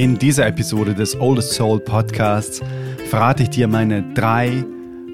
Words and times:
In 0.00 0.16
dieser 0.16 0.46
Episode 0.46 0.94
des 0.94 1.20
Oldest 1.20 1.52
Soul 1.52 1.78
Podcasts 1.78 2.62
verrate 3.10 3.42
ich 3.42 3.50
dir 3.50 3.68
meine 3.68 4.02
drei 4.14 4.64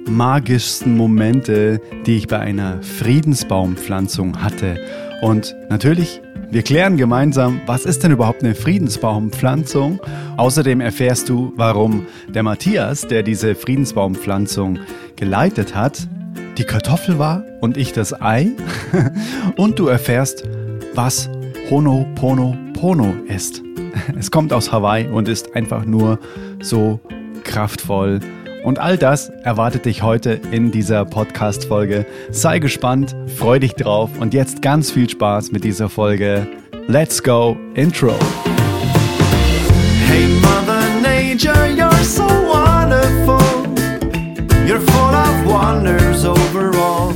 magischsten 0.09 0.97
Momente, 0.97 1.81
die 2.07 2.19
ich 2.19 2.29
bei 2.29 2.39
einer 2.39 2.81
Friedensbaumpflanzung 2.85 4.41
hatte. 4.41 4.79
Und 5.23 5.57
natürlich, 5.71 6.23
wir 6.53 6.63
klären 6.63 6.97
gemeinsam, 6.97 7.61
was 7.67 7.85
ist 7.85 8.05
denn 8.05 8.13
überhaupt 8.13 8.45
eine 8.45 8.55
Friedensbaumpflanzung? 8.55 9.99
Außerdem 10.37 10.81
erfährst 10.81 11.29
du, 11.29 11.53
warum 11.57 12.07
der 12.29 12.45
Matthias, 12.45 13.09
der 13.09 13.25
diese 13.25 13.57
Friedensbaumpflanzung 13.57 14.79
geleitet 15.17 15.75
hat, 15.75 16.07
die 16.59 16.65
Kartoffel 16.65 17.19
war 17.19 17.43
und 17.61 17.77
ich 17.77 17.93
das 17.93 18.23
Ei. 18.23 18.53
und 19.57 19.81
du 19.81 19.89
erfährst, 19.89 20.45
was 20.95 21.29
Honoponopono 21.71 23.17
ist. 23.27 23.66
Es 24.19 24.31
kommt 24.31 24.53
aus 24.53 24.73
Hawaii 24.73 25.07
und 25.07 25.29
ist 25.29 25.55
einfach 25.55 25.85
nur 25.85 26.19
so 26.61 27.01
kraftvoll. 27.45 28.21
Und 28.65 28.81
all 28.81 28.99
das 28.99 29.29
erwartet 29.45 29.85
dich 29.85 30.03
heute 30.03 30.41
in 30.51 30.73
dieser 30.73 31.05
Podcast-Folge. 31.05 32.05
Sei 32.31 32.59
gespannt, 32.59 33.15
freu 33.37 33.61
dich 33.61 33.75
drauf 33.75 34.11
und 34.19 34.35
jetzt 34.35 34.61
ganz 34.61 34.91
viel 34.91 35.09
Spaß 35.09 35.53
mit 35.53 35.63
dieser 35.63 35.89
Folge. 35.89 36.49
Let's 36.89 37.23
go, 37.23 37.57
Intro. 37.75 38.15
Hey 40.09 40.27
Mother 40.41 40.83
Nature, 41.01 41.69
you're 41.77 42.03
so 42.03 42.25
wonderful. 42.25 43.39
You're 44.67 44.81
full 44.81 45.15
of 45.15 45.47
wonders 45.47 46.25
overall. 46.25 47.13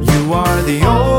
You 0.00 0.32
are 0.34 0.62
the 0.62 0.80
soul. 0.80 1.09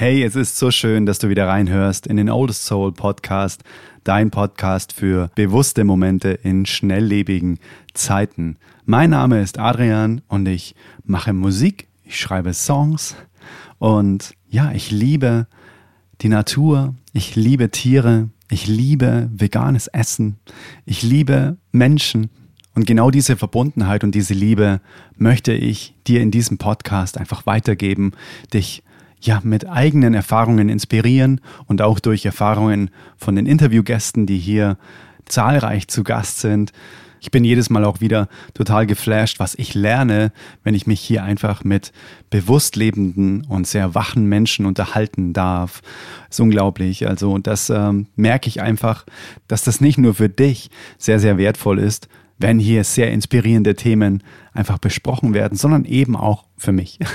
Hey, 0.00 0.22
es 0.22 0.36
ist 0.36 0.56
so 0.56 0.70
schön, 0.70 1.06
dass 1.06 1.18
du 1.18 1.28
wieder 1.28 1.48
reinhörst 1.48 2.06
in 2.06 2.18
den 2.18 2.30
Oldest 2.30 2.64
Soul 2.64 2.92
Podcast, 2.92 3.64
dein 4.04 4.30
Podcast 4.30 4.92
für 4.92 5.28
bewusste 5.34 5.82
Momente 5.82 6.28
in 6.28 6.66
schnelllebigen 6.66 7.58
Zeiten. 7.94 8.58
Mein 8.84 9.10
Name 9.10 9.42
ist 9.42 9.58
Adrian 9.58 10.20
und 10.28 10.46
ich 10.46 10.76
mache 11.02 11.32
Musik, 11.32 11.88
ich 12.04 12.16
schreibe 12.16 12.54
Songs 12.54 13.16
und 13.80 14.34
ja, 14.48 14.70
ich 14.70 14.92
liebe 14.92 15.48
die 16.20 16.28
Natur, 16.28 16.94
ich 17.12 17.34
liebe 17.34 17.72
Tiere, 17.72 18.28
ich 18.52 18.68
liebe 18.68 19.28
veganes 19.34 19.88
Essen, 19.88 20.36
ich 20.86 21.02
liebe 21.02 21.56
Menschen 21.72 22.30
und 22.76 22.86
genau 22.86 23.10
diese 23.10 23.36
Verbundenheit 23.36 24.04
und 24.04 24.14
diese 24.14 24.34
Liebe 24.34 24.80
möchte 25.16 25.52
ich 25.52 25.96
dir 26.06 26.20
in 26.20 26.30
diesem 26.30 26.56
Podcast 26.56 27.18
einfach 27.18 27.46
weitergeben, 27.46 28.12
dich 28.54 28.84
ja, 29.20 29.40
mit 29.42 29.68
eigenen 29.68 30.14
Erfahrungen 30.14 30.68
inspirieren 30.68 31.40
und 31.66 31.82
auch 31.82 32.00
durch 32.00 32.24
Erfahrungen 32.24 32.90
von 33.16 33.36
den 33.36 33.46
Interviewgästen, 33.46 34.26
die 34.26 34.38
hier 34.38 34.76
zahlreich 35.26 35.88
zu 35.88 36.04
Gast 36.04 36.40
sind. 36.40 36.72
Ich 37.20 37.30
bin 37.30 37.44
jedes 37.44 37.68
Mal 37.68 37.84
auch 37.84 38.00
wieder 38.00 38.28
total 38.54 38.86
geflasht, 38.86 39.40
was 39.40 39.56
ich 39.56 39.74
lerne, 39.74 40.32
wenn 40.62 40.74
ich 40.74 40.86
mich 40.86 41.00
hier 41.00 41.24
einfach 41.24 41.64
mit 41.64 41.92
bewusst 42.30 42.76
lebenden 42.76 43.44
und 43.44 43.66
sehr 43.66 43.94
wachen 43.94 44.26
Menschen 44.26 44.66
unterhalten 44.66 45.32
darf. 45.32 45.82
Ist 46.30 46.40
unglaublich. 46.40 47.08
Also 47.08 47.38
das 47.38 47.70
ähm, 47.70 48.06
merke 48.14 48.48
ich 48.48 48.62
einfach, 48.62 49.04
dass 49.48 49.64
das 49.64 49.80
nicht 49.80 49.98
nur 49.98 50.14
für 50.14 50.28
dich 50.28 50.70
sehr, 50.96 51.18
sehr 51.18 51.38
wertvoll 51.38 51.80
ist, 51.80 52.08
wenn 52.38 52.60
hier 52.60 52.84
sehr 52.84 53.10
inspirierende 53.10 53.74
Themen 53.74 54.22
einfach 54.58 54.78
besprochen 54.78 55.32
werden, 55.32 55.56
sondern 55.56 55.84
eben 55.84 56.16
auch 56.16 56.44
für 56.56 56.72
mich. 56.72 56.98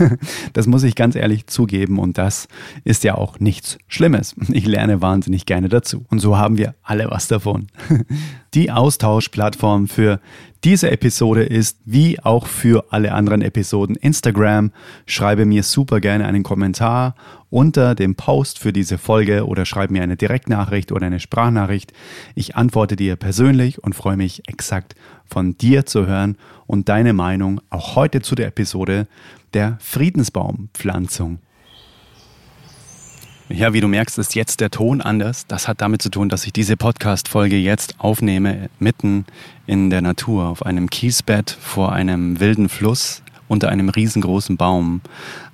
Das 0.54 0.68
muss 0.68 0.84
ich 0.84 0.96
ganz 0.96 1.16
ehrlich 1.16 1.48
zugeben 1.48 2.00
und 2.00 2.18
das 2.18 2.48
ist 2.84 3.04
ja 3.04 3.16
auch 3.16 3.40
nichts 3.40 3.78
Schlimmes. 3.88 4.36
Ich 4.50 4.66
lerne 4.66 5.02
wahnsinnig 5.02 5.46
gerne 5.46 5.68
dazu 5.68 6.06
und 6.10 6.20
so 6.20 6.38
haben 6.38 6.58
wir 6.58 6.76
alle 6.84 7.10
was 7.10 7.28
davon. 7.28 7.68
Die 8.54 8.72
Austauschplattform 8.72 9.88
für 9.88 10.20
diese 10.64 10.92
Episode 10.92 11.44
ist 11.44 11.80
wie 11.84 12.20
auch 12.22 12.48
für 12.48 12.86
alle 12.92 13.14
anderen 13.14 13.42
Episoden 13.42 13.98
Instagram. 13.98 14.72
Schreibe 15.06 15.46
mir 15.46 15.64
super 15.64 16.00
gerne 16.00 16.26
einen 16.26 16.44
Kommentar 16.44 17.16
unter 17.50 17.96
dem 17.96 18.16
Post 18.16 18.60
für 18.60 18.72
diese 18.72 18.98
Folge 18.98 19.46
oder 19.46 19.66
schreib 19.66 19.92
mir 19.92 20.04
eine 20.04 20.16
Direktnachricht 20.16 20.92
oder 20.92 21.08
eine 21.08 21.20
Sprachnachricht. 21.20 21.92
Ich 22.34 22.56
antworte 22.56 22.96
dir 22.96 23.18
persönlich 23.18 23.84
und 23.84 23.94
freue 23.94 24.16
mich 24.18 24.48
exakt 24.48 24.96
von 25.26 25.58
dir 25.58 25.86
zu 25.86 26.08
hören 26.08 26.38
und 26.68 26.90
deine 26.90 27.14
Meinung 27.14 27.62
auch 27.70 27.96
heute 27.96 28.22
zu 28.22 28.36
der 28.36 28.48
Episode 28.48 29.08
der 29.54 29.78
Friedensbaumpflanzung. 29.80 31.40
Ja, 33.50 33.74
wie 33.74 33.82
du 33.82 33.88
merkst, 33.88 34.18
ist 34.18 34.36
jetzt 34.36 34.62
der 34.62 34.72
Ton 34.72 35.02
anders. 35.02 35.46
Das 35.46 35.68
hat 35.68 35.82
damit 35.82 36.02
zu 36.02 36.10
tun, 36.10 36.30
dass 36.30 36.46
ich 36.46 36.54
diese 36.54 36.78
Podcast-Folge 36.78 37.58
jetzt 37.58 38.00
aufnehme, 38.00 38.70
mitten 38.80 39.26
in 39.68 39.90
der 39.90 40.02
Natur, 40.02 40.48
auf 40.48 40.66
einem 40.66 40.90
Kiesbett 40.90 41.52
vor 41.52 41.92
einem 41.92 42.40
wilden 42.40 42.70
Fluss 42.70 43.22
unter 43.48 43.70
einem 43.70 43.90
riesengroßen 43.90 44.58
Baum. 44.58 45.02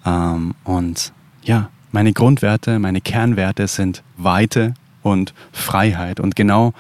Ähm, 0.05 0.53
und 0.63 1.11
ja, 1.43 1.69
meine 1.91 2.13
Grundwerte, 2.13 2.79
meine 2.79 3.01
Kernwerte 3.01 3.67
sind 3.67 4.03
Weite 4.17 4.75
und 5.01 5.33
Freiheit. 5.51 6.19
Und 6.19 6.35
genau 6.35 6.73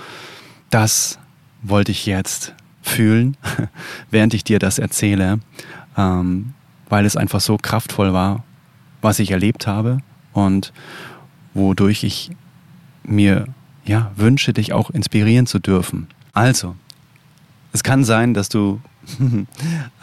das 0.69 1.19
wollte 1.63 1.91
ich 1.91 2.05
jetzt 2.05 2.53
fühlen, 2.89 3.37
während 4.11 4.33
ich 4.33 4.43
dir 4.43 4.59
das 4.59 4.79
erzähle, 4.79 5.39
ähm, 5.97 6.53
weil 6.89 7.05
es 7.05 7.15
einfach 7.15 7.39
so 7.39 7.57
kraftvoll 7.57 8.13
war, 8.13 8.43
was 9.01 9.19
ich 9.19 9.31
erlebt 9.31 9.67
habe 9.67 9.99
und 10.33 10.73
wodurch 11.53 12.03
ich 12.03 12.31
mir 13.03 13.47
ja, 13.85 14.11
wünsche, 14.15 14.53
dich 14.53 14.73
auch 14.73 14.89
inspirieren 14.89 15.47
zu 15.47 15.59
dürfen. 15.59 16.07
Also, 16.33 16.75
es 17.71 17.83
kann 17.83 18.03
sein, 18.03 18.33
dass 18.33 18.49
du 18.49 18.81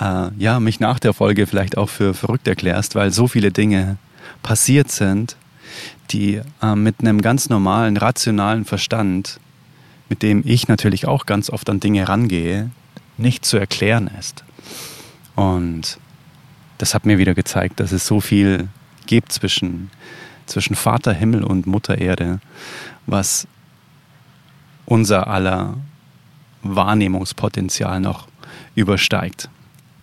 äh, 0.01 0.29
ja, 0.37 0.61
mich 0.61 0.81
nach 0.81 0.99
der 0.99 1.13
Folge 1.13 1.47
vielleicht 1.47 1.77
auch 1.77 1.89
für 1.89 2.15
verrückt 2.15 2.49
erklärst, 2.49 2.95
weil 2.95 3.13
so 3.13 3.29
viele 3.29 3.51
Dinge 3.53 3.97
passiert 4.43 4.91
sind, 4.91 5.37
die 6.11 6.41
äh, 6.63 6.75
mit 6.75 7.01
einem 7.01 7.21
ganz 7.23 7.49
normalen, 7.49 7.97
rationalen 7.97 8.65
Verstand, 8.65 9.39
mit 10.09 10.22
dem 10.22 10.43
ich 10.44 10.69
natürlich 10.69 11.06
auch 11.06 11.27
ganz 11.27 11.50
oft 11.50 11.69
an 11.69 11.81
Dinge 11.81 12.09
rangehe, 12.09 12.71
nicht 13.17 13.44
zu 13.44 13.56
erklären 13.56 14.11
ist. 14.19 14.44
Und 15.34 15.99
das 16.78 16.94
hat 16.94 17.06
mir 17.06 17.19
wieder 17.19 17.34
gezeigt, 17.34 17.81
dass 17.81 17.93
es 17.93 18.06
so 18.06 18.21
viel 18.21 18.69
gibt 19.06 19.33
zwischen, 19.33 19.91
zwischen 20.47 20.77
Vater 20.77 21.12
Himmel 21.12 21.44
und 21.44 21.67
Mutter 21.67 21.99
Erde, 21.99 22.41
was 23.06 23.47
unser 24.84 25.27
aller 25.27 25.77
Wahrnehmungspotenzial 26.62 28.00
noch 28.00 28.28
übersteigt. 28.75 29.49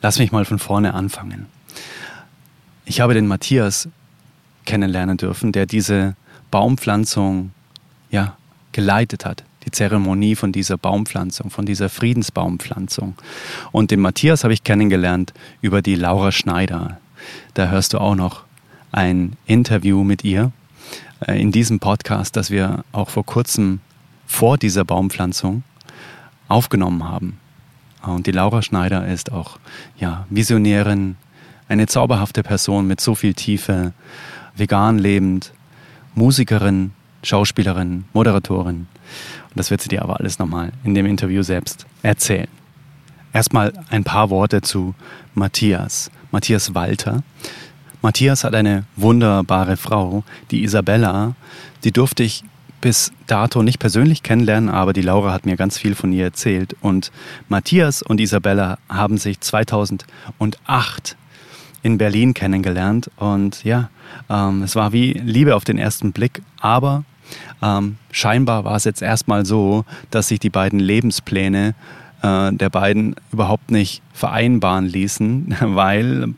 Lass 0.02 0.20
mich 0.20 0.32
mal 0.32 0.46
von 0.46 0.60
vorne 0.60 0.94
anfangen. 0.94 1.48
Ich 2.86 3.00
habe 3.00 3.14
den 3.14 3.28
Matthias 3.28 3.88
kennenlernen 4.66 5.18
dürfen, 5.18 5.52
der 5.52 5.66
diese 5.66 6.16
Baumpflanzung 6.52 7.52
ja, 8.12 8.38
geleitet 8.72 9.26
hat, 9.26 9.44
die 9.66 9.72
Zeremonie 9.72 10.36
von 10.36 10.52
dieser 10.52 10.78
Baumpflanzung, 10.78 11.50
von 11.50 11.66
dieser 11.66 11.90
Friedensbaumpflanzung. 11.90 13.16
Und 13.72 13.92
den 13.92 14.00
Matthias 14.00 14.44
habe 14.44 14.54
ich 14.54 14.64
kennengelernt 14.64 15.34
über 15.62 15.82
die 15.82 15.96
Laura 15.96 16.32
Schneider. 16.32 17.00
Da 17.54 17.70
hörst 17.70 17.94
du 17.94 18.00
auch 18.00 18.16
noch 18.16 18.44
ein 18.92 19.38
Interview 19.46 20.04
mit 20.04 20.24
ihr 20.24 20.52
äh, 21.28 21.42
in 21.42 21.52
diesem 21.52 21.80
Podcast, 21.80 22.36
das 22.36 22.52
wir 22.52 22.84
auch 22.92 23.10
vor 23.10 23.26
kurzem 23.26 23.80
vor 24.26 24.58
dieser 24.58 24.86
Baumpflanzung 24.86 25.64
aufgenommen 26.48 27.04
haben. 27.04 27.40
Und 28.02 28.28
die 28.28 28.32
Laura 28.32 28.62
Schneider 28.62 29.08
ist 29.08 29.32
auch 29.32 29.58
ja, 29.98 30.26
Visionärin, 30.30 31.16
eine 31.70 31.88
zauberhafte 31.88 32.44
Person 32.44 32.88
mit 32.88 33.00
so 33.00 33.16
viel 33.16 33.34
Tiefe, 33.34 33.94
vegan 34.56 35.00
lebend, 35.00 35.54
Musikerin, 36.14 36.92
Schauspielerin, 37.24 38.04
Moderatorin. 38.14 38.88
Und 39.50 39.58
das 39.58 39.72
wird 39.72 39.82
sie 39.82 39.90
dir 39.90 40.02
aber 40.02 40.20
alles 40.20 40.40
nochmal 40.40 40.72
in 40.84 40.94
dem 40.94 41.06
Interview 41.06 41.44
selbst 41.44 41.86
erzählen. 42.02 42.48
Erstmal 43.34 43.74
ein 43.90 44.04
paar 44.04 44.30
Worte 44.30 44.62
zu 44.62 44.94
Matthias. 45.34 46.12
Matthias 46.32 46.76
Walter. 46.76 47.24
Matthias 48.02 48.44
hat 48.44 48.54
eine 48.54 48.86
wunderbare 48.96 49.78
Frau, 49.78 50.24
die 50.52 50.64
Isabella. 50.64 51.36
Die 51.84 51.92
durfte 51.92 52.24
ich 52.24 52.44
bis 52.82 53.14
dato 53.28 53.64
nicht 53.64 53.80
persönlich 53.80 54.24
kennenlernen, 54.24 54.70
aber 54.70 54.92
die 54.92 55.02
Laura 55.02 55.32
hat 55.32 55.46
mir 55.46 55.56
ganz 55.56 55.78
viel 55.78 55.96
von 55.96 56.12
ihr 56.12 56.26
erzählt. 56.26 56.76
Und 56.82 57.12
Matthias 57.48 58.02
und 58.02 58.20
Isabella 58.20 58.78
haben 58.90 59.18
sich 59.18 59.40
2008 59.40 61.16
in 61.82 61.98
Berlin 61.98 62.34
kennengelernt. 62.34 63.10
Und 63.16 63.64
ja, 63.64 63.90
ähm, 64.30 64.64
es 64.64 64.76
war 64.76 64.92
wie 64.92 65.14
Liebe 65.14 65.56
auf 65.56 65.64
den 65.64 65.78
ersten 65.78 66.12
Blick, 66.12 66.42
aber 66.60 67.06
ähm, 67.64 67.98
scheinbar 68.12 68.66
war 68.66 68.76
es 68.76 68.84
jetzt 68.84 69.02
erstmal 69.02 69.46
so, 69.46 69.86
dass 70.12 70.28
sich 70.28 70.40
die 70.40 70.50
beiden 70.50 70.80
Lebenspläne 70.80 71.74
äh, 72.22 72.52
der 72.52 72.70
beiden 72.70 73.16
überhaupt 73.32 73.72
nicht 73.72 74.02
vereinbaren 74.14 74.86
ließen, 74.86 75.56
weil 75.62 76.34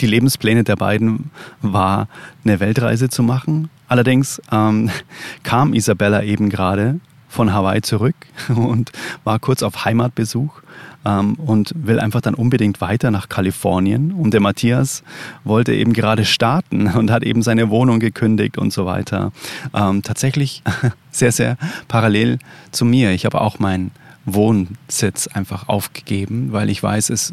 die 0.00 0.06
Lebenspläne 0.06 0.62
der 0.62 0.76
beiden 0.76 1.30
war, 1.60 2.06
eine 2.44 2.60
Weltreise 2.60 3.08
zu 3.08 3.24
machen. 3.24 3.68
Allerdings 3.88 4.40
ähm, 4.52 4.90
kam 5.42 5.74
Isabella 5.74 6.22
eben 6.22 6.48
gerade 6.48 7.00
von 7.28 7.52
Hawaii 7.52 7.82
zurück 7.82 8.16
und 8.48 8.92
war 9.24 9.38
kurz 9.38 9.62
auf 9.62 9.84
Heimatbesuch 9.84 10.62
ähm, 11.04 11.34
und 11.34 11.72
will 11.76 12.00
einfach 12.00 12.20
dann 12.20 12.34
unbedingt 12.34 12.80
weiter 12.80 13.10
nach 13.10 13.28
Kalifornien. 13.28 14.12
Und 14.12 14.32
der 14.32 14.40
Matthias 14.40 15.02
wollte 15.44 15.74
eben 15.74 15.92
gerade 15.92 16.24
starten 16.24 16.88
und 16.96 17.10
hat 17.10 17.22
eben 17.22 17.42
seine 17.42 17.70
Wohnung 17.70 18.00
gekündigt 18.00 18.58
und 18.58 18.72
so 18.72 18.86
weiter. 18.86 19.32
Ähm, 19.74 20.02
tatsächlich 20.02 20.62
sehr, 21.10 21.32
sehr 21.32 21.56
parallel 21.86 22.38
zu 22.70 22.84
mir. 22.84 23.12
Ich 23.12 23.24
habe 23.24 23.40
auch 23.40 23.58
meinen 23.58 23.90
Wohnsitz 24.24 25.26
einfach 25.28 25.68
aufgegeben, 25.68 26.52
weil 26.52 26.68
ich 26.68 26.82
weiß, 26.82 27.10
es 27.10 27.32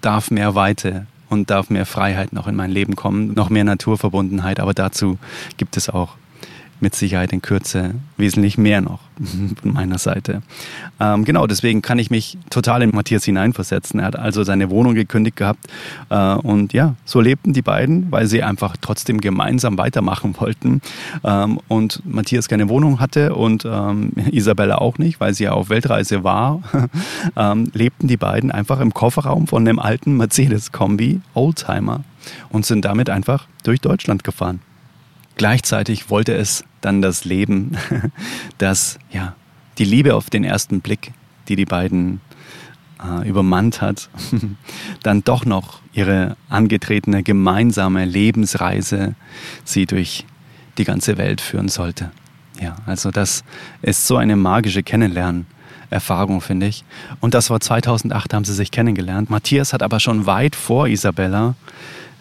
darf 0.00 0.30
mehr 0.30 0.54
Weite 0.54 1.06
und 1.28 1.50
darf 1.50 1.70
mehr 1.70 1.86
Freiheit 1.86 2.32
noch 2.32 2.46
in 2.46 2.56
mein 2.56 2.70
Leben 2.70 2.96
kommen, 2.96 3.34
noch 3.34 3.50
mehr 3.50 3.64
Naturverbundenheit. 3.64 4.60
Aber 4.60 4.74
dazu 4.74 5.18
gibt 5.56 5.76
es 5.76 5.88
auch 5.88 6.16
mit 6.82 6.94
Sicherheit 6.94 7.32
in 7.32 7.40
Kürze 7.40 7.94
wesentlich 8.16 8.58
mehr 8.58 8.80
noch 8.80 9.00
von 9.62 9.72
meiner 9.72 9.98
Seite. 9.98 10.42
Ähm, 11.00 11.24
genau, 11.24 11.46
deswegen 11.46 11.80
kann 11.80 11.98
ich 11.98 12.10
mich 12.10 12.36
total 12.50 12.82
in 12.82 12.90
Matthias 12.90 13.24
hineinversetzen. 13.24 14.00
Er 14.00 14.06
hat 14.06 14.16
also 14.16 14.42
seine 14.42 14.68
Wohnung 14.68 14.94
gekündigt 14.94 15.36
gehabt 15.36 15.66
äh, 16.10 16.34
und 16.34 16.72
ja, 16.72 16.96
so 17.04 17.20
lebten 17.20 17.52
die 17.52 17.62
beiden, 17.62 18.10
weil 18.10 18.26
sie 18.26 18.42
einfach 18.42 18.76
trotzdem 18.80 19.20
gemeinsam 19.20 19.78
weitermachen 19.78 20.34
wollten. 20.38 20.82
Ähm, 21.24 21.60
und 21.68 22.02
Matthias 22.04 22.48
keine 22.48 22.68
Wohnung 22.68 23.00
hatte 23.00 23.34
und 23.34 23.64
ähm, 23.64 24.12
Isabella 24.30 24.78
auch 24.78 24.98
nicht, 24.98 25.20
weil 25.20 25.34
sie 25.34 25.44
ja 25.44 25.52
auf 25.52 25.70
Weltreise 25.70 26.24
war, 26.24 26.62
ähm, 27.36 27.70
lebten 27.74 28.08
die 28.08 28.16
beiden 28.16 28.50
einfach 28.50 28.80
im 28.80 28.92
Kofferraum 28.92 29.46
von 29.46 29.66
einem 29.66 29.78
alten 29.78 30.16
Mercedes-Kombi, 30.16 31.20
Oldtimer, 31.34 32.02
und 32.50 32.66
sind 32.66 32.84
damit 32.84 33.08
einfach 33.08 33.46
durch 33.62 33.80
Deutschland 33.80 34.24
gefahren. 34.24 34.60
Gleichzeitig 35.36 36.10
wollte 36.10 36.34
es 36.34 36.64
dann 36.80 37.02
das 37.02 37.24
Leben, 37.24 37.76
das 38.58 38.98
ja 39.10 39.34
die 39.78 39.84
Liebe 39.84 40.14
auf 40.14 40.30
den 40.30 40.44
ersten 40.44 40.80
Blick, 40.80 41.12
die 41.48 41.56
die 41.56 41.64
beiden 41.64 42.20
äh, 43.02 43.28
übermannt 43.28 43.80
hat, 43.80 44.08
dann 45.02 45.24
doch 45.24 45.44
noch 45.44 45.80
ihre 45.92 46.36
angetretene 46.48 47.22
gemeinsame 47.22 48.04
Lebensreise 48.04 49.14
sie 49.64 49.86
durch 49.86 50.26
die 50.78 50.84
ganze 50.84 51.18
Welt 51.18 51.40
führen 51.40 51.68
sollte. 51.68 52.10
Ja, 52.60 52.76
also 52.86 53.10
das 53.10 53.44
ist 53.82 54.06
so 54.06 54.16
eine 54.16 54.36
magische 54.36 54.82
Kennenlernerfahrung, 54.82 56.40
finde 56.40 56.66
ich. 56.66 56.84
Und 57.20 57.34
das 57.34 57.50
war 57.50 57.60
2008, 57.60 58.34
haben 58.34 58.44
sie 58.44 58.54
sich 58.54 58.70
kennengelernt. 58.70 59.30
Matthias 59.30 59.72
hat 59.72 59.82
aber 59.82 60.00
schon 60.00 60.26
weit 60.26 60.54
vor 60.54 60.88
Isabella 60.88 61.54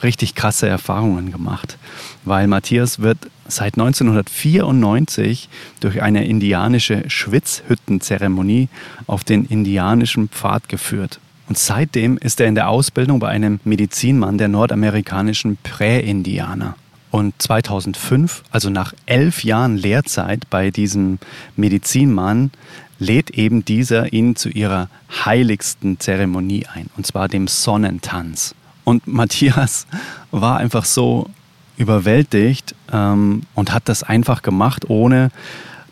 richtig 0.04 0.36
krasse 0.36 0.68
Erfahrungen 0.68 1.32
gemacht, 1.32 1.78
weil 2.26 2.48
Matthias 2.48 3.00
wird 3.00 3.18
seit 3.48 3.76
1994 3.76 5.50
durch 5.80 6.02
eine 6.02 6.26
indianische 6.26 7.10
Schwitzhüttenzeremonie 7.10 8.70
auf 9.08 9.24
den 9.24 9.46
indianischen 9.46 10.30
Pfad 10.30 10.70
geführt. 10.70 11.20
Und 11.48 11.58
seitdem 11.58 12.18
ist 12.18 12.40
er 12.40 12.48
in 12.48 12.56
der 12.56 12.70
Ausbildung 12.70 13.20
bei 13.20 13.28
einem 13.28 13.60
Medizinmann 13.66 14.38
der 14.38 14.48
nordamerikanischen 14.48 15.58
Prä-Indianer. 15.62 16.76
Und 17.10 17.34
2005, 17.42 18.44
also 18.52 18.70
nach 18.70 18.94
elf 19.06 19.44
Jahren 19.44 19.76
Lehrzeit 19.76 20.50
bei 20.50 20.72
diesem 20.72 21.20
Medizinmann, 21.58 22.52
lädt 23.00 23.32
eben 23.32 23.66
dieser 23.66 24.14
ihn 24.14 24.38
zu 24.38 24.48
ihrer 24.48 24.88
heiligsten 25.26 26.00
Zeremonie 26.00 26.68
ein, 26.74 26.90
und 26.96 27.06
zwar 27.06 27.28
dem 27.28 27.50
Sonnentanz. 27.50 28.56
Und 28.84 29.08
Matthias 29.08 29.88
war 30.32 30.58
einfach 30.58 30.86
so 30.86 31.30
überwältigt 31.78 32.76
ähm, 32.92 33.44
und 33.56 33.74
hat 33.74 33.90
das 33.90 34.04
einfach 34.04 34.42
gemacht, 34.42 34.90
ohne 34.90 35.32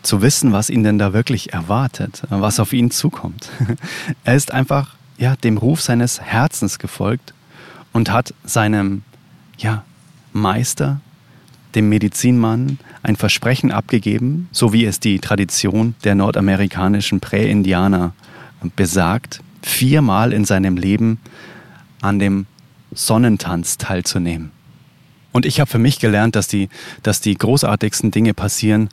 zu 0.02 0.22
wissen, 0.22 0.52
was 0.52 0.70
ihn 0.70 0.82
denn 0.82 0.98
da 0.98 1.12
wirklich 1.12 1.52
erwartet, 1.52 2.22
was 2.30 2.58
auf 2.58 2.72
ihn 2.72 2.90
zukommt. 2.90 3.50
er 4.24 4.34
ist 4.34 4.52
einfach 4.52 4.94
ja, 5.18 5.36
dem 5.36 5.58
Ruf 5.58 5.82
seines 5.82 6.20
Herzens 6.20 6.78
gefolgt 6.78 7.34
und 7.92 8.10
hat 8.10 8.32
seinem 8.44 9.02
ja, 9.58 9.84
Meister, 10.32 11.00
dem 11.74 11.88
Medizinmann, 11.88 12.78
ein 13.02 13.16
Versprechen 13.16 13.70
abgegeben, 13.70 14.48
so 14.52 14.72
wie 14.72 14.84
es 14.84 15.00
die 15.00 15.18
Tradition 15.18 15.94
der 16.04 16.14
nordamerikanischen 16.14 17.20
Präindianer 17.20 18.12
besagt, 18.76 19.40
viermal 19.62 20.32
in 20.32 20.44
seinem 20.44 20.76
Leben 20.76 21.18
an 22.00 22.18
dem 22.18 22.46
Sonnentanz 22.92 23.78
teilzunehmen. 23.78 24.50
Und 25.32 25.46
ich 25.46 25.60
habe 25.60 25.70
für 25.70 25.78
mich 25.78 26.00
gelernt, 26.00 26.34
dass 26.36 26.48
die, 26.48 26.68
dass 27.02 27.20
die 27.20 27.34
großartigsten 27.34 28.10
Dinge 28.10 28.34
passieren, 28.34 28.88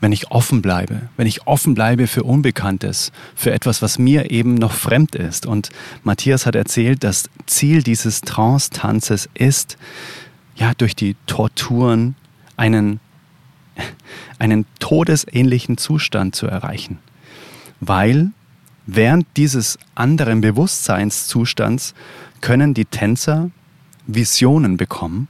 wenn 0.00 0.12
ich 0.12 0.30
offen 0.30 0.62
bleibe, 0.62 1.08
wenn 1.16 1.26
ich 1.26 1.46
offen 1.46 1.74
bleibe 1.74 2.06
für 2.06 2.22
Unbekanntes, 2.22 3.10
für 3.34 3.52
etwas, 3.52 3.82
was 3.82 3.98
mir 3.98 4.30
eben 4.30 4.54
noch 4.54 4.72
fremd 4.72 5.14
ist. 5.14 5.46
Und 5.46 5.70
Matthias 6.04 6.46
hat 6.46 6.54
erzählt, 6.54 7.02
das 7.02 7.28
Ziel 7.46 7.82
dieses 7.82 8.20
Trance-Tanzes 8.20 9.28
ist, 9.34 9.76
ja, 10.54 10.72
durch 10.74 10.94
die 10.94 11.16
Torturen 11.26 12.14
einen, 12.56 13.00
einen 14.38 14.66
todesähnlichen 14.78 15.78
Zustand 15.78 16.36
zu 16.36 16.46
erreichen. 16.46 16.98
Weil 17.80 18.30
während 18.86 19.26
dieses 19.36 19.78
anderen 19.94 20.40
Bewusstseinszustands 20.40 21.94
können 22.40 22.74
die 22.74 22.84
Tänzer 22.84 23.50
Visionen 24.06 24.76
bekommen, 24.76 25.28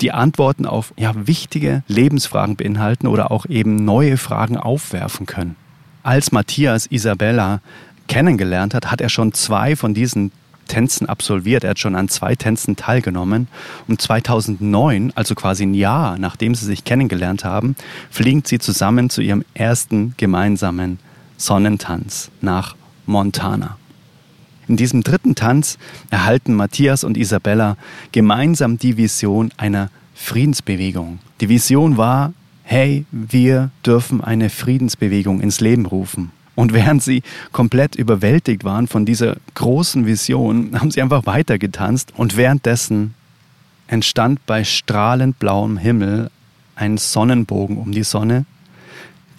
die 0.00 0.12
Antworten 0.12 0.66
auf 0.66 0.92
ja, 0.96 1.12
wichtige 1.14 1.82
Lebensfragen 1.88 2.56
beinhalten 2.56 3.06
oder 3.06 3.30
auch 3.30 3.46
eben 3.46 3.76
neue 3.76 4.16
Fragen 4.16 4.56
aufwerfen 4.56 5.26
können. 5.26 5.56
Als 6.02 6.32
Matthias 6.32 6.86
Isabella 6.86 7.60
kennengelernt 8.08 8.74
hat, 8.74 8.90
hat 8.90 9.00
er 9.00 9.08
schon 9.08 9.32
zwei 9.32 9.76
von 9.76 9.94
diesen 9.94 10.32
Tänzen 10.70 11.08
absolviert. 11.08 11.64
Er 11.64 11.70
hat 11.70 11.78
schon 11.78 11.96
an 11.96 12.08
zwei 12.08 12.36
Tänzen 12.36 12.76
teilgenommen. 12.76 13.48
Und 13.88 14.00
2009, 14.00 15.12
also 15.14 15.34
quasi 15.34 15.64
ein 15.64 15.74
Jahr 15.74 16.16
nachdem 16.18 16.54
sie 16.54 16.64
sich 16.64 16.84
kennengelernt 16.84 17.44
haben, 17.44 17.76
fliegen 18.10 18.42
sie 18.44 18.58
zusammen 18.58 19.10
zu 19.10 19.20
ihrem 19.20 19.44
ersten 19.52 20.14
gemeinsamen 20.16 20.98
Sonnentanz 21.36 22.30
nach 22.40 22.76
Montana. 23.06 23.76
In 24.70 24.76
diesem 24.76 25.02
dritten 25.02 25.34
Tanz 25.34 25.78
erhalten 26.10 26.54
Matthias 26.54 27.02
und 27.02 27.16
Isabella 27.16 27.76
gemeinsam 28.12 28.78
die 28.78 28.96
Vision 28.96 29.50
einer 29.56 29.90
Friedensbewegung. 30.14 31.18
Die 31.40 31.48
Vision 31.48 31.96
war, 31.96 32.32
hey, 32.62 33.04
wir 33.10 33.72
dürfen 33.84 34.22
eine 34.22 34.48
Friedensbewegung 34.48 35.40
ins 35.40 35.60
Leben 35.60 35.86
rufen. 35.86 36.30
Und 36.54 36.72
während 36.72 37.02
sie 37.02 37.24
komplett 37.50 37.96
überwältigt 37.96 38.62
waren 38.62 38.86
von 38.86 39.04
dieser 39.04 39.38
großen 39.56 40.06
Vision, 40.06 40.78
haben 40.80 40.92
sie 40.92 41.02
einfach 41.02 41.26
weitergetanzt 41.26 42.12
und 42.16 42.36
währenddessen 42.36 43.14
entstand 43.88 44.46
bei 44.46 44.62
strahlend 44.62 45.40
blauem 45.40 45.78
Himmel 45.78 46.30
ein 46.76 46.96
Sonnenbogen 46.96 47.76
um 47.76 47.90
die 47.90 48.04
Sonne 48.04 48.44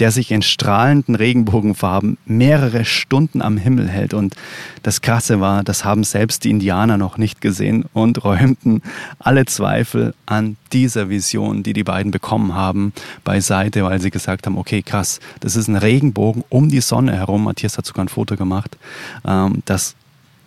der 0.01 0.09
sich 0.09 0.31
in 0.31 0.41
strahlenden 0.41 1.13
Regenbogenfarben 1.13 2.17
mehrere 2.25 2.85
Stunden 2.85 3.43
am 3.43 3.55
Himmel 3.55 3.87
hält. 3.87 4.15
Und 4.15 4.35
das 4.81 5.01
Krasse 5.01 5.39
war, 5.39 5.63
das 5.63 5.85
haben 5.85 6.03
selbst 6.03 6.43
die 6.43 6.49
Indianer 6.49 6.97
noch 6.97 7.19
nicht 7.19 7.39
gesehen 7.39 7.85
und 7.93 8.23
räumten 8.23 8.81
alle 9.19 9.45
Zweifel 9.45 10.15
an 10.25 10.57
dieser 10.73 11.09
Vision, 11.09 11.61
die 11.61 11.73
die 11.73 11.83
beiden 11.83 12.11
bekommen 12.11 12.55
haben, 12.55 12.93
beiseite, 13.23 13.83
weil 13.83 14.01
sie 14.01 14.09
gesagt 14.09 14.47
haben, 14.47 14.57
okay, 14.57 14.81
krass, 14.81 15.19
das 15.39 15.55
ist 15.55 15.67
ein 15.67 15.75
Regenbogen 15.75 16.43
um 16.49 16.69
die 16.69 16.81
Sonne 16.81 17.15
herum. 17.15 17.43
Matthias 17.43 17.77
hat 17.77 17.85
sogar 17.85 18.03
ein 18.03 18.09
Foto 18.09 18.35
gemacht. 18.35 18.79
Ähm, 19.23 19.61
das 19.65 19.95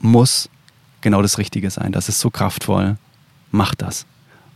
muss 0.00 0.49
genau 1.00 1.23
das 1.23 1.38
Richtige 1.38 1.70
sein. 1.70 1.92
Das 1.92 2.08
ist 2.08 2.18
so 2.18 2.28
kraftvoll. 2.28 2.96
Macht 3.52 3.82
das. 3.82 4.04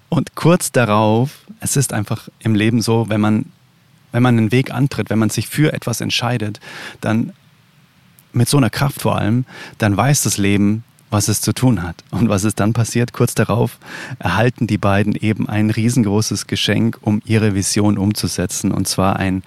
Und 0.09 0.35
kurz 0.35 0.73
darauf, 0.73 1.47
es 1.61 1.76
ist 1.76 1.93
einfach 1.93 2.28
im 2.40 2.57
Leben 2.57 2.83
so, 2.83 3.09
wenn 3.09 3.21
man 3.21 3.45
wenn 4.12 4.23
man 4.23 4.38
einen 4.38 4.53
Weg 4.53 4.73
antritt, 4.73 5.11
wenn 5.11 5.19
man 5.19 5.31
sich 5.31 5.49
für 5.49 5.73
etwas 5.73 6.00
entscheidet, 6.00 6.61
dann 7.00 7.33
mit 8.33 8.49
so 8.49 8.57
einer 8.57 8.71
Kraft 8.71 9.03
vor 9.03 9.19
allem, 9.19 9.45
dann 9.79 9.97
weiß 9.97 10.23
das 10.23 10.38
Leben, 10.38 10.85
was 11.11 11.27
es 11.29 11.41
zu 11.41 11.53
tun 11.53 11.83
hat. 11.83 12.05
Und 12.11 12.29
was 12.29 12.45
ist 12.45 12.61
dann 12.61 12.75
passiert? 12.75 13.12
Kurz 13.12 13.35
darauf 13.35 13.79
erhalten 14.19 14.67
die 14.67 14.79
beiden 14.79 15.15
eben 15.15 15.49
ein 15.49 15.71
riesengroßes 15.71 16.47
Geschenk, 16.47 16.99
um 17.00 17.23
ihre 17.25 17.55
Vision 17.55 17.97
umzusetzen. 17.97 18.73
Und 18.73 18.87
zwar 18.88 19.17
ein, 19.17 19.43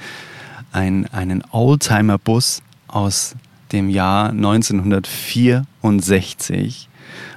ein, 0.72 1.06
einen 1.14 1.44
Oldtimer-Bus 1.52 2.64
aus 2.88 3.36
dem 3.72 3.90
Jahr 3.90 4.32
1964. 4.32 6.90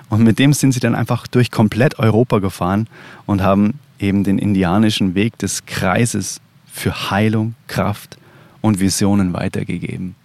Und 0.09 0.23
mit 0.23 0.39
dem 0.39 0.53
sind 0.53 0.73
sie 0.73 0.81
dann 0.81 0.95
einfach 0.95 1.27
durch 1.27 1.51
komplett 1.51 1.99
Europa 1.99 2.39
gefahren 2.39 2.89
und 3.27 3.43
haben 3.43 3.81
eben 3.99 4.25
den 4.25 4.39
indianischen 4.39 5.15
Weg 5.15 5.37
des 5.39 5.67
Kreises 5.67 6.41
für 6.75 7.11
Heilung, 7.11 7.55
Kraft 7.69 8.19
und 8.61 8.81
Visionen 8.81 9.33
weitergegeben. 9.33 10.17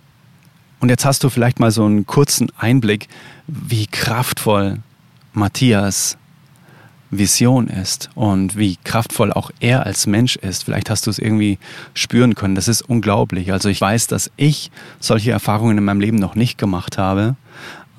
Und 0.80 0.90
jetzt 0.90 1.06
hast 1.06 1.24
du 1.24 1.30
vielleicht 1.30 1.60
mal 1.60 1.72
so 1.72 1.86
einen 1.86 2.06
kurzen 2.08 2.52
Einblick, 2.58 3.08
wie 3.48 3.86
kraftvoll 3.86 4.80
Matthias 5.34 6.18
Vision 7.12 7.68
ist 7.68 8.10
und 8.16 8.58
wie 8.58 8.78
kraftvoll 8.84 9.32
auch 9.32 9.52
er 9.60 9.86
als 9.86 10.08
Mensch 10.08 10.36
ist. 10.38 10.64
Vielleicht 10.64 10.90
hast 10.90 11.06
du 11.06 11.12
es 11.12 11.20
irgendwie 11.20 11.60
spüren 11.94 12.34
können. 12.34 12.56
Das 12.56 12.68
ist 12.68 12.82
unglaublich. 12.82 13.52
Also 13.52 13.70
ich 13.70 13.80
weiß, 13.80 14.08
dass 14.08 14.32
ich 14.36 14.72
solche 15.00 15.32
Erfahrungen 15.32 15.78
in 15.78 15.86
meinem 15.86 16.02
Leben 16.02 16.18
noch 16.18 16.36
nicht 16.36 16.58
gemacht 16.58 16.98
habe 16.98 17.36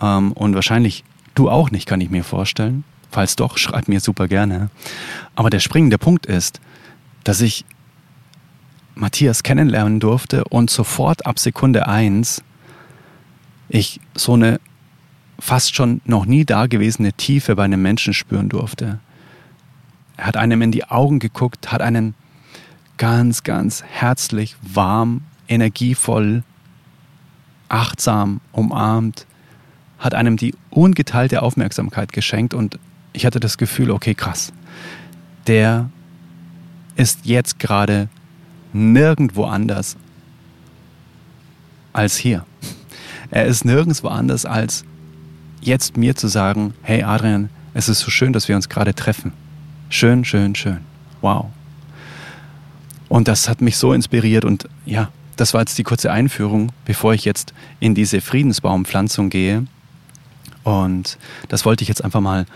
ähm, 0.03 0.33
und 0.33 0.55
wahrscheinlich 0.55 1.05
du 1.35 1.51
auch 1.51 1.71
nicht, 1.71 1.87
kann 1.87 2.01
ich 2.01 2.11
mir 2.11 2.25
vorstellen. 2.25 2.85
Falls 3.11 3.37
doch, 3.37 3.59
schreib 3.59 3.89
mir 3.89 4.01
super 4.01 4.27
gerne. 4.27 4.71
Aber 5.35 5.51
der 5.51 5.61
springende 5.61 5.99
Punkt 5.99 6.27
ist, 6.27 6.61
dass 7.25 7.41
ich 7.41 7.65
Matthias 8.95 9.43
kennenlernen 9.43 10.01
durfte 10.01 10.45
und 10.45 10.71
sofort 10.71 11.27
ab 11.27 11.39
Sekunde 11.39 11.87
eins 11.87 12.43
ich 13.69 14.01
so 14.17 14.35
eine 14.35 14.61
fast 15.39 15.75
schon 15.75 16.01
noch 16.05 16.27
nie 16.27 16.45
dagewesene 16.45 17.13
Tiefe 17.13 17.57
bei 17.57 17.65
einem 17.65 17.81
Menschen 17.81 18.13
spüren 18.13 18.49
durfte. 18.49 18.99
Er 20.17 20.27
hat 20.27 20.37
einem 20.37 20.61
in 20.61 20.73
die 20.73 20.85
Augen 20.85 21.19
geguckt, 21.19 21.73
hat 21.73 21.81
einen 21.81 22.15
ganz, 22.99 23.43
ganz 23.43 23.83
herzlich, 23.83 24.57
warm, 24.61 25.23
energievoll, 25.49 26.43
achtsam 27.69 28.41
umarmt, 28.53 29.27
hat 29.99 30.15
einem 30.15 30.37
die 30.37 30.55
ungeteilte 30.69 31.43
Aufmerksamkeit 31.43 32.13
geschenkt 32.13 32.53
und 32.53 32.79
ich 33.13 33.25
hatte 33.25 33.41
das 33.41 33.57
Gefühl, 33.57 33.91
okay, 33.91 34.15
krass, 34.15 34.53
der 35.47 35.89
ist 36.97 37.21
jetzt 37.25 37.59
gerade 37.59 38.09
nirgendwo 38.73 39.45
anders 39.45 39.97
als 41.93 42.17
hier. 42.17 42.45
Er 43.31 43.47
ist 43.47 43.65
nirgendwo 43.65 44.09
anders 44.09 44.45
als 44.45 44.85
jetzt 45.61 45.97
mir 45.97 46.17
zu 46.17 46.29
sagen, 46.29 46.75
hey 46.83 47.03
Adrian, 47.03 47.51
es 47.75 47.89
ist 47.89 48.01
so 48.01 48.11
schön, 48.11 48.33
dass 48.33 48.49
wir 48.49 48.57
uns 48.57 48.69
gerade 48.69 48.95
treffen. 48.95 49.33
Schön, 49.89 50.25
schön, 50.25 50.55
schön. 50.55 50.79
Wow. 51.21 51.47
Und 53.09 53.29
das 53.29 53.49
hat 53.49 53.61
mich 53.61 53.77
so 53.77 53.93
inspiriert 53.93 54.45
und 54.45 54.69
ja, 54.87 55.11
das 55.37 55.55
war 55.55 55.63
jetzt 55.63 55.79
die 55.79 55.83
kurze 55.83 56.13
Einführung, 56.13 56.73
bevor 56.85 57.15
ich 57.15 57.25
jetzt 57.25 57.55
in 57.81 57.95
diese 57.95 58.21
Friedensbaumpflanzung 58.21 59.31
gehe. 59.31 59.67
Und 60.65 61.19
das 61.49 61.65
wollte 61.65 61.83
ich 61.83 61.89
jetzt 61.89 62.05
einfach 62.05 62.21
mal 62.21 62.47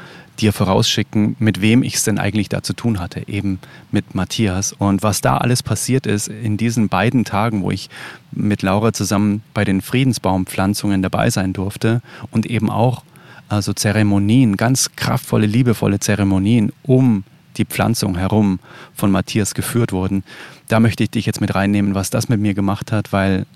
dir 0.40 0.52
vorausschicken, 0.52 1.36
mit 1.38 1.60
wem 1.60 1.82
ich 1.82 1.94
es 1.94 2.04
denn 2.04 2.18
eigentlich 2.18 2.48
da 2.48 2.62
zu 2.62 2.72
tun 2.72 2.98
hatte, 2.98 3.28
eben 3.28 3.60
mit 3.92 4.14
Matthias. 4.14 4.72
Und 4.72 5.02
was 5.02 5.20
da 5.20 5.38
alles 5.38 5.62
passiert 5.62 6.06
ist 6.06 6.28
in 6.28 6.56
diesen 6.56 6.88
beiden 6.88 7.24
Tagen, 7.24 7.62
wo 7.62 7.70
ich 7.70 7.88
mit 8.32 8.62
Laura 8.62 8.92
zusammen 8.92 9.42
bei 9.54 9.64
den 9.64 9.80
Friedensbaumpflanzungen 9.80 11.02
dabei 11.02 11.30
sein 11.30 11.52
durfte 11.52 12.02
und 12.30 12.46
eben 12.46 12.68
auch 12.68 13.04
also 13.48 13.72
Zeremonien, 13.72 14.56
ganz 14.56 14.90
kraftvolle, 14.96 15.46
liebevolle 15.46 16.00
Zeremonien 16.00 16.72
um 16.82 17.24
die 17.56 17.64
Pflanzung 17.64 18.16
herum 18.16 18.58
von 18.94 19.10
Matthias 19.10 19.54
geführt 19.54 19.92
wurden. 19.92 20.24
Da 20.68 20.80
möchte 20.80 21.04
ich 21.04 21.10
dich 21.10 21.26
jetzt 21.26 21.40
mit 21.40 21.54
reinnehmen, 21.54 21.94
was 21.94 22.10
das 22.10 22.28
mit 22.28 22.40
mir 22.40 22.54
gemacht 22.54 22.90
hat, 22.90 23.12
weil 23.12 23.46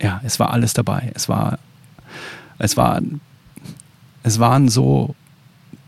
ja, 0.00 0.20
es 0.24 0.38
war 0.40 0.50
alles 0.50 0.74
dabei. 0.74 1.12
Es 1.14 1.28
war, 1.28 1.58
es 2.58 2.76
war, 2.76 3.00
es 4.22 4.38
waren 4.38 4.68
so 4.68 5.14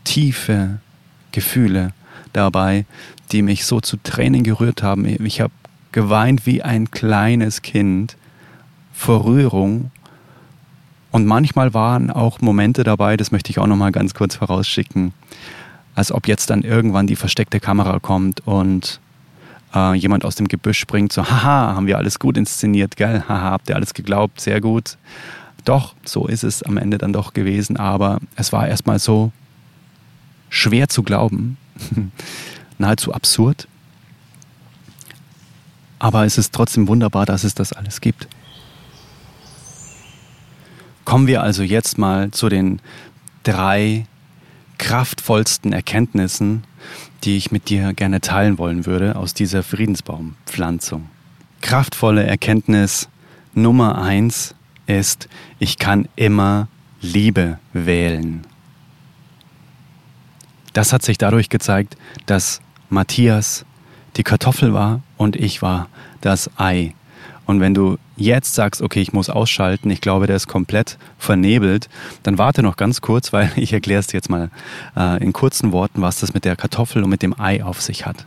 tiefe 0.03 0.79
Gefühle 1.31 1.93
dabei, 2.33 2.85
die 3.31 3.41
mich 3.41 3.65
so 3.65 3.79
zu 3.81 3.97
Tränen 3.97 4.43
gerührt 4.43 4.83
haben. 4.83 5.05
Ich 5.25 5.41
habe 5.41 5.53
geweint 5.91 6.45
wie 6.45 6.61
ein 6.61 6.91
kleines 6.91 7.61
Kind 7.61 8.17
vor 8.93 9.25
Rührung. 9.25 9.91
Und 11.11 11.25
manchmal 11.25 11.73
waren 11.73 12.11
auch 12.11 12.41
Momente 12.41 12.83
dabei, 12.83 13.15
das 13.15 13.31
möchte 13.31 13.49
ich 13.49 13.59
auch 13.59 13.67
noch 13.67 13.77
mal 13.77 13.91
ganz 13.91 14.13
kurz 14.13 14.35
vorausschicken, 14.35 15.13
als 15.95 16.11
ob 16.11 16.27
jetzt 16.27 16.49
dann 16.49 16.63
irgendwann 16.63 17.07
die 17.07 17.15
versteckte 17.15 17.61
Kamera 17.61 17.99
kommt 17.99 18.45
und 18.45 18.99
äh, 19.73 19.93
jemand 19.93 20.25
aus 20.25 20.35
dem 20.35 20.49
Gebüsch 20.49 20.79
springt, 20.79 21.13
so, 21.13 21.23
haha, 21.23 21.75
haben 21.75 21.87
wir 21.87 21.97
alles 21.97 22.19
gut 22.19 22.37
inszeniert, 22.37 22.97
gell? 22.97 23.23
Haha, 23.29 23.51
habt 23.51 23.69
ihr 23.69 23.75
alles 23.75 23.93
geglaubt, 23.93 24.41
sehr 24.41 24.59
gut. 24.59 24.97
Doch, 25.65 25.95
so 26.05 26.27
ist 26.27 26.43
es 26.43 26.61
am 26.63 26.77
Ende 26.77 26.99
dann 26.99 27.11
doch 27.11 27.33
gewesen, 27.33 27.77
aber 27.77 28.19
es 28.35 28.53
war 28.53 28.67
erstmal 28.67 28.99
so 28.99 29.31
schwer 30.49 30.87
zu 30.89 31.03
glauben, 31.03 31.57
nahezu 32.77 33.13
absurd. 33.13 33.67
Aber 35.97 36.25
es 36.25 36.37
ist 36.37 36.53
trotzdem 36.53 36.87
wunderbar, 36.87 37.25
dass 37.25 37.43
es 37.43 37.55
das 37.55 37.73
alles 37.73 37.99
gibt. 37.99 38.27
Kommen 41.03 41.27
wir 41.27 41.43
also 41.43 41.63
jetzt 41.63 41.97
mal 41.97 42.31
zu 42.31 42.49
den 42.49 42.79
drei 43.43 44.05
kraftvollsten 44.77 45.71
Erkenntnissen, 45.71 46.63
die 47.23 47.37
ich 47.37 47.51
mit 47.51 47.69
dir 47.69 47.93
gerne 47.93 48.21
teilen 48.21 48.57
wollen 48.57 48.85
würde 48.85 49.15
aus 49.15 49.33
dieser 49.33 49.63
Friedensbaumpflanzung. 49.63 51.09
Kraftvolle 51.61 52.23
Erkenntnis 52.23 53.07
Nummer 53.53 54.01
eins 54.01 54.54
ist, 54.87 55.27
ich 55.59 55.77
kann 55.77 56.07
immer 56.15 56.67
Liebe 57.01 57.59
wählen. 57.73 58.45
Das 60.73 60.91
hat 60.91 61.03
sich 61.03 61.17
dadurch 61.17 61.49
gezeigt, 61.49 61.95
dass 62.25 62.61
Matthias 62.89 63.65
die 64.17 64.23
Kartoffel 64.23 64.73
war 64.73 65.01
und 65.17 65.35
ich 65.35 65.61
war 65.61 65.87
das 66.21 66.49
Ei. 66.57 66.93
Und 67.45 67.59
wenn 67.59 67.73
du 67.73 67.97
jetzt 68.17 68.55
sagst, 68.55 68.81
okay, 68.81 69.01
ich 69.01 69.13
muss 69.13 69.29
ausschalten, 69.29 69.89
ich 69.91 70.01
glaube, 70.01 70.25
der 70.27 70.35
ist 70.35 70.47
komplett 70.47 70.97
vernebelt, 71.17 71.89
dann 72.23 72.37
warte 72.37 72.63
noch 72.63 72.75
ganz 72.75 73.01
kurz, 73.01 73.33
weil 73.33 73.51
ich 73.55 73.71
erkläre 73.73 73.99
es 73.99 74.07
dir 74.07 74.17
jetzt 74.17 74.29
mal 74.29 74.49
äh, 74.97 75.23
in 75.23 75.33
kurzen 75.33 75.71
Worten, 75.71 76.01
was 76.01 76.19
das 76.19 76.33
mit 76.33 76.45
der 76.45 76.55
Kartoffel 76.55 77.03
und 77.03 77.09
mit 77.09 77.21
dem 77.21 77.39
Ei 77.39 77.63
auf 77.63 77.81
sich 77.81 78.05
hat. 78.05 78.25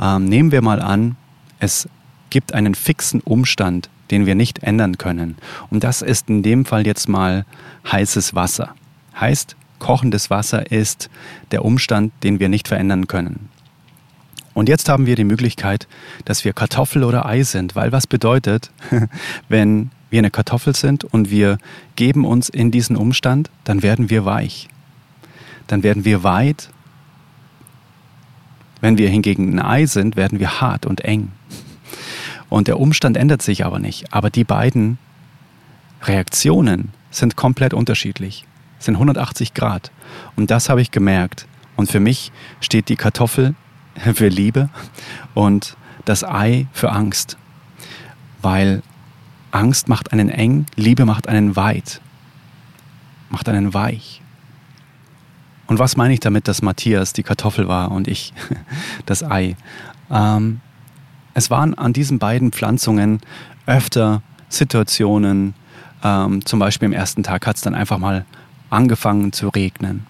Ähm, 0.00 0.24
nehmen 0.24 0.52
wir 0.52 0.62
mal 0.62 0.80
an, 0.80 1.16
es 1.58 1.88
gibt 2.30 2.54
einen 2.54 2.74
fixen 2.74 3.20
Umstand, 3.20 3.88
den 4.10 4.26
wir 4.26 4.34
nicht 4.34 4.62
ändern 4.62 4.98
können. 4.98 5.36
Und 5.70 5.84
das 5.84 6.02
ist 6.02 6.28
in 6.28 6.42
dem 6.42 6.64
Fall 6.64 6.86
jetzt 6.86 7.08
mal 7.08 7.44
heißes 7.90 8.34
Wasser. 8.34 8.74
Heißt, 9.18 9.56
kochendes 9.78 10.30
Wasser 10.30 10.70
ist 10.70 11.10
der 11.50 11.64
Umstand, 11.64 12.12
den 12.22 12.40
wir 12.40 12.48
nicht 12.48 12.68
verändern 12.68 13.06
können. 13.06 13.48
Und 14.54 14.70
jetzt 14.70 14.88
haben 14.88 15.04
wir 15.04 15.16
die 15.16 15.24
Möglichkeit, 15.24 15.86
dass 16.24 16.44
wir 16.44 16.54
Kartoffel 16.54 17.04
oder 17.04 17.26
Ei 17.26 17.42
sind, 17.42 17.76
weil 17.76 17.92
was 17.92 18.06
bedeutet, 18.06 18.70
wenn 19.50 19.90
wir 20.08 20.20
eine 20.20 20.30
Kartoffel 20.30 20.74
sind 20.74 21.04
und 21.04 21.30
wir 21.30 21.58
geben 21.94 22.24
uns 22.24 22.48
in 22.48 22.70
diesen 22.70 22.96
Umstand, 22.96 23.50
dann 23.64 23.82
werden 23.82 24.08
wir 24.08 24.24
weich. 24.24 24.68
Dann 25.66 25.82
werden 25.82 26.06
wir 26.06 26.22
weit. 26.22 26.70
Wenn 28.80 28.96
wir 28.96 29.10
hingegen 29.10 29.58
ein 29.58 29.60
Ei 29.60 29.86
sind, 29.86 30.16
werden 30.16 30.38
wir 30.38 30.60
hart 30.60 30.86
und 30.86 31.02
eng. 31.02 31.32
Und 32.48 32.68
der 32.68 32.78
Umstand 32.78 33.16
ändert 33.16 33.42
sich 33.42 33.64
aber 33.64 33.78
nicht. 33.78 34.12
Aber 34.12 34.30
die 34.30 34.44
beiden 34.44 34.98
Reaktionen 36.02 36.92
sind 37.10 37.36
komplett 37.36 37.74
unterschiedlich 37.74 38.44
sind 38.78 38.94
180 38.94 39.54
Grad. 39.54 39.90
Und 40.36 40.50
das 40.50 40.68
habe 40.68 40.80
ich 40.80 40.90
gemerkt. 40.90 41.46
Und 41.76 41.90
für 41.90 42.00
mich 42.00 42.32
steht 42.60 42.88
die 42.88 42.96
Kartoffel 42.96 43.54
für 44.14 44.28
Liebe 44.28 44.68
und 45.34 45.76
das 46.04 46.24
Ei 46.24 46.66
für 46.72 46.92
Angst. 46.92 47.36
Weil 48.42 48.82
Angst 49.50 49.88
macht 49.88 50.12
einen 50.12 50.28
eng, 50.28 50.66
Liebe 50.76 51.04
macht 51.04 51.28
einen 51.28 51.56
weit, 51.56 52.00
macht 53.30 53.48
einen 53.48 53.74
weich. 53.74 54.22
Und 55.66 55.78
was 55.78 55.96
meine 55.96 56.14
ich 56.14 56.20
damit, 56.20 56.46
dass 56.46 56.62
Matthias 56.62 57.12
die 57.12 57.24
Kartoffel 57.24 57.66
war 57.66 57.90
und 57.90 58.06
ich 58.06 58.32
das 59.06 59.24
Ei? 59.24 59.56
Ähm, 60.10 60.60
es 61.36 61.50
waren 61.50 61.74
an 61.74 61.92
diesen 61.92 62.18
beiden 62.18 62.50
Pflanzungen 62.50 63.20
öfter 63.66 64.22
Situationen, 64.48 65.52
ähm, 66.02 66.42
zum 66.46 66.58
Beispiel 66.58 66.86
am 66.86 66.94
ersten 66.94 67.22
Tag 67.22 67.46
hat 67.46 67.56
es 67.56 67.62
dann 67.62 67.74
einfach 67.74 67.98
mal 67.98 68.24
angefangen 68.70 69.34
zu 69.34 69.48
regnen. 69.50 70.06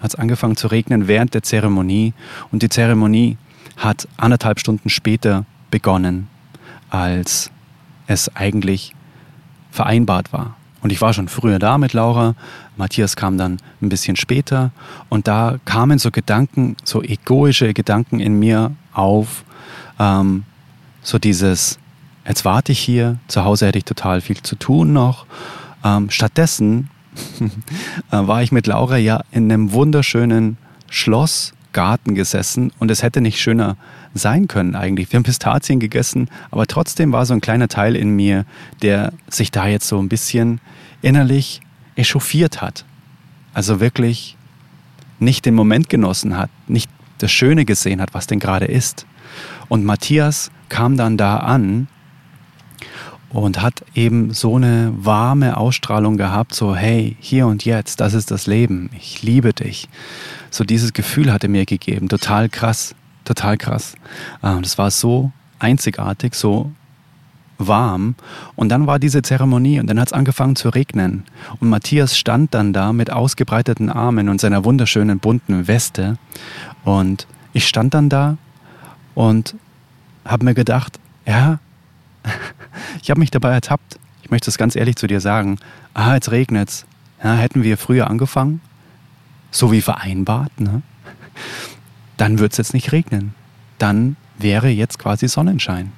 Hat 0.00 0.12
es 0.12 0.14
angefangen 0.14 0.56
zu 0.56 0.68
regnen 0.68 1.06
während 1.06 1.34
der 1.34 1.42
Zeremonie 1.42 2.14
und 2.50 2.62
die 2.62 2.70
Zeremonie 2.70 3.36
hat 3.76 4.08
anderthalb 4.16 4.58
Stunden 4.58 4.88
später 4.88 5.44
begonnen, 5.70 6.28
als 6.88 7.50
es 8.06 8.34
eigentlich 8.34 8.94
vereinbart 9.70 10.32
war. 10.32 10.56
Und 10.80 10.92
ich 10.92 11.02
war 11.02 11.12
schon 11.12 11.28
früher 11.28 11.58
da 11.58 11.76
mit 11.76 11.92
Laura, 11.92 12.34
Matthias 12.78 13.16
kam 13.16 13.36
dann 13.36 13.58
ein 13.82 13.90
bisschen 13.90 14.16
später 14.16 14.70
und 15.10 15.28
da 15.28 15.58
kamen 15.66 15.98
so 15.98 16.10
Gedanken, 16.10 16.78
so 16.84 17.02
egoische 17.02 17.74
Gedanken 17.74 18.18
in 18.18 18.38
mir 18.38 18.72
auf, 18.94 19.44
ähm, 19.98 20.44
so 21.02 21.18
dieses, 21.18 21.78
jetzt 22.26 22.44
warte 22.44 22.72
ich 22.72 22.80
hier, 22.80 23.18
zu 23.28 23.44
Hause 23.44 23.66
hätte 23.66 23.78
ich 23.78 23.84
total 23.84 24.20
viel 24.20 24.42
zu 24.42 24.56
tun 24.56 24.92
noch. 24.92 25.26
Ähm, 25.84 26.10
stattdessen 26.10 26.90
Äh, 28.10 28.26
war 28.26 28.42
ich 28.42 28.52
mit 28.52 28.66
Laura 28.66 28.96
ja 28.96 29.22
in 29.30 29.50
einem 29.50 29.72
wunderschönen 29.72 30.56
Schlossgarten 30.88 32.14
gesessen 32.14 32.72
und 32.78 32.90
es 32.90 33.02
hätte 33.02 33.20
nicht 33.20 33.40
schöner 33.40 33.76
sein 34.14 34.48
können 34.48 34.74
eigentlich. 34.74 35.12
Wir 35.12 35.18
haben 35.18 35.24
Pistazien 35.24 35.78
gegessen, 35.78 36.28
aber 36.50 36.66
trotzdem 36.66 37.12
war 37.12 37.24
so 37.26 37.34
ein 37.34 37.40
kleiner 37.40 37.68
Teil 37.68 37.94
in 37.94 38.10
mir, 38.16 38.44
der 38.82 39.12
sich 39.28 39.50
da 39.52 39.66
jetzt 39.66 39.86
so 39.86 39.98
ein 40.00 40.08
bisschen 40.08 40.60
innerlich 41.02 41.60
echauffiert 41.94 42.60
hat. 42.60 42.84
Also 43.54 43.80
wirklich 43.80 44.36
nicht 45.20 45.44
den 45.44 45.54
Moment 45.54 45.88
genossen 45.88 46.36
hat, 46.36 46.50
nicht 46.66 46.90
das 47.18 47.30
Schöne 47.30 47.64
gesehen 47.64 48.00
hat, 48.00 48.14
was 48.14 48.26
denn 48.26 48.40
gerade 48.40 48.66
ist. 48.66 49.06
Und 49.68 49.84
Matthias 49.84 50.50
kam 50.70 50.96
dann 50.96 51.18
da 51.18 51.36
an 51.36 51.88
und 53.28 53.60
hat 53.62 53.84
eben 53.94 54.32
so 54.32 54.56
eine 54.56 54.92
warme 54.96 55.56
Ausstrahlung 55.56 56.16
gehabt, 56.16 56.54
so 56.54 56.74
hey, 56.74 57.16
hier 57.20 57.46
und 57.46 57.64
jetzt, 57.64 58.00
das 58.00 58.14
ist 58.14 58.30
das 58.30 58.46
Leben, 58.46 58.90
ich 58.96 59.22
liebe 59.22 59.52
dich. 59.52 59.88
So 60.50 60.64
dieses 60.64 60.92
Gefühl 60.92 61.32
hat 61.32 61.44
er 61.44 61.50
mir 61.50 61.66
gegeben, 61.66 62.08
total 62.08 62.48
krass, 62.48 62.94
total 63.24 63.56
krass. 63.56 63.94
Ähm, 64.42 64.60
es 64.60 64.78
war 64.78 64.90
so 64.90 65.30
einzigartig, 65.58 66.34
so 66.34 66.72
warm. 67.58 68.16
Und 68.56 68.70
dann 68.70 68.86
war 68.86 68.98
diese 68.98 69.22
Zeremonie 69.22 69.78
und 69.78 69.86
dann 69.86 70.00
hat 70.00 70.08
es 70.08 70.12
angefangen 70.12 70.56
zu 70.56 70.70
regnen. 70.70 71.24
Und 71.60 71.68
Matthias 71.68 72.18
stand 72.18 72.54
dann 72.54 72.72
da 72.72 72.92
mit 72.92 73.12
ausgebreiteten 73.12 73.90
Armen 73.90 74.28
und 74.28 74.40
seiner 74.40 74.64
wunderschönen 74.64 75.18
bunten 75.18 75.68
Weste. 75.68 76.18
Und 76.84 77.26
ich 77.52 77.68
stand 77.68 77.94
dann 77.94 78.08
da 78.08 78.38
und 79.14 79.54
habe 80.30 80.44
mir 80.44 80.54
gedacht, 80.54 80.98
ja, 81.26 81.58
ich 83.02 83.10
habe 83.10 83.20
mich 83.20 83.30
dabei 83.30 83.52
ertappt. 83.52 83.98
Ich 84.22 84.30
möchte 84.30 84.50
es 84.50 84.58
ganz 84.58 84.76
ehrlich 84.76 84.96
zu 84.96 85.06
dir 85.06 85.20
sagen. 85.20 85.58
Ah, 85.94 86.14
jetzt 86.14 86.30
regnet's. 86.30 86.86
Ja, 87.22 87.34
hätten 87.34 87.62
wir 87.62 87.76
früher 87.76 88.08
angefangen, 88.08 88.60
so 89.50 89.72
wie 89.72 89.82
vereinbart, 89.82 90.58
ne? 90.58 90.82
dann 92.16 92.38
wird 92.38 92.52
es 92.52 92.58
jetzt 92.58 92.74
nicht 92.74 92.92
regnen. 92.92 93.34
Dann 93.78 94.16
wäre 94.38 94.68
jetzt 94.68 94.98
quasi 94.98 95.28
Sonnenschein. 95.28 95.92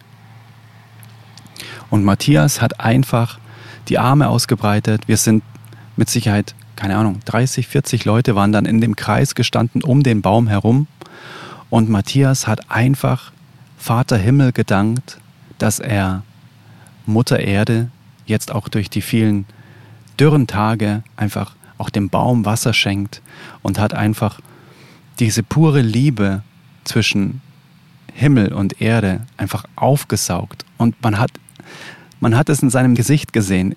Und 1.90 2.04
Matthias 2.04 2.60
hat 2.60 2.80
einfach 2.80 3.38
die 3.88 3.98
Arme 3.98 4.28
ausgebreitet. 4.28 5.08
Wir 5.08 5.16
sind 5.16 5.42
mit 5.96 6.08
Sicherheit, 6.08 6.54
keine 6.76 6.96
Ahnung, 6.96 7.20
30, 7.24 7.66
40 7.66 8.04
Leute 8.04 8.34
waren 8.34 8.52
dann 8.52 8.64
in 8.64 8.80
dem 8.80 8.96
Kreis 8.96 9.34
gestanden 9.34 9.82
um 9.82 10.02
den 10.02 10.22
Baum 10.22 10.48
herum. 10.48 10.86
Und 11.70 11.88
Matthias 11.88 12.46
hat 12.46 12.70
einfach 12.70 13.32
Vater 13.82 14.16
Himmel 14.16 14.52
gedankt, 14.52 15.18
dass 15.58 15.80
er 15.80 16.22
Mutter 17.04 17.40
Erde 17.40 17.90
jetzt 18.26 18.52
auch 18.52 18.68
durch 18.68 18.88
die 18.88 19.02
vielen 19.02 19.44
dürren 20.20 20.46
Tage 20.46 21.02
einfach 21.16 21.56
auch 21.78 21.90
dem 21.90 22.08
Baum 22.08 22.44
Wasser 22.44 22.74
schenkt 22.74 23.22
und 23.60 23.80
hat 23.80 23.92
einfach 23.92 24.38
diese 25.18 25.42
pure 25.42 25.80
Liebe 25.80 26.44
zwischen 26.84 27.40
Himmel 28.14 28.52
und 28.52 28.80
Erde 28.80 29.22
einfach 29.36 29.64
aufgesaugt. 29.74 30.64
Und 30.78 31.02
man 31.02 31.18
hat, 31.18 31.32
man 32.20 32.36
hat 32.36 32.50
es 32.50 32.62
in 32.62 32.70
seinem 32.70 32.94
Gesicht 32.94 33.32
gesehen. 33.32 33.74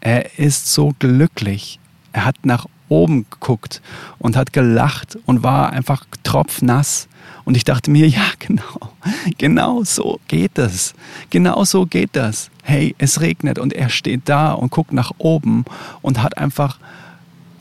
Er 0.00 0.38
ist 0.38 0.72
so 0.72 0.94
glücklich. 0.98 1.78
Er 2.14 2.24
hat 2.24 2.46
nach 2.46 2.64
oben 2.88 3.26
geguckt 3.28 3.82
und 4.18 4.38
hat 4.38 4.54
gelacht 4.54 5.18
und 5.26 5.42
war 5.42 5.70
einfach 5.70 6.06
tropfnass. 6.22 7.08
Und 7.44 7.56
ich 7.56 7.64
dachte 7.64 7.90
mir, 7.90 8.08
ja, 8.08 8.24
genau, 8.38 8.92
genau 9.38 9.84
so 9.84 10.20
geht 10.28 10.52
das. 10.54 10.94
Genau 11.30 11.64
so 11.64 11.86
geht 11.86 12.10
das. 12.12 12.50
Hey, 12.62 12.94
es 12.98 13.20
regnet 13.20 13.58
und 13.58 13.72
er 13.72 13.90
steht 13.90 14.22
da 14.24 14.52
und 14.52 14.70
guckt 14.70 14.92
nach 14.92 15.12
oben 15.18 15.64
und 16.02 16.22
hat 16.22 16.38
einfach 16.38 16.78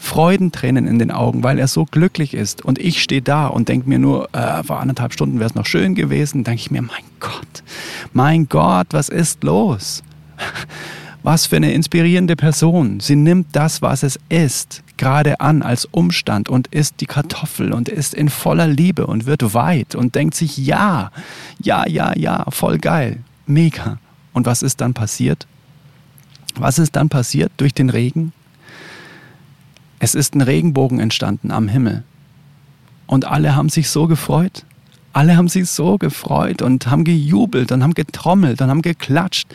Freudentränen 0.03 0.85
in 0.85 0.99
den 0.99 1.11
Augen, 1.11 1.43
weil 1.43 1.57
er 1.57 1.69
so 1.69 1.85
glücklich 1.85 2.33
ist. 2.33 2.63
Und 2.63 2.77
ich 2.77 3.01
stehe 3.01 3.21
da 3.21 3.47
und 3.47 3.69
denke 3.69 3.87
mir 3.87 3.99
nur, 3.99 4.27
äh, 4.35 4.61
vor 4.61 4.81
anderthalb 4.81 5.13
Stunden 5.13 5.39
wäre 5.39 5.49
es 5.49 5.55
noch 5.55 5.65
schön 5.65 5.95
gewesen. 5.95 6.43
Denke 6.43 6.59
ich 6.59 6.71
mir, 6.71 6.81
mein 6.81 7.05
Gott, 7.21 7.63
mein 8.11 8.49
Gott, 8.49 8.87
was 8.91 9.07
ist 9.07 9.43
los? 9.43 10.03
Was 11.23 11.45
für 11.45 11.55
eine 11.55 11.71
inspirierende 11.71 12.35
Person. 12.35 12.99
Sie 12.99 13.15
nimmt 13.15 13.47
das, 13.53 13.81
was 13.81 14.03
es 14.03 14.19
ist, 14.27 14.82
gerade 14.97 15.39
an 15.39 15.61
als 15.61 15.85
Umstand 15.85 16.49
und 16.49 16.67
isst 16.67 17.01
die 17.01 17.05
Kartoffel 17.05 17.73
und 17.73 17.89
ist 17.89 18.13
in 18.13 18.29
voller 18.29 18.67
Liebe 18.67 19.07
und 19.07 19.25
wird 19.25 19.53
weit 19.53 19.95
und 19.95 20.15
denkt 20.15 20.35
sich, 20.35 20.57
ja, 20.57 21.11
ja, 21.59 21.87
ja, 21.87 22.17
ja, 22.17 22.45
voll 22.49 22.77
geil, 22.77 23.19
mega. 23.45 23.97
Und 24.33 24.45
was 24.45 24.63
ist 24.63 24.81
dann 24.81 24.93
passiert? 24.93 25.47
Was 26.55 26.79
ist 26.79 26.95
dann 26.95 27.09
passiert 27.09 27.51
durch 27.57 27.73
den 27.73 27.89
Regen? 27.89 28.33
Es 29.99 30.15
ist 30.15 30.35
ein 30.35 30.41
Regenbogen 30.41 30.99
entstanden 30.99 31.51
am 31.51 31.67
Himmel. 31.67 32.03
Und 33.07 33.25
alle 33.25 33.55
haben 33.55 33.69
sich 33.69 33.89
so 33.89 34.07
gefreut. 34.07 34.65
Alle 35.13 35.37
haben 35.37 35.47
sich 35.47 35.69
so 35.69 35.97
gefreut 35.97 36.61
und 36.61 36.87
haben 36.87 37.03
gejubelt 37.03 37.71
und 37.71 37.83
haben 37.83 37.93
getrommelt 37.93 38.61
und 38.61 38.69
haben 38.69 38.81
geklatscht. 38.81 39.47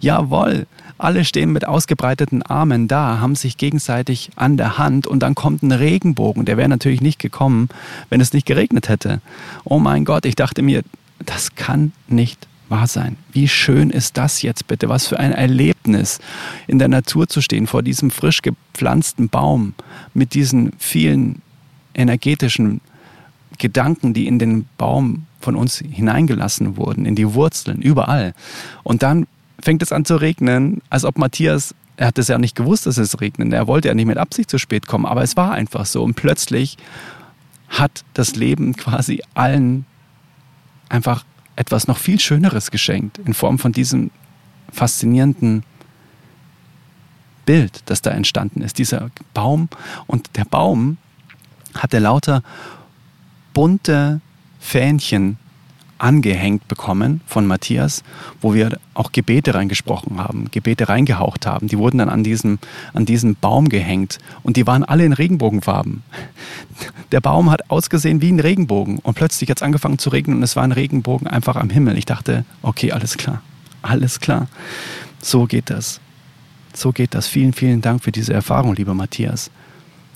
Jawohl, 0.00 0.66
alle 0.98 1.24
stehen 1.24 1.52
mit 1.52 1.66
ausgebreiteten 1.66 2.42
Armen 2.42 2.88
da, 2.88 3.20
haben 3.20 3.34
sich 3.34 3.56
gegenseitig 3.56 4.30
an 4.36 4.56
der 4.56 4.78
Hand 4.78 5.06
und 5.06 5.20
dann 5.20 5.34
kommt 5.34 5.62
ein 5.62 5.72
Regenbogen. 5.72 6.44
Der 6.44 6.56
wäre 6.56 6.68
natürlich 6.68 7.00
nicht 7.00 7.18
gekommen, 7.18 7.68
wenn 8.08 8.20
es 8.20 8.32
nicht 8.32 8.46
geregnet 8.46 8.88
hätte. 8.88 9.20
Oh 9.64 9.78
mein 9.78 10.04
Gott, 10.04 10.24
ich 10.24 10.36
dachte 10.36 10.62
mir, 10.62 10.82
das 11.24 11.54
kann 11.54 11.92
nicht 12.08 12.46
wahr 12.68 12.86
sein. 12.86 13.16
Wie 13.32 13.48
schön 13.48 13.90
ist 13.90 14.16
das 14.16 14.42
jetzt 14.42 14.66
bitte? 14.66 14.88
Was 14.88 15.06
für 15.06 15.18
ein 15.18 15.32
Erlebnis, 15.32 16.18
in 16.66 16.78
der 16.78 16.88
Natur 16.88 17.28
zu 17.28 17.40
stehen, 17.40 17.66
vor 17.66 17.82
diesem 17.82 18.10
frisch 18.10 18.42
gepflanzten 18.42 19.28
Baum, 19.28 19.74
mit 20.14 20.34
diesen 20.34 20.72
vielen 20.78 21.42
energetischen 21.94 22.80
Gedanken, 23.58 24.14
die 24.14 24.26
in 24.26 24.38
den 24.38 24.66
Baum 24.76 25.26
von 25.40 25.56
uns 25.56 25.78
hineingelassen 25.78 26.76
wurden, 26.76 27.06
in 27.06 27.14
die 27.14 27.34
Wurzeln, 27.34 27.80
überall. 27.80 28.34
Und 28.82 29.02
dann 29.02 29.26
fängt 29.60 29.82
es 29.82 29.92
an 29.92 30.04
zu 30.04 30.16
regnen, 30.16 30.82
als 30.90 31.04
ob 31.04 31.18
Matthias, 31.18 31.74
er 31.96 32.08
hat 32.08 32.18
es 32.18 32.28
ja 32.28 32.38
nicht 32.38 32.56
gewusst, 32.56 32.86
dass 32.86 32.98
es 32.98 33.20
regnet, 33.20 33.52
er 33.52 33.66
wollte 33.66 33.88
ja 33.88 33.94
nicht 33.94 34.06
mit 34.06 34.18
Absicht 34.18 34.50
zu 34.50 34.58
spät 34.58 34.86
kommen, 34.86 35.06
aber 35.06 35.22
es 35.22 35.36
war 35.36 35.52
einfach 35.52 35.86
so. 35.86 36.02
Und 36.02 36.14
plötzlich 36.14 36.76
hat 37.68 38.04
das 38.14 38.36
Leben 38.36 38.76
quasi 38.76 39.22
allen 39.34 39.86
einfach 40.88 41.24
etwas 41.56 41.88
noch 41.88 41.98
viel 41.98 42.20
Schöneres 42.20 42.70
geschenkt 42.70 43.18
in 43.18 43.34
Form 43.34 43.58
von 43.58 43.72
diesem 43.72 44.10
faszinierenden 44.70 45.64
Bild, 47.46 47.82
das 47.86 48.02
da 48.02 48.10
entstanden 48.10 48.60
ist, 48.60 48.78
dieser 48.78 49.10
Baum. 49.32 49.68
Und 50.06 50.36
der 50.36 50.44
Baum 50.44 50.98
hatte 51.74 51.98
lauter 51.98 52.42
bunte 53.54 54.20
Fähnchen 54.60 55.38
angehängt 55.98 56.68
bekommen 56.68 57.20
von 57.26 57.46
Matthias, 57.46 58.02
wo 58.40 58.54
wir 58.54 58.78
auch 58.94 59.12
Gebete 59.12 59.54
reingesprochen 59.54 60.18
haben, 60.18 60.50
Gebete 60.50 60.88
reingehaucht 60.88 61.46
haben. 61.46 61.68
Die 61.68 61.78
wurden 61.78 61.98
dann 61.98 62.08
an 62.08 62.24
diesem, 62.24 62.58
an 62.92 63.06
diesem 63.06 63.34
Baum 63.34 63.68
gehängt 63.68 64.18
und 64.42 64.56
die 64.56 64.66
waren 64.66 64.84
alle 64.84 65.04
in 65.04 65.12
Regenbogenfarben. 65.12 66.02
Der 67.12 67.20
Baum 67.20 67.50
hat 67.50 67.70
ausgesehen 67.70 68.20
wie 68.20 68.30
ein 68.30 68.40
Regenbogen 68.40 68.98
und 68.98 69.14
plötzlich 69.14 69.48
hat 69.50 69.58
es 69.58 69.62
angefangen 69.62 69.98
zu 69.98 70.10
regnen 70.10 70.38
und 70.38 70.42
es 70.42 70.56
war 70.56 70.64
ein 70.64 70.72
Regenbogen 70.72 71.26
einfach 71.26 71.56
am 71.56 71.70
Himmel. 71.70 71.96
Ich 71.96 72.06
dachte, 72.06 72.44
okay, 72.62 72.92
alles 72.92 73.16
klar, 73.16 73.42
alles 73.82 74.20
klar. 74.20 74.48
So 75.20 75.46
geht 75.46 75.70
das. 75.70 76.00
So 76.74 76.92
geht 76.92 77.14
das. 77.14 77.26
Vielen, 77.26 77.54
vielen 77.54 77.80
Dank 77.80 78.04
für 78.04 78.12
diese 78.12 78.34
Erfahrung, 78.34 78.74
lieber 78.74 78.92
Matthias. 78.94 79.50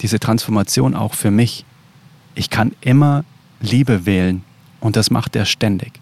Diese 0.03 0.21
Transformation 0.21 0.95
auch 0.95 1.15
für 1.15 1.31
mich. 1.31 1.65
Ich 2.35 2.51
kann 2.51 2.73
immer 2.81 3.25
Liebe 3.61 4.07
wählen 4.07 4.45
und 4.81 4.97
das 4.97 5.11
macht 5.11 5.37
er 5.37 5.45
ständig. 5.45 5.93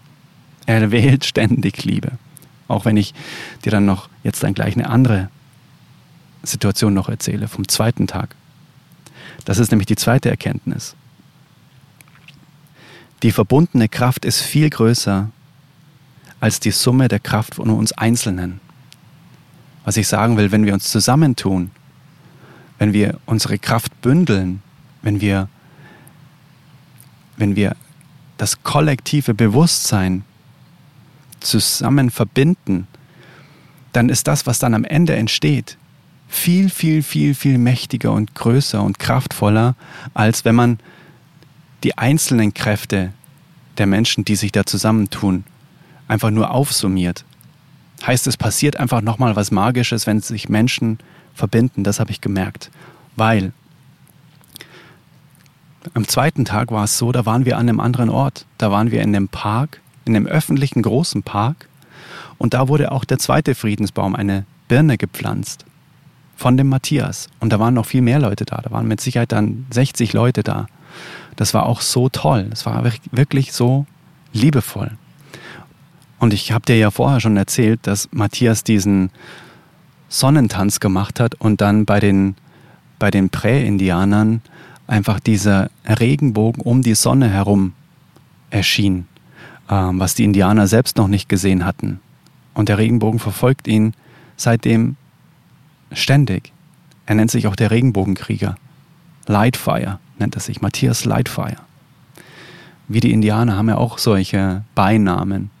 Er 0.65 0.91
wählt 0.91 1.25
ständig 1.25 1.83
Liebe. 1.83 2.13
Auch 2.67 2.85
wenn 2.85 2.97
ich 2.97 3.13
dir 3.65 3.71
dann 3.71 3.85
noch 3.85 4.09
jetzt 4.23 4.43
dann 4.43 4.53
gleich 4.53 4.75
eine 4.75 4.89
andere 4.89 5.29
Situation 6.43 6.93
noch 6.93 7.09
erzähle 7.09 7.47
vom 7.47 7.67
zweiten 7.67 8.07
Tag. 8.07 8.35
Das 9.45 9.57
ist 9.57 9.71
nämlich 9.71 9.87
die 9.87 9.95
zweite 9.95 10.29
Erkenntnis. 10.29 10.95
Die 13.23 13.31
verbundene 13.31 13.89
Kraft 13.89 14.23
ist 14.23 14.41
viel 14.41 14.69
größer 14.69 15.29
als 16.39 16.59
die 16.59 16.71
Summe 16.71 17.07
der 17.07 17.19
Kraft 17.19 17.55
von 17.55 17.69
uns 17.69 17.91
Einzelnen. 17.91 18.61
Was 19.83 19.97
ich 19.97 20.07
sagen 20.07 20.37
will, 20.37 20.51
wenn 20.51 20.65
wir 20.65 20.73
uns 20.73 20.89
zusammentun, 20.89 21.71
wenn 22.77 22.93
wir 22.93 23.19
unsere 23.25 23.57
Kraft 23.57 24.01
bündeln, 24.01 24.61
wenn 25.01 25.19
wir, 25.19 25.49
wenn 27.37 27.55
wir 27.55 27.75
das 28.39 28.63
kollektive 28.63 29.33
Bewusstsein 29.33 30.23
zusammen 31.41 32.09
verbinden, 32.09 32.87
dann 33.91 34.09
ist 34.09 34.27
das, 34.27 34.47
was 34.47 34.59
dann 34.59 34.73
am 34.73 34.85
Ende 34.85 35.15
entsteht, 35.15 35.77
viel, 36.29 36.69
viel, 36.69 37.03
viel, 37.03 37.35
viel 37.35 37.57
mächtiger 37.57 38.13
und 38.13 38.35
größer 38.35 38.81
und 38.81 38.97
kraftvoller, 38.97 39.75
als 40.13 40.45
wenn 40.45 40.55
man 40.55 40.79
die 41.83 41.97
einzelnen 41.97 42.53
Kräfte 42.53 43.13
der 43.77 43.87
Menschen, 43.87 44.23
die 44.23 44.35
sich 44.35 44.51
da 44.53 44.65
zusammentun, 44.65 45.43
einfach 46.07 46.29
nur 46.29 46.51
aufsummiert. 46.51 47.25
Heißt, 48.05 48.25
es 48.27 48.37
passiert 48.37 48.77
einfach 48.77 49.01
nochmal 49.01 49.35
was 49.35 49.51
Magisches, 49.51 50.07
wenn 50.07 50.21
sich 50.21 50.47
Menschen 50.47 50.99
verbinden, 51.33 51.83
das 51.83 51.99
habe 51.99 52.11
ich 52.11 52.21
gemerkt. 52.21 52.71
Weil 53.17 53.51
am 55.93 56.07
zweiten 56.07 56.45
Tag 56.45 56.71
war 56.71 56.83
es 56.83 56.97
so, 56.97 57.11
da 57.11 57.25
waren 57.25 57.45
wir 57.45 57.57
an 57.57 57.69
einem 57.69 57.79
anderen 57.79 58.09
Ort. 58.09 58.45
Da 58.57 58.71
waren 58.71 58.91
wir 58.91 59.01
in 59.01 59.15
einem 59.15 59.29
Park, 59.29 59.81
in 60.05 60.15
einem 60.15 60.27
öffentlichen 60.27 60.81
großen 60.81 61.23
Park. 61.23 61.67
Und 62.37 62.53
da 62.53 62.67
wurde 62.67 62.91
auch 62.91 63.05
der 63.05 63.19
zweite 63.19 63.55
Friedensbaum, 63.55 64.15
eine 64.15 64.45
Birne, 64.67 64.97
gepflanzt. 64.97 65.65
Von 66.35 66.55
dem 66.55 66.69
Matthias. 66.69 67.27
Und 67.39 67.51
da 67.51 67.59
waren 67.59 67.73
noch 67.73 67.85
viel 67.85 68.01
mehr 68.01 68.19
Leute 68.19 68.45
da. 68.45 68.61
Da 68.61 68.71
waren 68.71 68.87
mit 68.87 69.01
Sicherheit 69.01 69.31
dann 69.31 69.65
60 69.71 70.13
Leute 70.13 70.43
da. 70.43 70.67
das 71.35 71.53
war 71.53 71.65
auch 71.65 71.81
so 71.81 72.09
toll. 72.09 72.47
Das 72.49 72.65
war 72.65 72.83
wirklich 73.11 73.51
so 73.51 73.85
liebevoll. 74.31 74.91
Und 76.19 76.33
ich 76.33 76.51
habe 76.51 76.65
dir 76.65 76.77
ja 76.77 76.91
vorher 76.91 77.19
schon 77.19 77.37
erzählt, 77.37 77.79
dass 77.83 78.09
Matthias 78.11 78.63
diesen 78.63 79.09
Sonnentanz 80.09 80.79
gemacht 80.79 81.19
hat 81.19 81.35
und 81.35 81.61
dann 81.61 81.85
bei 81.85 81.99
den, 81.99 82.35
bei 82.99 83.11
den 83.11 83.29
Prä-Indianern 83.29 84.41
einfach 84.89 85.19
dieser 85.19 85.69
Regenbogen 85.85 86.61
um 86.61 86.81
die 86.81 86.95
Sonne 86.95 87.29
herum 87.29 87.73
erschien, 88.49 89.07
ähm, 89.69 89.99
was 89.99 90.15
die 90.15 90.23
Indianer 90.23 90.67
selbst 90.67 90.97
noch 90.97 91.07
nicht 91.07 91.29
gesehen 91.29 91.63
hatten. 91.63 91.99
Und 92.53 92.69
der 92.69 92.77
Regenbogen 92.77 93.19
verfolgt 93.19 93.67
ihn 93.67 93.93
seitdem 94.35 94.95
ständig. 95.91 96.51
Er 97.05 97.15
nennt 97.15 97.31
sich 97.31 97.47
auch 97.47 97.55
der 97.55 97.71
Regenbogenkrieger. 97.71 98.55
Lightfire 99.27 99.99
nennt 100.17 100.35
er 100.35 100.41
sich, 100.41 100.61
Matthias 100.61 101.05
Lightfire. 101.05 101.57
Wie 102.87 102.99
die 102.99 103.11
Indianer 103.11 103.55
haben 103.55 103.69
ja 103.69 103.77
auch 103.77 103.99
solche 103.99 104.63
Beinamen. 104.73 105.51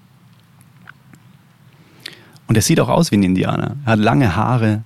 Und 2.47 2.55
er 2.55 2.63
sieht 2.63 2.79
auch 2.79 2.89
aus 2.89 3.11
wie 3.11 3.17
ein 3.17 3.23
Indianer. 3.23 3.75
Er 3.85 3.91
hat 3.91 3.99
lange 3.99 4.35
Haare. 4.35 4.83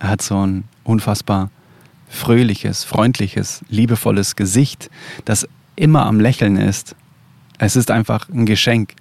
Er 0.00 0.08
hat 0.08 0.22
so 0.22 0.44
ein 0.44 0.64
unfassbar 0.82 1.50
fröhliches, 2.12 2.84
freundliches, 2.84 3.64
liebevolles 3.68 4.36
Gesicht, 4.36 4.90
das 5.24 5.48
immer 5.76 6.04
am 6.04 6.20
Lächeln 6.20 6.56
ist. 6.56 6.94
Es 7.58 7.74
ist 7.74 7.90
einfach 7.90 8.28
ein 8.28 8.44
Geschenk, 8.44 8.94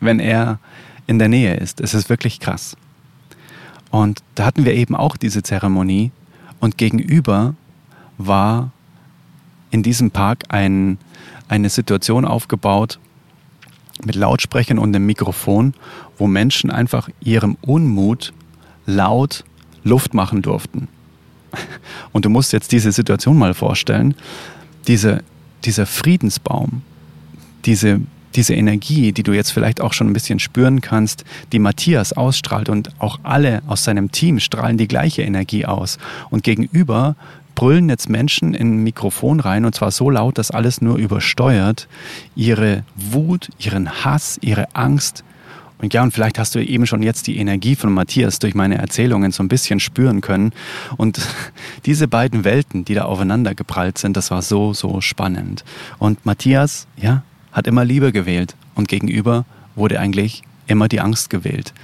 wenn 0.00 0.20
er 0.20 0.58
in 1.06 1.18
der 1.18 1.28
Nähe 1.28 1.56
ist. 1.56 1.80
Es 1.80 1.94
ist 1.94 2.10
wirklich 2.10 2.38
krass. 2.38 2.76
Und 3.90 4.22
da 4.34 4.44
hatten 4.44 4.64
wir 4.64 4.74
eben 4.74 4.94
auch 4.94 5.16
diese 5.16 5.42
Zeremonie 5.42 6.12
und 6.60 6.76
gegenüber 6.76 7.54
war 8.18 8.70
in 9.70 9.82
diesem 9.82 10.10
Park 10.10 10.44
ein, 10.48 10.98
eine 11.48 11.70
Situation 11.70 12.24
aufgebaut, 12.24 13.00
mit 14.04 14.14
Lautsprechern 14.14 14.78
und 14.78 14.94
einem 14.94 15.06
Mikrofon, 15.06 15.74
wo 16.18 16.26
Menschen 16.26 16.70
einfach 16.70 17.08
ihrem 17.20 17.56
Unmut 17.60 18.32
laut 18.86 19.44
Luft 19.82 20.14
machen 20.14 20.42
durften. 20.42 20.88
Und 22.12 22.24
du 22.24 22.30
musst 22.30 22.52
jetzt 22.52 22.72
diese 22.72 22.92
Situation 22.92 23.38
mal 23.38 23.54
vorstellen. 23.54 24.14
Diese, 24.86 25.22
dieser 25.64 25.86
Friedensbaum, 25.86 26.82
diese, 27.64 28.00
diese 28.34 28.54
Energie, 28.54 29.12
die 29.12 29.22
du 29.22 29.32
jetzt 29.32 29.50
vielleicht 29.50 29.80
auch 29.80 29.92
schon 29.92 30.08
ein 30.08 30.12
bisschen 30.12 30.38
spüren 30.38 30.80
kannst, 30.80 31.24
die 31.52 31.58
Matthias 31.58 32.12
ausstrahlt 32.12 32.68
und 32.68 32.90
auch 32.98 33.18
alle 33.22 33.62
aus 33.66 33.84
seinem 33.84 34.12
Team 34.12 34.40
strahlen 34.40 34.78
die 34.78 34.88
gleiche 34.88 35.22
Energie 35.22 35.66
aus. 35.66 35.98
Und 36.30 36.44
gegenüber 36.44 37.16
brüllen 37.54 37.88
jetzt 37.88 38.08
Menschen 38.08 38.54
in 38.54 38.74
ein 38.74 38.82
Mikrofon 38.84 39.40
rein 39.40 39.64
und 39.64 39.74
zwar 39.74 39.90
so 39.90 40.08
laut, 40.08 40.38
dass 40.38 40.50
alles 40.50 40.80
nur 40.80 40.96
übersteuert. 40.96 41.88
Ihre 42.34 42.84
Wut, 42.96 43.50
ihren 43.58 44.04
Hass, 44.04 44.38
ihre 44.40 44.74
Angst. 44.74 45.24
Und 45.80 45.94
ja, 45.94 46.02
und 46.02 46.12
vielleicht 46.12 46.38
hast 46.38 46.54
du 46.54 46.64
eben 46.64 46.86
schon 46.86 47.02
jetzt 47.02 47.26
die 47.26 47.38
Energie 47.38 47.74
von 47.74 47.92
Matthias 47.92 48.38
durch 48.38 48.54
meine 48.54 48.78
Erzählungen 48.78 49.32
so 49.32 49.42
ein 49.42 49.48
bisschen 49.48 49.80
spüren 49.80 50.20
können. 50.20 50.52
Und 50.96 51.20
diese 51.86 52.08
beiden 52.08 52.44
Welten, 52.44 52.84
die 52.84 52.94
da 52.94 53.04
aufeinander 53.04 53.54
geprallt 53.54 53.98
sind, 53.98 54.16
das 54.16 54.30
war 54.30 54.42
so, 54.42 54.74
so 54.74 55.00
spannend. 55.00 55.64
Und 55.98 56.24
Matthias, 56.26 56.86
ja, 56.96 57.22
hat 57.52 57.66
immer 57.66 57.84
Liebe 57.84 58.12
gewählt. 58.12 58.54
Und 58.74 58.88
gegenüber 58.88 59.44
wurde 59.74 59.98
eigentlich 59.98 60.42
immer 60.66 60.88
die 60.88 61.00
Angst 61.00 61.30
gewählt. 61.30 61.74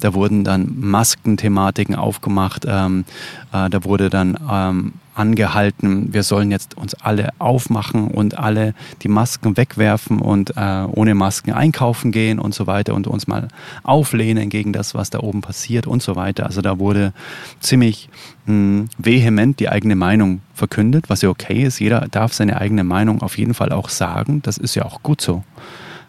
Da 0.00 0.14
wurden 0.14 0.44
dann 0.44 0.74
Maskenthematiken 0.80 1.94
aufgemacht, 1.94 2.64
ähm, 2.66 3.04
äh, 3.52 3.70
da 3.70 3.84
wurde 3.84 4.10
dann 4.10 4.36
ähm, 4.50 4.92
angehalten, 5.14 6.12
wir 6.12 6.22
sollen 6.22 6.50
jetzt 6.50 6.76
uns 6.76 6.94
alle 6.94 7.30
aufmachen 7.38 8.08
und 8.08 8.38
alle 8.38 8.74
die 9.02 9.08
Masken 9.08 9.56
wegwerfen 9.56 10.20
und 10.20 10.56
äh, 10.56 10.84
ohne 10.90 11.14
Masken 11.14 11.52
einkaufen 11.52 12.12
gehen 12.12 12.38
und 12.38 12.54
so 12.54 12.66
weiter 12.66 12.94
und 12.94 13.06
uns 13.06 13.26
mal 13.26 13.48
auflehnen 13.82 14.48
gegen 14.48 14.72
das, 14.72 14.94
was 14.94 15.10
da 15.10 15.20
oben 15.20 15.42
passiert 15.42 15.86
und 15.86 16.02
so 16.02 16.16
weiter. 16.16 16.46
Also 16.46 16.62
da 16.62 16.78
wurde 16.78 17.12
ziemlich 17.60 18.08
mh, 18.46 18.52
hm, 18.52 18.88
vehement 18.98 19.60
die 19.60 19.68
eigene 19.68 19.96
Meinung 19.96 20.40
verkündet, 20.54 21.04
was 21.08 21.22
ja 21.22 21.28
okay 21.28 21.62
ist. 21.62 21.78
Jeder 21.78 22.08
darf 22.10 22.32
seine 22.32 22.60
eigene 22.60 22.84
Meinung 22.84 23.20
auf 23.22 23.36
jeden 23.36 23.54
Fall 23.54 23.72
auch 23.72 23.90
sagen. 23.90 24.40
Das 24.42 24.56
ist 24.56 24.74
ja 24.74 24.84
auch 24.84 25.02
gut 25.02 25.20
so. 25.20 25.44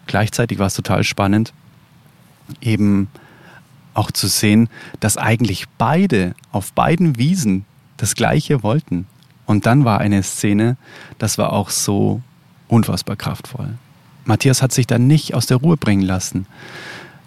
Gleichzeitig 0.06 0.58
war 0.58 0.66
es 0.66 0.74
total 0.74 1.04
spannend, 1.04 1.52
eben 2.60 3.08
auch 3.94 4.10
zu 4.10 4.28
sehen, 4.28 4.68
dass 5.00 5.16
eigentlich 5.16 5.66
beide 5.78 6.34
auf 6.52 6.72
beiden 6.72 7.16
Wiesen 7.16 7.64
das 8.04 8.14
Gleiche 8.14 8.62
wollten. 8.62 9.06
Und 9.46 9.64
dann 9.64 9.86
war 9.86 9.98
eine 9.98 10.22
Szene, 10.22 10.76
das 11.18 11.38
war 11.38 11.54
auch 11.54 11.70
so 11.70 12.20
unfassbar 12.68 13.16
kraftvoll. 13.16 13.78
Matthias 14.26 14.60
hat 14.60 14.72
sich 14.72 14.86
dann 14.86 15.06
nicht 15.06 15.32
aus 15.32 15.46
der 15.46 15.56
Ruhe 15.56 15.78
bringen 15.78 16.02
lassen. 16.02 16.46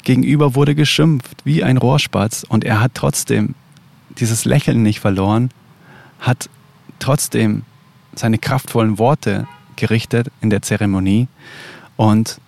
Gegenüber 0.04 0.54
wurde 0.54 0.76
geschimpft 0.76 1.44
wie 1.46 1.64
ein 1.64 1.78
Rohrspatz 1.78 2.46
und 2.48 2.64
er 2.64 2.80
hat 2.80 2.92
trotzdem 2.94 3.56
dieses 4.20 4.46
Lächeln 4.46 4.84
nicht 4.84 5.00
verloren, 5.00 5.50
hat 6.20 6.48
trotzdem 7.00 7.64
seine 8.14 8.38
kraftvollen 8.38 9.00
Worte 9.00 9.48
gerichtet 9.78 10.28
in 10.42 10.52
der 10.52 10.62
Zeremonie 10.62 11.28
und 11.96 12.40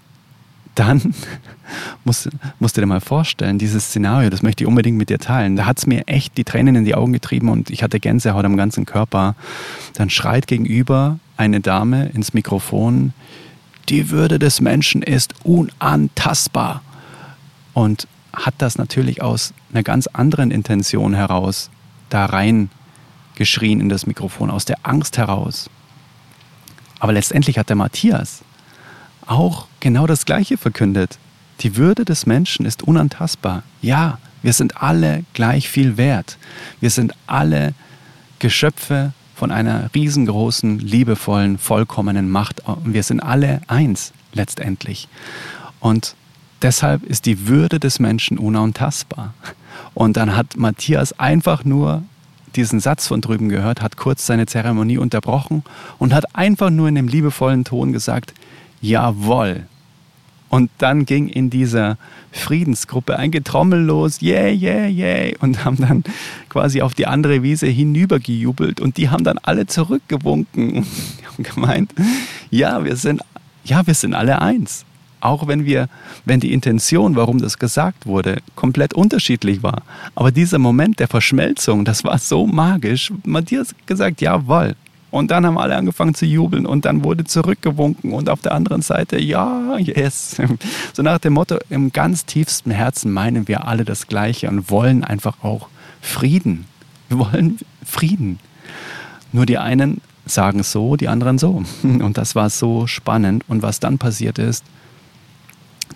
dann 0.79 1.13
musst, 2.03 2.29
musst 2.59 2.77
du 2.77 2.81
dir 2.81 2.87
mal 2.87 3.01
vorstellen, 3.01 3.57
dieses 3.57 3.85
Szenario, 3.85 4.29
das 4.29 4.41
möchte 4.41 4.63
ich 4.63 4.67
unbedingt 4.67 4.97
mit 4.97 5.09
dir 5.09 5.19
teilen. 5.19 5.55
Da 5.55 5.65
hat 5.65 5.77
es 5.77 5.87
mir 5.87 6.07
echt 6.07 6.37
die 6.37 6.43
Tränen 6.43 6.75
in 6.75 6.85
die 6.85 6.95
Augen 6.95 7.13
getrieben 7.13 7.49
und 7.49 7.69
ich 7.69 7.83
hatte 7.83 7.99
Gänsehaut 7.99 8.45
am 8.45 8.57
ganzen 8.57 8.85
Körper. 8.85 9.35
Dann 9.93 10.09
schreit 10.09 10.47
gegenüber 10.47 11.19
eine 11.37 11.59
Dame 11.59 12.09
ins 12.09 12.33
Mikrofon, 12.33 13.13
die 13.89 14.09
Würde 14.09 14.39
des 14.39 14.61
Menschen 14.61 15.01
ist 15.01 15.33
unantastbar. 15.43 16.81
Und 17.73 18.07
hat 18.33 18.55
das 18.59 18.77
natürlich 18.77 19.21
aus 19.21 19.53
einer 19.71 19.83
ganz 19.83 20.07
anderen 20.07 20.51
Intention 20.51 21.13
heraus 21.13 21.69
da 22.09 22.25
rein 22.25 22.69
geschrien 23.35 23.79
in 23.79 23.89
das 23.89 24.05
Mikrofon, 24.05 24.49
aus 24.49 24.65
der 24.65 24.77
Angst 24.83 25.17
heraus. 25.17 25.69
Aber 26.99 27.13
letztendlich 27.13 27.57
hat 27.57 27.69
der 27.69 27.75
Matthias 27.75 28.43
auch 29.29 29.67
genau 29.79 30.07
das 30.07 30.25
Gleiche 30.25 30.57
verkündet. 30.57 31.17
Die 31.61 31.75
Würde 31.75 32.05
des 32.05 32.25
Menschen 32.25 32.65
ist 32.65 32.83
unantastbar. 32.83 33.63
Ja, 33.81 34.17
wir 34.41 34.53
sind 34.53 34.81
alle 34.81 35.23
gleich 35.33 35.69
viel 35.69 35.97
wert. 35.97 36.37
Wir 36.79 36.89
sind 36.89 37.13
alle 37.27 37.73
Geschöpfe 38.39 39.13
von 39.35 39.51
einer 39.51 39.89
riesengroßen, 39.93 40.79
liebevollen, 40.79 41.57
vollkommenen 41.57 42.29
Macht. 42.29 42.61
Wir 42.83 43.03
sind 43.03 43.19
alle 43.19 43.61
eins 43.67 44.13
letztendlich. 44.33 45.07
Und 45.79 46.15
deshalb 46.61 47.03
ist 47.03 47.25
die 47.25 47.47
Würde 47.47 47.79
des 47.79 47.99
Menschen 47.99 48.37
unantastbar. 48.37 49.33
Und 49.93 50.17
dann 50.17 50.35
hat 50.35 50.57
Matthias 50.57 51.17
einfach 51.19 51.65
nur 51.65 52.03
diesen 52.55 52.79
Satz 52.79 53.07
von 53.07 53.21
drüben 53.21 53.49
gehört, 53.49 53.81
hat 53.81 53.97
kurz 53.97 54.25
seine 54.25 54.45
Zeremonie 54.45 54.97
unterbrochen 54.97 55.63
und 55.99 56.13
hat 56.13 56.35
einfach 56.35 56.69
nur 56.69 56.87
in 56.87 56.95
dem 56.95 57.07
liebevollen 57.07 57.63
Ton 57.63 57.93
gesagt, 57.93 58.33
jawohl. 58.81 59.65
Und 60.49 60.71
dann 60.79 61.05
ging 61.05 61.27
in 61.27 61.49
dieser 61.51 61.97
Friedensgruppe 62.31 63.17
ein 63.17 63.31
Getrommel 63.31 63.81
los, 63.81 64.21
yeah, 64.21 64.47
yeah, 64.47 64.87
yeah, 64.87 65.35
und 65.39 65.63
haben 65.63 65.77
dann 65.77 66.03
quasi 66.49 66.81
auf 66.81 66.93
die 66.93 67.05
andere 67.05 67.43
Wiese 67.43 67.67
hinübergejubelt 67.67 68.81
und 68.81 68.97
die 68.97 69.09
haben 69.09 69.23
dann 69.23 69.37
alle 69.43 69.67
zurückgewunken 69.67 70.85
und 71.37 71.53
gemeint, 71.53 71.93
ja, 72.49 72.83
wir 72.83 72.95
sind, 72.95 73.21
ja, 73.63 73.85
wir 73.85 73.93
sind 73.93 74.15
alle 74.15 74.41
eins. 74.41 74.85
Auch 75.21 75.47
wenn 75.47 75.65
wir, 75.65 75.89
wenn 76.23 76.39
die 76.39 76.53
Intention, 76.53 77.15
warum 77.15 77.39
das 77.39 77.59
gesagt 77.59 78.05
wurde, 78.05 78.37
komplett 78.55 78.93
unterschiedlich 78.93 79.61
war. 79.61 79.83
Aber 80.15 80.31
dieser 80.31 80.59
Moment 80.59 80.99
der 80.99 81.09
Verschmelzung, 81.09 81.83
das 81.83 82.05
war 82.05 82.17
so 82.19 82.47
magisch. 82.47 83.11
Matthias 83.25 83.75
gesagt, 83.85 84.21
jawohl, 84.21 84.75
und 85.11 85.31
dann 85.31 85.45
haben 85.45 85.57
alle 85.57 85.75
angefangen 85.75 86.13
zu 86.13 86.25
jubeln 86.25 86.65
und 86.65 86.85
dann 86.85 87.03
wurde 87.03 87.23
zurückgewunken 87.23 88.13
und 88.13 88.29
auf 88.29 88.41
der 88.41 88.53
anderen 88.53 88.81
Seite, 88.81 89.19
ja, 89.19 89.77
yes. 89.77 90.37
So 90.93 91.01
nach 91.01 91.19
dem 91.19 91.33
Motto, 91.33 91.57
im 91.69 91.91
ganz 91.91 92.25
tiefsten 92.25 92.71
Herzen 92.71 93.11
meinen 93.11 93.47
wir 93.47 93.67
alle 93.67 93.85
das 93.85 94.07
Gleiche 94.07 94.49
und 94.49 94.69
wollen 94.69 95.03
einfach 95.03 95.43
auch 95.43 95.69
Frieden. 96.01 96.65
Wir 97.07 97.19
wollen 97.19 97.57
Frieden. 97.83 98.39
Nur 99.31 99.45
die 99.45 99.57
einen 99.57 100.01
sagen 100.25 100.63
so, 100.63 100.95
die 100.95 101.07
anderen 101.07 101.37
so. 101.37 101.63
Und 101.83 102.17
das 102.17 102.35
war 102.35 102.49
so 102.49 102.87
spannend. 102.87 103.43
Und 103.47 103.61
was 103.61 103.79
dann 103.79 103.97
passiert 103.97 104.37
ist, 104.37 104.63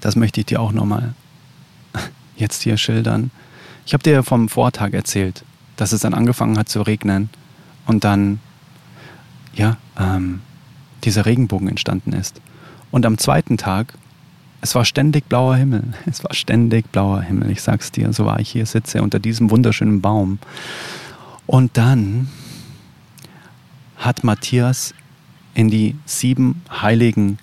das 0.02 0.16
möchte 0.16 0.42
ich 0.42 0.48
dir 0.48 0.60
auch 0.60 0.72
nochmal 0.72 1.14
jetzt 2.36 2.64
hier 2.64 2.78
schildern. 2.78 3.32
Ich 3.86 3.94
habe 3.94 4.04
dir 4.04 4.24
vom 4.24 4.50
Vortag 4.50 4.94
erzählt, 4.94 5.44
dass 5.76 5.92
es 5.92 6.02
dann 6.02 6.14
angefangen 6.14 6.58
hat 6.58 6.70
zu 6.70 6.82
regnen 6.82 7.30
und 7.86 8.04
dann 8.04 8.40
ja, 9.54 9.78
ähm, 10.00 10.42
dieser 11.04 11.26
Regenbogen 11.26 11.68
entstanden 11.68 12.14
ist. 12.14 12.42
Und 12.92 13.06
am 13.06 13.18
zweiten 13.18 13.58
Tag, 13.58 13.94
es 14.62 14.76
war 14.76 14.86
ständig 14.86 15.28
blauer 15.28 15.56
Himmel. 15.56 15.84
Es 16.06 16.24
war 16.24 16.34
ständig 16.34 16.92
blauer 16.92 17.22
Himmel. 17.22 17.52
Ich 17.52 17.62
sag's 17.62 17.92
dir, 17.92 18.14
so 18.14 18.26
war 18.26 18.40
ich 18.40 18.50
hier 18.50 18.66
sitze 18.66 19.02
unter 19.02 19.20
diesem 19.20 19.50
wunderschönen 19.50 20.02
Baum. 20.02 20.40
Und 21.46 21.78
dann 21.78 22.30
hat 23.98 24.24
Matthias 24.24 24.94
in 25.54 25.70
die 25.70 25.96
sieben 26.06 26.62
heiligen 26.70 27.38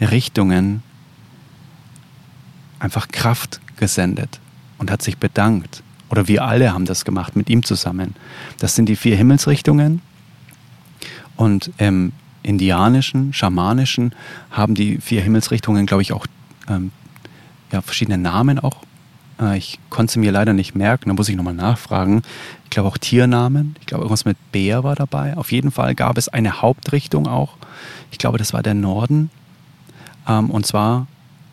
Richtungen 0.00 0.82
einfach 2.78 3.08
Kraft 3.08 3.60
gesendet 3.76 4.40
und 4.78 4.90
hat 4.90 5.02
sich 5.02 5.18
bedankt. 5.18 5.82
Oder 6.10 6.28
wir 6.28 6.44
alle 6.44 6.72
haben 6.72 6.84
das 6.84 7.04
gemacht 7.04 7.36
mit 7.36 7.48
ihm 7.48 7.64
zusammen. 7.64 8.14
Das 8.58 8.74
sind 8.74 8.88
die 8.88 8.96
vier 8.96 9.16
Himmelsrichtungen. 9.16 10.02
Und 11.36 11.70
im 11.78 12.12
indianischen, 12.42 13.32
schamanischen 13.32 14.14
haben 14.50 14.74
die 14.74 14.98
vier 14.98 15.22
Himmelsrichtungen, 15.22 15.86
glaube 15.86 16.02
ich, 16.02 16.12
auch 16.12 16.26
ähm, 16.68 16.92
ja, 17.72 17.80
verschiedene 17.80 18.18
Namen 18.18 18.58
auch. 18.58 18.82
Äh, 19.40 19.58
ich 19.58 19.78
konnte 19.90 20.12
sie 20.12 20.18
mir 20.18 20.32
leider 20.32 20.52
nicht 20.52 20.74
merken, 20.74 21.08
da 21.08 21.14
muss 21.14 21.28
ich 21.28 21.36
nochmal 21.36 21.54
nachfragen. 21.54 22.22
Ich 22.64 22.70
glaube 22.70 22.88
auch 22.88 22.98
Tiernamen. 22.98 23.76
Ich 23.80 23.86
glaube, 23.86 24.04
irgendwas 24.04 24.24
mit 24.24 24.36
Bär 24.52 24.84
war 24.84 24.94
dabei. 24.94 25.36
Auf 25.36 25.52
jeden 25.52 25.70
Fall 25.70 25.94
gab 25.94 26.18
es 26.18 26.28
eine 26.28 26.62
Hauptrichtung 26.62 27.26
auch. 27.26 27.56
Ich 28.10 28.18
glaube, 28.18 28.38
das 28.38 28.52
war 28.52 28.62
der 28.62 28.74
Norden. 28.74 29.30
Ähm, 30.28 30.50
und 30.50 30.66
zwar 30.66 31.06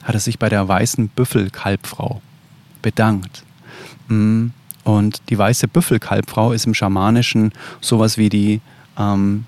hat 0.03 0.15
er 0.15 0.19
sich 0.19 0.39
bei 0.39 0.49
der 0.49 0.67
weißen 0.67 1.09
Büffelkalbfrau 1.09 2.21
bedankt. 2.81 3.43
Mm, 4.07 4.47
und 4.83 5.21
die 5.29 5.37
weiße 5.37 5.67
Büffelkalbfrau 5.67 6.53
ist 6.53 6.65
im 6.65 6.73
Schamanischen 6.73 7.51
sowas 7.81 8.17
wie 8.17 8.29
die, 8.29 8.61
ähm, 8.97 9.45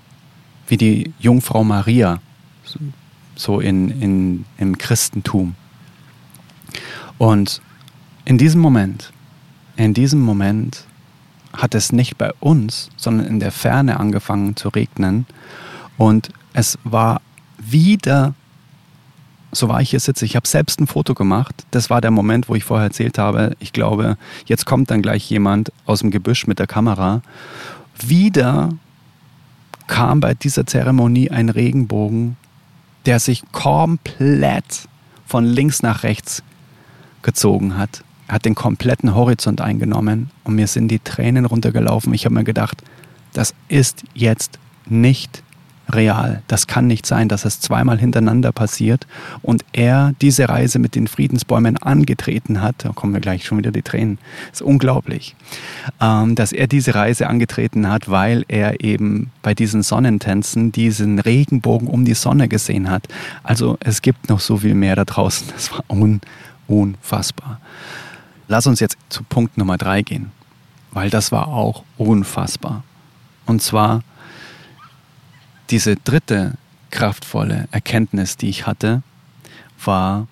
wie 0.66 0.76
die 0.76 1.12
Jungfrau 1.18 1.64
Maria, 1.64 2.20
so 3.36 3.60
in, 3.60 3.90
in, 4.00 4.44
im 4.58 4.78
Christentum. 4.78 5.54
Und 7.18 7.60
in 8.24 8.38
diesem 8.38 8.60
Moment, 8.60 9.12
in 9.76 9.94
diesem 9.94 10.20
Moment 10.20 10.84
hat 11.52 11.74
es 11.74 11.92
nicht 11.92 12.16
bei 12.18 12.32
uns, 12.40 12.90
sondern 12.96 13.26
in 13.26 13.40
der 13.40 13.52
Ferne 13.52 14.00
angefangen 14.00 14.56
zu 14.56 14.68
regnen. 14.68 15.26
Und 15.96 16.30
es 16.52 16.78
war 16.84 17.20
wieder 17.58 18.34
so 19.54 19.68
war 19.68 19.80
ich 19.80 19.90
hier 19.90 20.00
sitze. 20.00 20.24
Ich 20.24 20.36
habe 20.36 20.46
selbst 20.46 20.80
ein 20.80 20.86
Foto 20.86 21.14
gemacht. 21.14 21.64
Das 21.70 21.90
war 21.90 22.00
der 22.00 22.10
Moment, 22.10 22.48
wo 22.48 22.54
ich 22.54 22.64
vorher 22.64 22.86
erzählt 22.86 23.18
habe, 23.18 23.56
ich 23.60 23.72
glaube, 23.72 24.16
jetzt 24.46 24.66
kommt 24.66 24.90
dann 24.90 25.02
gleich 25.02 25.28
jemand 25.30 25.72
aus 25.86 26.00
dem 26.00 26.10
Gebüsch 26.10 26.46
mit 26.46 26.58
der 26.58 26.66
Kamera. 26.66 27.22
Wieder 28.04 28.70
kam 29.86 30.20
bei 30.20 30.34
dieser 30.34 30.66
Zeremonie 30.66 31.30
ein 31.30 31.48
Regenbogen, 31.48 32.36
der 33.06 33.20
sich 33.20 33.42
komplett 33.52 34.88
von 35.26 35.44
links 35.44 35.82
nach 35.82 36.02
rechts 36.02 36.42
gezogen 37.22 37.76
hat. 37.76 38.02
Er 38.26 38.36
hat 38.36 38.44
den 38.44 38.54
kompletten 38.54 39.14
Horizont 39.14 39.60
eingenommen 39.60 40.30
und 40.44 40.54
mir 40.54 40.66
sind 40.66 40.88
die 40.88 40.98
Tränen 40.98 41.44
runtergelaufen. 41.44 42.12
Ich 42.14 42.24
habe 42.24 42.34
mir 42.34 42.44
gedacht, 42.44 42.82
das 43.32 43.54
ist 43.68 44.02
jetzt 44.14 44.58
nicht 44.86 45.42
real. 45.90 46.42
Das 46.48 46.66
kann 46.66 46.86
nicht 46.86 47.06
sein, 47.06 47.28
dass 47.28 47.44
es 47.44 47.60
zweimal 47.60 47.98
hintereinander 47.98 48.52
passiert 48.52 49.06
und 49.42 49.64
er 49.72 50.14
diese 50.20 50.48
Reise 50.48 50.78
mit 50.78 50.94
den 50.94 51.06
Friedensbäumen 51.06 51.76
angetreten 51.76 52.60
hat. 52.60 52.76
Da 52.78 52.90
kommen 52.90 53.12
wir 53.12 53.20
gleich 53.20 53.44
schon 53.44 53.58
wieder 53.58 53.70
die 53.70 53.82
Tränen. 53.82 54.18
Das 54.50 54.60
ist 54.60 54.66
unglaublich, 54.66 55.36
ähm, 56.00 56.34
dass 56.34 56.52
er 56.52 56.66
diese 56.66 56.94
Reise 56.94 57.28
angetreten 57.28 57.88
hat, 57.88 58.08
weil 58.08 58.44
er 58.48 58.82
eben 58.82 59.30
bei 59.42 59.54
diesen 59.54 59.82
Sonnentänzen 59.82 60.72
diesen 60.72 61.18
Regenbogen 61.18 61.88
um 61.88 62.04
die 62.04 62.14
Sonne 62.14 62.48
gesehen 62.48 62.90
hat. 62.90 63.06
Also 63.42 63.76
es 63.80 64.02
gibt 64.02 64.28
noch 64.28 64.40
so 64.40 64.58
viel 64.58 64.74
mehr 64.74 64.96
da 64.96 65.04
draußen. 65.04 65.48
Das 65.52 65.70
war 65.72 65.84
un 65.88 66.20
unfassbar. 66.66 67.60
Lass 68.48 68.66
uns 68.66 68.80
jetzt 68.80 68.96
zu 69.08 69.22
Punkt 69.22 69.58
Nummer 69.58 69.76
drei 69.76 70.02
gehen, 70.02 70.30
weil 70.92 71.10
das 71.10 71.32
war 71.32 71.48
auch 71.48 71.82
unfassbar. 71.98 72.84
Und 73.46 73.62
zwar 73.62 74.02
diese 75.74 75.96
dritte 75.96 76.52
kraftvolle 76.92 77.66
Erkenntnis, 77.72 78.36
die 78.36 78.48
ich 78.48 78.64
hatte, 78.64 79.02
war, 79.84 80.28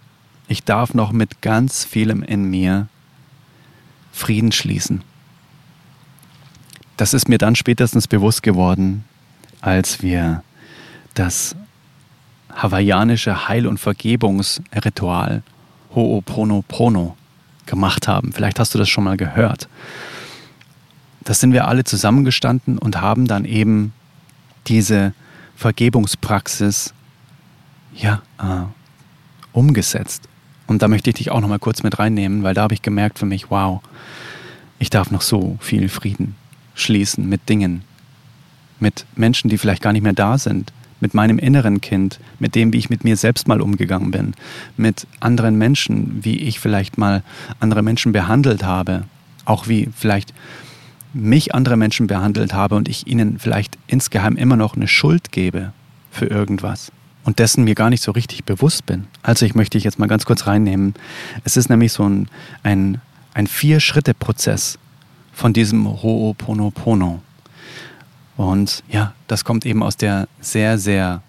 ich 0.46 0.62
darf 0.62 0.94
noch 0.94 1.10
mit 1.10 1.42
ganz 1.42 1.84
vielem 1.84 2.22
in 2.22 2.44
mir 2.44 2.86
Frieden 4.12 4.52
schließen. 4.52 5.02
Das 6.96 7.12
ist 7.12 7.28
mir 7.28 7.38
dann 7.38 7.56
spätestens 7.56 8.06
bewusst 8.06 8.44
geworden, 8.44 9.02
als 9.60 10.00
wir 10.00 10.44
das 11.14 11.56
hawaiianische 12.54 13.48
Heil- 13.48 13.66
und 13.66 13.78
Vergebungsritual 13.78 15.42
Ho'oponopono 15.92 17.16
gemacht 17.66 18.06
haben. 18.06 18.32
Vielleicht 18.32 18.60
hast 18.60 18.74
du 18.74 18.78
das 18.78 18.88
schon 18.88 19.02
mal 19.02 19.16
gehört. 19.16 19.68
Da 21.24 21.34
sind 21.34 21.52
wir 21.52 21.66
alle 21.66 21.82
zusammengestanden 21.82 22.78
und 22.78 23.00
haben 23.00 23.26
dann 23.26 23.44
eben 23.44 23.92
diese 24.68 25.14
Vergebungspraxis 25.62 26.92
ja, 27.94 28.20
äh, 28.38 28.64
umgesetzt. 29.52 30.28
Und 30.66 30.82
da 30.82 30.88
möchte 30.88 31.10
ich 31.10 31.16
dich 31.16 31.30
auch 31.30 31.40
noch 31.40 31.48
mal 31.48 31.58
kurz 31.58 31.82
mit 31.82 31.98
reinnehmen, 31.98 32.42
weil 32.42 32.54
da 32.54 32.62
habe 32.62 32.74
ich 32.74 32.82
gemerkt 32.82 33.18
für 33.18 33.26
mich, 33.26 33.50
wow, 33.50 33.80
ich 34.78 34.90
darf 34.90 35.10
noch 35.10 35.22
so 35.22 35.56
viel 35.60 35.88
Frieden 35.88 36.34
schließen 36.74 37.28
mit 37.28 37.48
Dingen, 37.48 37.82
mit 38.80 39.06
Menschen, 39.14 39.50
die 39.50 39.58
vielleicht 39.58 39.82
gar 39.82 39.92
nicht 39.92 40.02
mehr 40.02 40.14
da 40.14 40.36
sind, 40.36 40.72
mit 41.00 41.14
meinem 41.14 41.38
inneren 41.38 41.80
Kind, 41.80 42.18
mit 42.40 42.54
dem, 42.54 42.72
wie 42.72 42.78
ich 42.78 42.90
mit 42.90 43.04
mir 43.04 43.16
selbst 43.16 43.46
mal 43.46 43.60
umgegangen 43.60 44.10
bin, 44.10 44.34
mit 44.76 45.06
anderen 45.20 45.58
Menschen, 45.58 46.24
wie 46.24 46.38
ich 46.38 46.58
vielleicht 46.58 46.98
mal 46.98 47.22
andere 47.60 47.82
Menschen 47.82 48.10
behandelt 48.10 48.64
habe, 48.64 49.04
auch 49.44 49.68
wie 49.68 49.90
vielleicht 49.94 50.34
mich 51.14 51.54
andere 51.54 51.76
Menschen 51.76 52.06
behandelt 52.06 52.54
habe 52.54 52.74
und 52.74 52.88
ich 52.88 53.06
ihnen 53.06 53.38
vielleicht 53.38 53.78
insgeheim 53.86 54.36
immer 54.36 54.56
noch 54.56 54.76
eine 54.76 54.88
Schuld 54.88 55.32
gebe 55.32 55.72
für 56.10 56.26
irgendwas 56.26 56.92
und 57.24 57.38
dessen 57.38 57.64
mir 57.64 57.74
gar 57.74 57.90
nicht 57.90 58.02
so 58.02 58.12
richtig 58.12 58.44
bewusst 58.44 58.86
bin. 58.86 59.06
Also 59.22 59.46
ich 59.46 59.54
möchte 59.54 59.78
dich 59.78 59.84
jetzt 59.84 59.98
mal 59.98 60.08
ganz 60.08 60.24
kurz 60.24 60.46
reinnehmen. 60.46 60.94
Es 61.44 61.56
ist 61.56 61.70
nämlich 61.70 61.92
so 61.92 62.08
ein, 62.08 62.28
ein, 62.62 63.00
ein 63.34 63.46
Vier-Schritte-Prozess 63.46 64.78
von 65.32 65.52
diesem 65.52 65.86
Ho'oponopono. 65.86 67.20
Und 68.36 68.82
ja, 68.88 69.14
das 69.28 69.44
kommt 69.44 69.66
eben 69.66 69.82
aus 69.82 69.96
der 69.96 70.28
sehr, 70.40 70.78
sehr 70.78 71.22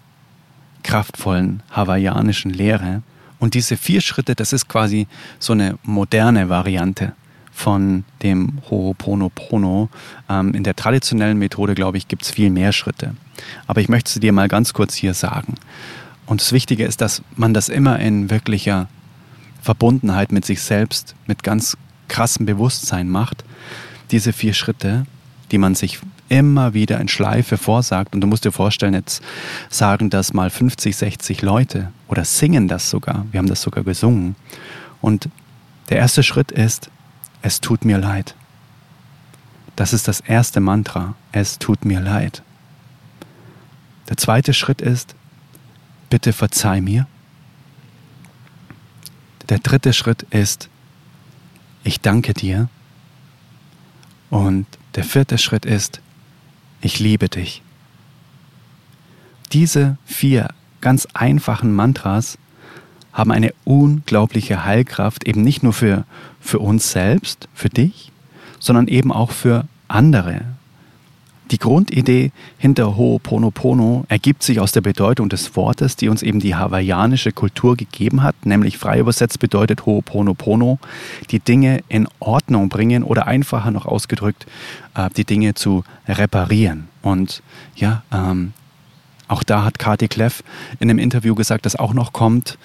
kraftvollen 0.82 1.62
hawaiianischen 1.70 2.50
Lehre. 2.50 3.02
Und 3.38 3.54
diese 3.54 3.76
vier 3.76 4.00
Schritte, 4.00 4.34
das 4.34 4.52
ist 4.52 4.68
quasi 4.68 5.06
so 5.38 5.52
eine 5.52 5.78
moderne 5.82 6.48
Variante 6.48 7.12
von 7.54 8.04
dem 8.22 8.58
Ho'oponopono. 8.68 9.88
Ähm, 10.28 10.54
in 10.54 10.64
der 10.64 10.74
traditionellen 10.74 11.38
Methode, 11.38 11.74
glaube 11.74 11.96
ich, 11.96 12.08
gibt 12.08 12.22
es 12.22 12.30
viel 12.30 12.50
mehr 12.50 12.72
Schritte. 12.72 13.14
Aber 13.66 13.80
ich 13.80 13.88
möchte 13.88 14.10
sie 14.10 14.20
dir 14.20 14.32
mal 14.32 14.48
ganz 14.48 14.72
kurz 14.72 14.94
hier 14.94 15.14
sagen. 15.14 15.54
Und 16.26 16.40
das 16.40 16.52
Wichtige 16.52 16.84
ist, 16.84 17.00
dass 17.00 17.22
man 17.36 17.54
das 17.54 17.68
immer 17.68 18.00
in 18.00 18.28
wirklicher 18.28 18.88
Verbundenheit 19.62 20.32
mit 20.32 20.44
sich 20.44 20.60
selbst, 20.60 21.14
mit 21.26 21.42
ganz 21.42 21.76
krassem 22.08 22.44
Bewusstsein 22.44 23.08
macht. 23.08 23.44
Diese 24.10 24.32
vier 24.32 24.52
Schritte, 24.52 25.06
die 25.52 25.58
man 25.58 25.74
sich 25.74 26.00
immer 26.28 26.74
wieder 26.74 27.00
in 27.00 27.08
Schleife 27.08 27.56
vorsagt. 27.56 28.14
Und 28.14 28.20
du 28.20 28.26
musst 28.26 28.44
dir 28.44 28.52
vorstellen, 28.52 28.94
jetzt 28.94 29.22
sagen 29.68 30.10
das 30.10 30.32
mal 30.32 30.50
50, 30.50 30.96
60 30.96 31.42
Leute 31.42 31.92
oder 32.08 32.24
singen 32.24 32.66
das 32.66 32.90
sogar. 32.90 33.26
Wir 33.30 33.38
haben 33.38 33.48
das 33.48 33.62
sogar 33.62 33.84
gesungen. 33.84 34.34
Und 35.00 35.28
der 35.90 35.98
erste 35.98 36.22
Schritt 36.22 36.50
ist, 36.50 36.90
es 37.44 37.60
tut 37.60 37.84
mir 37.84 37.98
leid. 37.98 38.34
Das 39.76 39.92
ist 39.92 40.08
das 40.08 40.20
erste 40.20 40.60
Mantra, 40.60 41.14
es 41.30 41.58
tut 41.58 41.84
mir 41.84 42.00
leid. 42.00 42.42
Der 44.08 44.16
zweite 44.16 44.54
Schritt 44.54 44.80
ist, 44.80 45.14
bitte 46.08 46.32
verzeih 46.32 46.80
mir. 46.80 47.06
Der 49.50 49.58
dritte 49.58 49.92
Schritt 49.92 50.22
ist, 50.30 50.70
ich 51.82 52.00
danke 52.00 52.32
dir. 52.32 52.70
Und 54.30 54.66
der 54.94 55.04
vierte 55.04 55.36
Schritt 55.36 55.66
ist, 55.66 56.00
ich 56.80 56.98
liebe 56.98 57.28
dich. 57.28 57.60
Diese 59.52 59.98
vier 60.06 60.48
ganz 60.80 61.06
einfachen 61.12 61.74
Mantras 61.74 62.38
haben 63.14 63.30
eine 63.30 63.54
unglaubliche 63.64 64.64
Heilkraft, 64.64 65.26
eben 65.26 65.40
nicht 65.42 65.62
nur 65.62 65.72
für, 65.72 66.04
für 66.40 66.58
uns 66.58 66.90
selbst, 66.90 67.48
für 67.54 67.70
dich, 67.70 68.12
sondern 68.58 68.88
eben 68.88 69.12
auch 69.12 69.30
für 69.30 69.66
andere. 69.88 70.42
Die 71.50 71.58
Grundidee 71.58 72.32
hinter 72.58 72.96
Ho'oponopono 72.96 74.04
ergibt 74.08 74.42
sich 74.42 74.60
aus 74.60 74.72
der 74.72 74.80
Bedeutung 74.80 75.28
des 75.28 75.54
Wortes, 75.56 75.94
die 75.94 76.08
uns 76.08 76.22
eben 76.22 76.40
die 76.40 76.54
hawaiianische 76.54 77.32
Kultur 77.32 77.76
gegeben 77.76 78.22
hat, 78.22 78.34
nämlich 78.46 78.78
frei 78.78 78.98
übersetzt 78.98 79.38
bedeutet 79.38 79.82
Ho'oponopono, 79.82 80.78
die 81.30 81.40
Dinge 81.40 81.84
in 81.88 82.08
Ordnung 82.18 82.70
bringen 82.70 83.04
oder 83.04 83.26
einfacher 83.26 83.70
noch 83.70 83.86
ausgedrückt, 83.86 84.46
äh, 84.94 85.10
die 85.16 85.24
Dinge 85.24 85.54
zu 85.54 85.84
reparieren. 86.08 86.88
Und 87.02 87.42
ja, 87.76 88.02
ähm, 88.10 88.54
auch 89.28 89.42
da 89.42 89.64
hat 89.64 89.78
Kati 89.78 90.08
Kleff 90.08 90.42
in 90.80 90.90
einem 90.90 90.98
Interview 90.98 91.34
gesagt, 91.34 91.66
dass 91.66 91.76
auch 91.76 91.92
noch 91.92 92.12
kommt, 92.12 92.58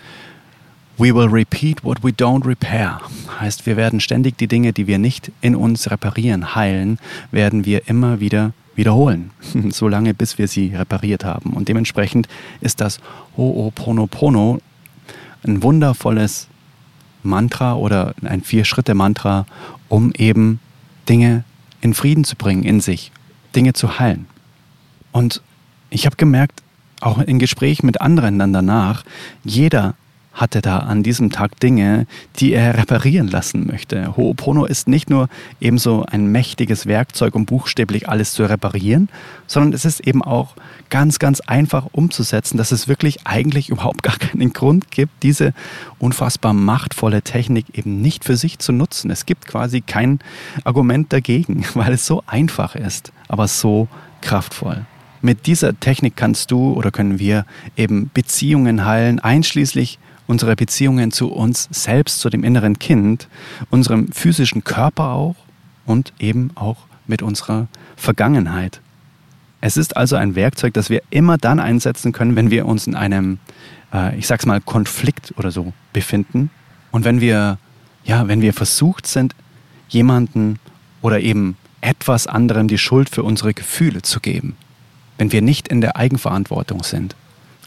We 0.99 1.15
will 1.15 1.29
repeat 1.29 1.81
what 1.81 2.03
we 2.03 2.11
don't 2.11 2.45
repair. 2.45 2.99
Heißt, 3.39 3.65
wir 3.65 3.77
werden 3.77 4.01
ständig 4.01 4.37
die 4.37 4.49
Dinge, 4.49 4.73
die 4.73 4.85
wir 4.85 4.99
nicht 4.99 5.31
in 5.39 5.55
uns 5.55 5.89
reparieren, 5.89 6.55
heilen, 6.55 6.99
werden 7.31 7.65
wir 7.65 7.87
immer 7.87 8.19
wieder 8.19 8.51
wiederholen, 8.75 9.31
solange 9.69 10.13
bis 10.13 10.37
wir 10.37 10.49
sie 10.49 10.75
repariert 10.75 11.23
haben. 11.23 11.53
Und 11.53 11.69
dementsprechend 11.69 12.27
ist 12.59 12.81
das 12.81 12.99
Ho'oponopono 13.37 14.59
ein 15.47 15.63
wundervolles 15.63 16.49
Mantra 17.23 17.75
oder 17.75 18.13
ein 18.25 18.41
Vier-Schritte-Mantra, 18.41 19.45
um 19.87 20.11
eben 20.17 20.59
Dinge 21.07 21.45
in 21.79 21.93
Frieden 21.93 22.25
zu 22.25 22.35
bringen 22.35 22.63
in 22.63 22.81
sich, 22.81 23.13
Dinge 23.55 23.71
zu 23.71 23.99
heilen. 23.99 24.27
Und 25.13 25.41
ich 25.91 26.05
habe 26.05 26.17
gemerkt, 26.17 26.61
auch 26.99 27.19
in 27.19 27.39
Gesprächen 27.39 27.85
mit 27.85 28.01
anderen 28.01 28.37
dann 28.37 28.51
danach, 28.51 29.05
jeder 29.45 29.95
hatte 30.39 30.61
da 30.61 30.79
an 30.79 31.03
diesem 31.03 31.31
Tag 31.31 31.59
Dinge, 31.59 32.07
die 32.37 32.53
er 32.53 32.77
reparieren 32.77 33.27
lassen 33.27 33.67
möchte. 33.67 34.13
Ho'opono 34.15 34.65
ist 34.65 34.87
nicht 34.87 35.09
nur 35.09 35.27
ebenso 35.59 36.05
ein 36.05 36.27
mächtiges 36.27 36.85
Werkzeug, 36.85 37.35
um 37.35 37.45
buchstäblich 37.45 38.07
alles 38.07 38.31
zu 38.31 38.43
reparieren, 38.43 39.09
sondern 39.47 39.73
es 39.73 39.83
ist 39.83 39.99
eben 39.99 40.23
auch 40.23 40.55
ganz, 40.89 41.19
ganz 41.19 41.41
einfach 41.41 41.87
umzusetzen, 41.91 42.57
dass 42.57 42.71
es 42.71 42.87
wirklich 42.87 43.27
eigentlich 43.27 43.69
überhaupt 43.69 44.01
gar 44.01 44.17
keinen 44.17 44.53
Grund 44.53 44.91
gibt, 44.91 45.23
diese 45.23 45.53
unfassbar 45.99 46.53
machtvolle 46.53 47.21
Technik 47.21 47.65
eben 47.77 48.01
nicht 48.01 48.23
für 48.23 48.37
sich 48.37 48.59
zu 48.59 48.71
nutzen. 48.71 49.11
Es 49.11 49.25
gibt 49.25 49.45
quasi 49.45 49.81
kein 49.81 50.19
Argument 50.63 51.11
dagegen, 51.11 51.65
weil 51.73 51.93
es 51.93 52.05
so 52.05 52.23
einfach 52.27 52.75
ist, 52.75 53.11
aber 53.27 53.47
so 53.47 53.89
kraftvoll. 54.21 54.85
Mit 55.21 55.47
dieser 55.47 55.77
Technik 55.77 56.15
kannst 56.15 56.49
du 56.49 56.71
oder 56.71 56.91
können 56.91 57.19
wir 57.19 57.45
eben 57.75 58.09
Beziehungen 58.13 58.85
heilen, 58.85 59.19
einschließlich 59.19 59.99
unsere 60.29 60.55
Beziehungen 60.55 61.11
zu 61.11 61.31
uns 61.31 61.67
selbst, 61.71 62.19
zu 62.19 62.29
dem 62.29 62.43
inneren 62.43 62.77
Kind, 62.77 63.27
unserem 63.71 64.11
physischen 64.11 64.63
Körper 64.63 65.09
auch 65.09 65.35
und 65.87 66.13
eben 66.19 66.51
auch 66.53 66.85
mit 67.07 67.23
unserer 67.23 67.67
Vergangenheit. 67.95 68.79
Es 69.59 69.75
ist 69.75 69.97
also 69.97 70.15
ein 70.15 70.35
Werkzeug, 70.35 70.75
das 70.75 70.91
wir 70.91 71.01
immer 71.09 71.39
dann 71.39 71.59
einsetzen 71.59 72.11
können, 72.11 72.35
wenn 72.35 72.51
wir 72.51 72.67
uns 72.67 72.85
in 72.85 72.93
einem, 72.93 73.39
äh, 73.91 74.15
ich 74.19 74.27
sag's 74.27 74.45
mal, 74.45 74.61
Konflikt 74.61 75.33
oder 75.35 75.49
so 75.49 75.73
befinden. 75.93 76.51
Und 76.91 77.05
wenn 77.05 77.21
wir, 77.21 77.57
ja, 78.03 78.27
wenn 78.27 78.41
wir 78.41 78.53
versucht 78.53 79.07
sind, 79.07 79.33
jemanden 79.89 80.59
oder 81.01 81.21
eben 81.21 81.57
etwas 81.81 82.27
anderem 82.27 82.67
die 82.67 82.77
Schuld 82.77 83.09
für 83.09 83.23
unsere 83.23 83.55
Gefühle 83.55 84.03
zu 84.03 84.19
geben. 84.19 84.55
Wenn 85.17 85.31
wir 85.31 85.41
nicht 85.41 85.67
in 85.67 85.81
der 85.81 85.97
Eigenverantwortung 85.97 86.83
sind. 86.83 87.15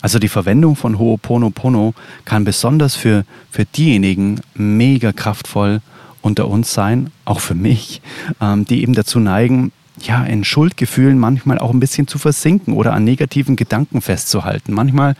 Also 0.02 0.18
die 0.18 0.28
Verwendung 0.28 0.76
von 0.76 0.98
Ho'oponopono 0.98 1.94
kann 2.24 2.44
besonders 2.44 2.96
für, 2.96 3.24
für 3.50 3.64
diejenigen 3.64 4.40
mega 4.54 5.12
kraftvoll 5.12 5.80
unter 6.20 6.48
uns 6.48 6.74
sein, 6.74 7.10
auch 7.24 7.40
für 7.40 7.54
mich, 7.54 8.02
ähm, 8.40 8.64
die 8.64 8.82
eben 8.82 8.94
dazu 8.94 9.20
neigen, 9.20 9.72
ja, 10.00 10.24
in 10.24 10.44
Schuldgefühlen 10.44 11.18
manchmal 11.18 11.58
auch 11.58 11.70
ein 11.70 11.80
bisschen 11.80 12.08
zu 12.08 12.18
versinken 12.18 12.74
oder 12.74 12.92
an 12.92 13.04
negativen 13.04 13.56
Gedanken 13.56 14.00
festzuhalten. 14.00 14.72
Manchmal 14.72 15.14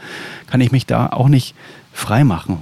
kann 0.49 0.61
ich 0.61 0.73
mich 0.73 0.87
da 0.87 1.09
auch 1.09 1.29
nicht 1.29 1.55
frei 1.93 2.25
machen. 2.25 2.59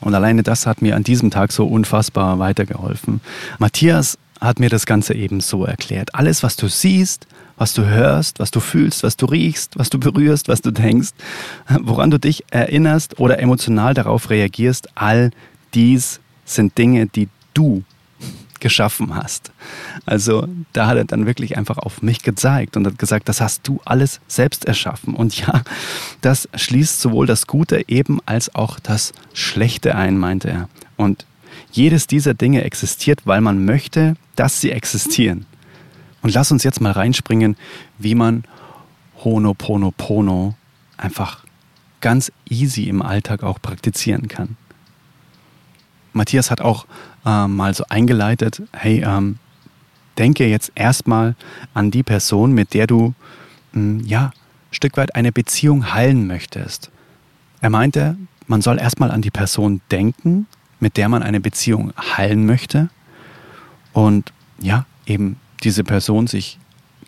Und 0.00 0.14
alleine 0.14 0.42
das 0.42 0.66
hat 0.66 0.82
mir 0.82 0.94
an 0.94 1.02
diesem 1.02 1.30
Tag 1.30 1.52
so 1.52 1.66
unfassbar 1.66 2.38
weitergeholfen. 2.38 3.20
Matthias 3.58 4.18
hat 4.40 4.60
mir 4.60 4.68
das 4.68 4.86
Ganze 4.86 5.14
eben 5.14 5.40
so 5.40 5.64
erklärt. 5.64 6.14
Alles, 6.14 6.42
was 6.42 6.56
du 6.56 6.68
siehst, 6.68 7.26
was 7.56 7.74
du 7.74 7.86
hörst, 7.86 8.38
was 8.38 8.50
du 8.50 8.60
fühlst, 8.60 9.02
was 9.02 9.16
du 9.16 9.26
riechst, 9.26 9.78
was 9.78 9.90
du 9.90 9.98
berührst, 9.98 10.48
was 10.48 10.60
du 10.60 10.70
denkst, 10.70 11.10
woran 11.80 12.10
du 12.10 12.18
dich 12.18 12.44
erinnerst 12.50 13.18
oder 13.18 13.38
emotional 13.38 13.94
darauf 13.94 14.30
reagierst, 14.30 14.88
all 14.94 15.30
dies 15.74 16.20
sind 16.44 16.76
Dinge, 16.78 17.06
die 17.06 17.28
du 17.54 17.82
geschaffen 18.60 19.14
hast. 19.14 19.52
Also 20.06 20.48
da 20.72 20.86
hat 20.86 20.96
er 20.96 21.04
dann 21.04 21.26
wirklich 21.26 21.56
einfach 21.56 21.78
auf 21.78 22.02
mich 22.02 22.22
gezeigt 22.22 22.76
und 22.76 22.86
hat 22.86 22.98
gesagt, 22.98 23.28
das 23.28 23.40
hast 23.40 23.66
du 23.68 23.80
alles 23.84 24.20
selbst 24.28 24.64
erschaffen. 24.64 25.14
Und 25.14 25.38
ja, 25.38 25.62
das 26.20 26.48
schließt 26.54 27.00
sowohl 27.00 27.26
das 27.26 27.46
Gute 27.46 27.84
eben 27.88 28.18
als 28.26 28.54
auch 28.54 28.80
das 28.80 29.12
Schlechte 29.34 29.94
ein, 29.94 30.18
meinte 30.18 30.48
er. 30.48 30.68
Und 30.96 31.26
jedes 31.70 32.06
dieser 32.06 32.34
Dinge 32.34 32.64
existiert, 32.64 33.26
weil 33.26 33.40
man 33.40 33.64
möchte, 33.64 34.16
dass 34.36 34.60
sie 34.60 34.70
existieren. 34.70 35.46
Und 36.26 36.34
lass 36.34 36.50
uns 36.50 36.64
jetzt 36.64 36.80
mal 36.80 36.90
reinspringen, 36.90 37.56
wie 37.98 38.16
man 38.16 38.42
Honoponopono 39.22 40.56
einfach 40.96 41.44
ganz 42.00 42.32
easy 42.50 42.88
im 42.88 43.00
Alltag 43.00 43.44
auch 43.44 43.62
praktizieren 43.62 44.26
kann. 44.26 44.56
Matthias 46.12 46.50
hat 46.50 46.60
auch 46.60 46.86
äh, 47.24 47.46
mal 47.46 47.74
so 47.74 47.84
eingeleitet, 47.88 48.60
hey, 48.72 49.04
ähm, 49.06 49.38
denke 50.18 50.48
jetzt 50.48 50.72
erstmal 50.74 51.36
an 51.74 51.92
die 51.92 52.02
Person, 52.02 52.54
mit 52.54 52.74
der 52.74 52.88
du 52.88 53.14
mh, 53.70 54.00
hm, 54.00 54.00
ja, 54.04 54.24
ein 54.24 54.32
Stück 54.72 54.96
weit 54.96 55.14
eine 55.14 55.30
Beziehung 55.30 55.94
heilen 55.94 56.26
möchtest. 56.26 56.90
Er 57.60 57.70
meinte, 57.70 58.16
man 58.48 58.62
soll 58.62 58.80
erstmal 58.80 59.12
an 59.12 59.22
die 59.22 59.30
Person 59.30 59.80
denken, 59.92 60.48
mit 60.80 60.96
der 60.96 61.08
man 61.08 61.22
eine 61.22 61.38
Beziehung 61.38 61.92
heilen 62.16 62.46
möchte 62.46 62.88
und 63.92 64.32
ja, 64.58 64.86
eben 65.06 65.38
diese 65.62 65.84
Person 65.84 66.26
sich 66.26 66.58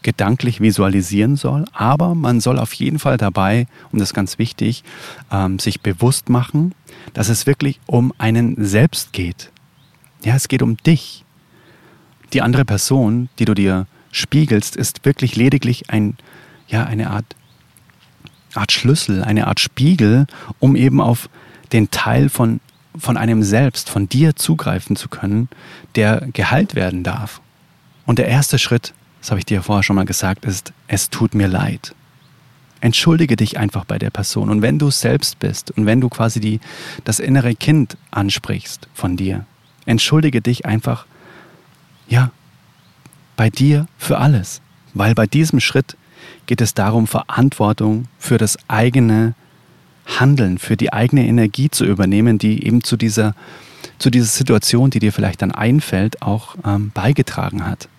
gedanklich 0.02 0.60
visualisieren 0.60 1.36
soll, 1.36 1.64
aber 1.72 2.14
man 2.14 2.40
soll 2.40 2.58
auf 2.58 2.72
jeden 2.74 2.98
Fall 2.98 3.16
dabei, 3.16 3.66
und 3.90 3.98
das 3.98 4.10
ist 4.10 4.14
ganz 4.14 4.38
wichtig, 4.38 4.84
ähm, 5.32 5.58
sich 5.58 5.80
bewusst 5.80 6.28
machen, 6.28 6.74
dass 7.14 7.28
es 7.28 7.46
wirklich 7.46 7.80
um 7.86 8.12
einen 8.18 8.54
selbst 8.64 9.12
geht. 9.12 9.50
Ja, 10.24 10.34
es 10.34 10.48
geht 10.48 10.62
um 10.62 10.76
dich. 10.76 11.24
Die 12.32 12.42
andere 12.42 12.64
Person, 12.64 13.28
die 13.38 13.44
du 13.44 13.54
dir 13.54 13.86
spiegelst, 14.12 14.76
ist 14.76 15.04
wirklich 15.04 15.36
lediglich 15.36 15.90
ein, 15.90 16.16
ja, 16.68 16.84
eine 16.84 17.10
Art, 17.10 17.24
Art 18.54 18.72
Schlüssel, 18.72 19.22
eine 19.22 19.46
Art 19.46 19.60
Spiegel, 19.60 20.26
um 20.58 20.76
eben 20.76 21.00
auf 21.00 21.28
den 21.72 21.90
Teil 21.90 22.28
von, 22.28 22.60
von 22.96 23.16
einem 23.16 23.42
selbst, 23.42 23.90
von 23.90 24.08
dir 24.08 24.36
zugreifen 24.36 24.96
zu 24.96 25.08
können, 25.08 25.48
der 25.94 26.28
geheilt 26.32 26.74
werden 26.74 27.02
darf. 27.02 27.40
Und 28.08 28.18
der 28.18 28.26
erste 28.26 28.58
Schritt, 28.58 28.94
das 29.20 29.30
habe 29.30 29.38
ich 29.38 29.44
dir 29.44 29.62
vorher 29.62 29.82
schon 29.82 29.96
mal 29.96 30.06
gesagt, 30.06 30.46
ist, 30.46 30.72
es 30.86 31.10
tut 31.10 31.34
mir 31.34 31.46
leid. 31.46 31.94
Entschuldige 32.80 33.36
dich 33.36 33.58
einfach 33.58 33.84
bei 33.84 33.98
der 33.98 34.08
Person. 34.08 34.48
Und 34.48 34.62
wenn 34.62 34.78
du 34.78 34.90
selbst 34.90 35.38
bist 35.40 35.72
und 35.72 35.84
wenn 35.84 36.00
du 36.00 36.08
quasi 36.08 36.40
die, 36.40 36.58
das 37.04 37.20
innere 37.20 37.54
Kind 37.54 37.98
ansprichst 38.10 38.88
von 38.94 39.18
dir, 39.18 39.44
entschuldige 39.84 40.40
dich 40.40 40.64
einfach, 40.64 41.04
ja, 42.08 42.30
bei 43.36 43.50
dir 43.50 43.86
für 43.98 44.16
alles. 44.16 44.62
Weil 44.94 45.14
bei 45.14 45.26
diesem 45.26 45.60
Schritt 45.60 45.98
geht 46.46 46.62
es 46.62 46.72
darum, 46.72 47.06
Verantwortung 47.06 48.08
für 48.18 48.38
das 48.38 48.56
eigene 48.68 49.34
Handeln, 50.06 50.56
für 50.56 50.78
die 50.78 50.94
eigene 50.94 51.26
Energie 51.26 51.68
zu 51.68 51.84
übernehmen, 51.84 52.38
die 52.38 52.64
eben 52.64 52.82
zu 52.82 52.96
dieser, 52.96 53.34
zu 53.98 54.08
dieser 54.08 54.28
Situation, 54.28 54.88
die 54.88 54.98
dir 54.98 55.12
vielleicht 55.12 55.42
dann 55.42 55.52
einfällt, 55.52 56.22
auch 56.22 56.56
ähm, 56.64 56.90
beigetragen 56.94 57.66
hat. 57.66 57.90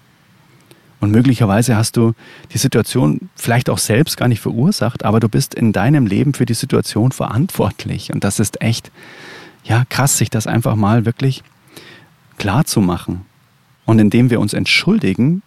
Und 0.99 1.11
möglicherweise 1.11 1.77
hast 1.77 1.95
du 1.95 2.13
die 2.53 2.57
Situation 2.57 3.29
vielleicht 3.35 3.69
auch 3.69 3.77
selbst 3.77 4.17
gar 4.17 4.27
nicht 4.27 4.41
verursacht, 4.41 5.05
aber 5.05 5.19
du 5.19 5.29
bist 5.29 5.55
in 5.55 5.71
deinem 5.71 6.05
Leben 6.05 6.33
für 6.33 6.45
die 6.45 6.53
Situation 6.53 7.11
verantwortlich. 7.11 8.11
Und 8.13 8.23
das 8.23 8.39
ist 8.39 8.61
echt, 8.61 8.91
ja, 9.63 9.85
krass, 9.89 10.17
sich 10.17 10.29
das 10.29 10.45
einfach 10.45 10.75
mal 10.75 11.05
wirklich 11.05 11.43
klar 12.37 12.65
zu 12.65 12.81
machen. 12.81 13.25
Und 13.85 13.99
indem 13.99 14.29
wir 14.29 14.39
uns 14.39 14.53
entschuldigen, 14.53 15.41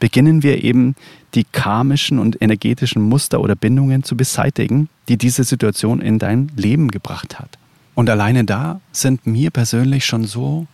beginnen 0.00 0.42
wir 0.42 0.64
eben 0.64 0.96
die 1.34 1.44
karmischen 1.44 2.18
und 2.18 2.40
energetischen 2.42 3.02
Muster 3.02 3.40
oder 3.40 3.54
Bindungen 3.54 4.02
zu 4.02 4.16
beseitigen, 4.16 4.88
die 5.08 5.16
diese 5.16 5.44
Situation 5.44 6.00
in 6.00 6.18
dein 6.18 6.50
Leben 6.56 6.90
gebracht 6.90 7.38
hat. 7.38 7.58
Und 7.94 8.10
alleine 8.10 8.44
da 8.44 8.80
sind 8.92 9.26
mir 9.26 9.50
persönlich 9.50 10.04
schon 10.04 10.24
so 10.24 10.66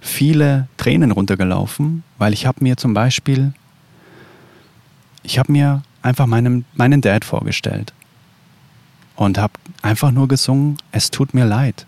viele 0.00 0.68
Tränen 0.76 1.10
runtergelaufen, 1.10 2.02
weil 2.18 2.32
ich 2.32 2.46
habe 2.46 2.62
mir 2.62 2.76
zum 2.76 2.94
Beispiel 2.94 3.52
ich 5.22 5.38
habe 5.38 5.52
mir 5.52 5.82
einfach 6.02 6.26
meinen, 6.26 6.64
meinen 6.74 7.00
Dad 7.00 7.24
vorgestellt 7.24 7.92
und 9.16 9.38
habe 9.38 9.52
einfach 9.82 10.10
nur 10.10 10.28
gesungen, 10.28 10.78
es 10.92 11.10
tut 11.10 11.34
mir 11.34 11.44
leid. 11.44 11.86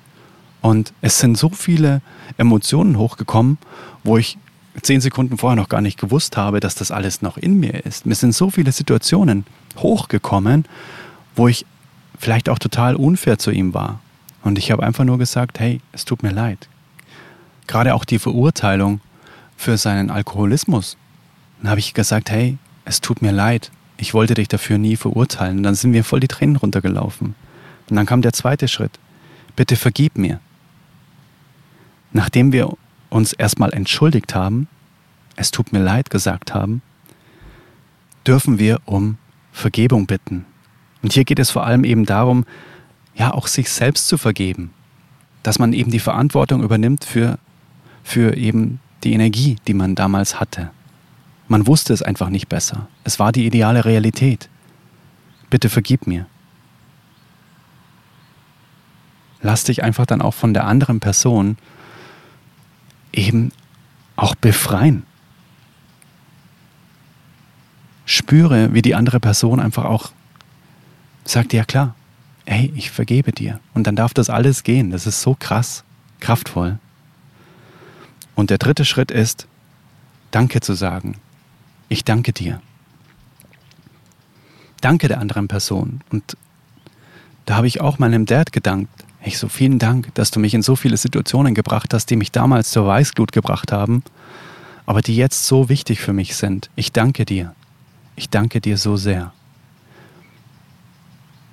Und 0.60 0.92
es 1.00 1.18
sind 1.18 1.36
so 1.36 1.48
viele 1.48 2.02
Emotionen 2.38 2.96
hochgekommen, 2.96 3.58
wo 4.04 4.16
ich 4.16 4.38
zehn 4.80 5.00
Sekunden 5.00 5.36
vorher 5.36 5.56
noch 5.56 5.68
gar 5.68 5.80
nicht 5.80 5.98
gewusst 5.98 6.36
habe, 6.36 6.60
dass 6.60 6.74
das 6.74 6.90
alles 6.90 7.20
noch 7.20 7.36
in 7.36 7.58
mir 7.58 7.84
ist. 7.84 8.06
Mir 8.06 8.14
sind 8.14 8.34
so 8.34 8.50
viele 8.50 8.72
Situationen 8.72 9.44
hochgekommen, 9.76 10.64
wo 11.34 11.48
ich 11.48 11.66
vielleicht 12.18 12.48
auch 12.48 12.58
total 12.58 12.96
unfair 12.96 13.38
zu 13.38 13.50
ihm 13.50 13.74
war. 13.74 14.00
Und 14.42 14.58
ich 14.58 14.70
habe 14.70 14.82
einfach 14.82 15.04
nur 15.04 15.18
gesagt, 15.18 15.58
hey, 15.58 15.80
es 15.92 16.04
tut 16.04 16.22
mir 16.22 16.32
leid. 16.32 16.68
Gerade 17.66 17.94
auch 17.94 18.04
die 18.04 18.18
Verurteilung 18.18 19.00
für 19.56 19.76
seinen 19.76 20.10
Alkoholismus. 20.10 20.96
Dann 21.60 21.70
habe 21.70 21.80
ich 21.80 21.94
gesagt, 21.94 22.30
hey, 22.30 22.58
es 22.84 23.00
tut 23.00 23.22
mir 23.22 23.32
leid, 23.32 23.70
ich 23.96 24.14
wollte 24.14 24.34
dich 24.34 24.48
dafür 24.48 24.78
nie 24.78 24.96
verurteilen. 24.96 25.58
Und 25.58 25.62
dann 25.62 25.74
sind 25.74 25.92
mir 25.92 26.04
voll 26.04 26.20
die 26.20 26.28
Tränen 26.28 26.56
runtergelaufen. 26.56 27.34
Und 27.88 27.96
dann 27.96 28.06
kam 28.06 28.22
der 28.22 28.32
zweite 28.32 28.68
Schritt. 28.68 28.98
Bitte 29.54 29.76
vergib 29.76 30.16
mir. 30.16 30.40
Nachdem 32.12 32.52
wir 32.52 32.72
uns 33.10 33.32
erstmal 33.32 33.72
entschuldigt 33.72 34.34
haben, 34.34 34.68
es 35.36 35.50
tut 35.50 35.72
mir 35.72 35.78
leid 35.78 36.10
gesagt 36.10 36.54
haben, 36.54 36.82
dürfen 38.26 38.58
wir 38.58 38.80
um 38.84 39.18
Vergebung 39.52 40.06
bitten. 40.06 40.46
Und 41.02 41.12
hier 41.12 41.24
geht 41.24 41.38
es 41.38 41.50
vor 41.50 41.64
allem 41.64 41.84
eben 41.84 42.06
darum, 42.06 42.44
ja, 43.14 43.32
auch 43.32 43.46
sich 43.46 43.68
selbst 43.70 44.08
zu 44.08 44.18
vergeben. 44.18 44.72
Dass 45.42 45.58
man 45.58 45.72
eben 45.72 45.90
die 45.90 45.98
Verantwortung 45.98 46.62
übernimmt 46.62 47.04
für, 47.04 47.38
für 48.02 48.36
eben 48.36 48.80
die 49.04 49.12
Energie, 49.12 49.56
die 49.66 49.74
man 49.74 49.94
damals 49.94 50.40
hatte. 50.40 50.70
Man 51.52 51.66
wusste 51.66 51.92
es 51.92 52.00
einfach 52.00 52.30
nicht 52.30 52.48
besser. 52.48 52.88
Es 53.04 53.18
war 53.18 53.30
die 53.30 53.44
ideale 53.44 53.84
Realität. 53.84 54.48
Bitte 55.50 55.68
vergib 55.68 56.06
mir. 56.06 56.24
Lass 59.42 59.64
dich 59.64 59.84
einfach 59.84 60.06
dann 60.06 60.22
auch 60.22 60.32
von 60.32 60.54
der 60.54 60.64
anderen 60.64 60.98
Person 60.98 61.58
eben 63.12 63.52
auch 64.16 64.34
befreien. 64.34 65.02
Spüre, 68.06 68.72
wie 68.72 68.80
die 68.80 68.94
andere 68.94 69.20
Person 69.20 69.60
einfach 69.60 69.84
auch 69.84 70.10
sagt, 71.26 71.52
ja 71.52 71.66
klar, 71.66 71.94
hey, 72.46 72.72
ich 72.74 72.90
vergebe 72.90 73.30
dir. 73.32 73.60
Und 73.74 73.86
dann 73.86 73.94
darf 73.94 74.14
das 74.14 74.30
alles 74.30 74.62
gehen. 74.62 74.90
Das 74.90 75.06
ist 75.06 75.20
so 75.20 75.36
krass, 75.38 75.84
kraftvoll. 76.18 76.78
Und 78.34 78.48
der 78.48 78.56
dritte 78.56 78.86
Schritt 78.86 79.10
ist, 79.10 79.46
Danke 80.30 80.62
zu 80.62 80.72
sagen. 80.72 81.16
Ich 81.92 82.04
danke 82.04 82.32
dir. 82.32 82.62
Danke 84.80 85.08
der 85.08 85.20
anderen 85.20 85.46
Person. 85.46 86.00
Und 86.08 86.38
da 87.44 87.56
habe 87.56 87.66
ich 87.66 87.82
auch 87.82 87.98
meinem 87.98 88.24
Dad 88.24 88.50
gedankt. 88.50 89.04
Ich 89.22 89.36
so, 89.36 89.46
vielen 89.46 89.78
Dank, 89.78 90.08
dass 90.14 90.30
du 90.30 90.40
mich 90.40 90.54
in 90.54 90.62
so 90.62 90.74
viele 90.74 90.96
Situationen 90.96 91.54
gebracht 91.54 91.92
hast, 91.92 92.06
die 92.06 92.16
mich 92.16 92.32
damals 92.32 92.70
zur 92.70 92.86
Weißglut 92.86 93.32
gebracht 93.32 93.72
haben, 93.72 94.02
aber 94.86 95.02
die 95.02 95.14
jetzt 95.14 95.46
so 95.46 95.68
wichtig 95.68 96.00
für 96.00 96.14
mich 96.14 96.34
sind. 96.34 96.70
Ich 96.76 96.92
danke 96.92 97.26
dir. 97.26 97.54
Ich 98.16 98.30
danke 98.30 98.62
dir 98.62 98.78
so 98.78 98.96
sehr, 98.96 99.34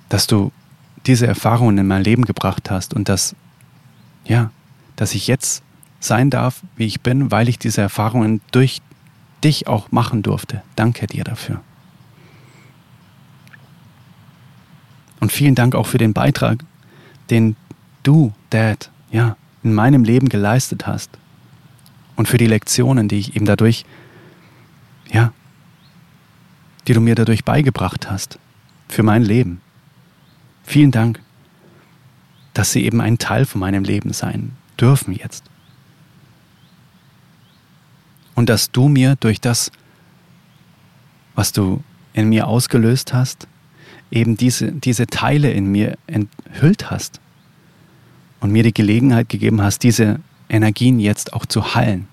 dass 0.08 0.26
du 0.26 0.52
diese 1.04 1.26
Erfahrungen 1.26 1.76
in 1.76 1.86
mein 1.86 2.02
Leben 2.02 2.24
gebracht 2.24 2.70
hast 2.70 2.94
und 2.94 3.10
dass, 3.10 3.36
ja, 4.24 4.50
dass 4.96 5.14
ich 5.14 5.26
jetzt 5.26 5.62
sein 6.00 6.30
darf, 6.30 6.62
wie 6.76 6.86
ich 6.86 7.02
bin, 7.02 7.30
weil 7.30 7.46
ich 7.50 7.58
diese 7.58 7.82
Erfahrungen 7.82 8.40
durch 8.52 8.80
dich 9.44 9.66
auch 9.66 9.90
machen 9.90 10.22
durfte. 10.22 10.62
Danke 10.76 11.06
dir 11.06 11.24
dafür. 11.24 11.60
Und 15.20 15.32
vielen 15.32 15.54
Dank 15.54 15.74
auch 15.74 15.86
für 15.86 15.98
den 15.98 16.12
Beitrag, 16.12 16.64
den 17.28 17.56
du, 18.02 18.32
Dad, 18.48 18.90
ja, 19.10 19.36
in 19.62 19.74
meinem 19.74 20.04
Leben 20.04 20.28
geleistet 20.28 20.86
hast. 20.86 21.10
Und 22.16 22.26
für 22.26 22.38
die 22.38 22.46
Lektionen, 22.46 23.08
die 23.08 23.18
ich 23.18 23.36
eben 23.36 23.46
dadurch, 23.46 23.84
ja, 25.10 25.32
die 26.86 26.94
du 26.94 27.00
mir 27.00 27.14
dadurch 27.14 27.44
beigebracht 27.44 28.10
hast. 28.10 28.38
Für 28.88 29.02
mein 29.02 29.22
Leben. 29.22 29.60
Vielen 30.64 30.90
Dank, 30.90 31.20
dass 32.54 32.72
sie 32.72 32.84
eben 32.84 33.00
ein 33.00 33.18
Teil 33.18 33.44
von 33.44 33.60
meinem 33.60 33.84
Leben 33.84 34.12
sein 34.12 34.52
dürfen 34.78 35.14
jetzt. 35.14 35.49
Und 38.34 38.48
dass 38.48 38.70
du 38.70 38.88
mir 38.88 39.16
durch 39.16 39.40
das, 39.40 39.70
was 41.34 41.52
du 41.52 41.82
in 42.12 42.28
mir 42.28 42.46
ausgelöst 42.46 43.12
hast, 43.12 43.46
eben 44.10 44.36
diese, 44.36 44.72
diese 44.72 45.06
Teile 45.06 45.50
in 45.52 45.66
mir 45.66 45.96
enthüllt 46.06 46.90
hast 46.90 47.20
und 48.40 48.50
mir 48.50 48.62
die 48.62 48.74
Gelegenheit 48.74 49.28
gegeben 49.28 49.62
hast, 49.62 49.82
diese 49.82 50.20
Energien 50.48 50.98
jetzt 50.98 51.32
auch 51.32 51.46
zu 51.46 51.74
heilen. 51.74 52.08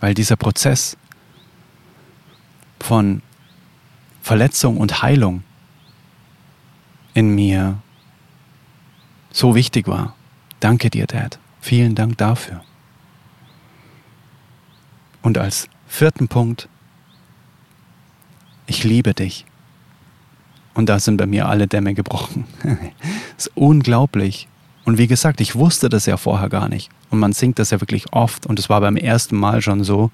Weil 0.00 0.14
dieser 0.14 0.36
Prozess 0.36 0.96
von 2.80 3.22
Verletzung 4.22 4.76
und 4.76 5.02
Heilung 5.02 5.42
in 7.14 7.34
mir 7.34 7.78
so 9.30 9.54
wichtig 9.54 9.88
war. 9.88 10.14
Danke 10.60 10.90
dir, 10.90 11.06
Dad. 11.06 11.38
Vielen 11.60 11.94
Dank 11.94 12.18
dafür. 12.18 12.62
Und 15.22 15.38
als 15.38 15.68
vierten 15.86 16.28
Punkt, 16.28 16.68
ich 18.66 18.84
liebe 18.84 19.14
dich. 19.14 19.46
Und 20.74 20.88
da 20.88 21.00
sind 21.00 21.16
bei 21.16 21.26
mir 21.26 21.48
alle 21.48 21.66
Dämme 21.66 21.94
gebrochen. 21.94 22.44
das 22.62 22.76
ist 23.46 23.52
unglaublich. 23.56 24.46
Und 24.84 24.96
wie 24.96 25.06
gesagt, 25.06 25.40
ich 25.40 25.56
wusste 25.56 25.88
das 25.88 26.06
ja 26.06 26.16
vorher 26.16 26.48
gar 26.48 26.68
nicht. 26.68 26.88
Und 27.10 27.18
man 27.18 27.32
singt 27.32 27.58
das 27.58 27.70
ja 27.70 27.80
wirklich 27.80 28.12
oft. 28.12 28.46
Und 28.46 28.58
es 28.58 28.70
war 28.70 28.80
beim 28.80 28.96
ersten 28.96 29.36
Mal 29.36 29.60
schon 29.60 29.84
so. 29.84 30.10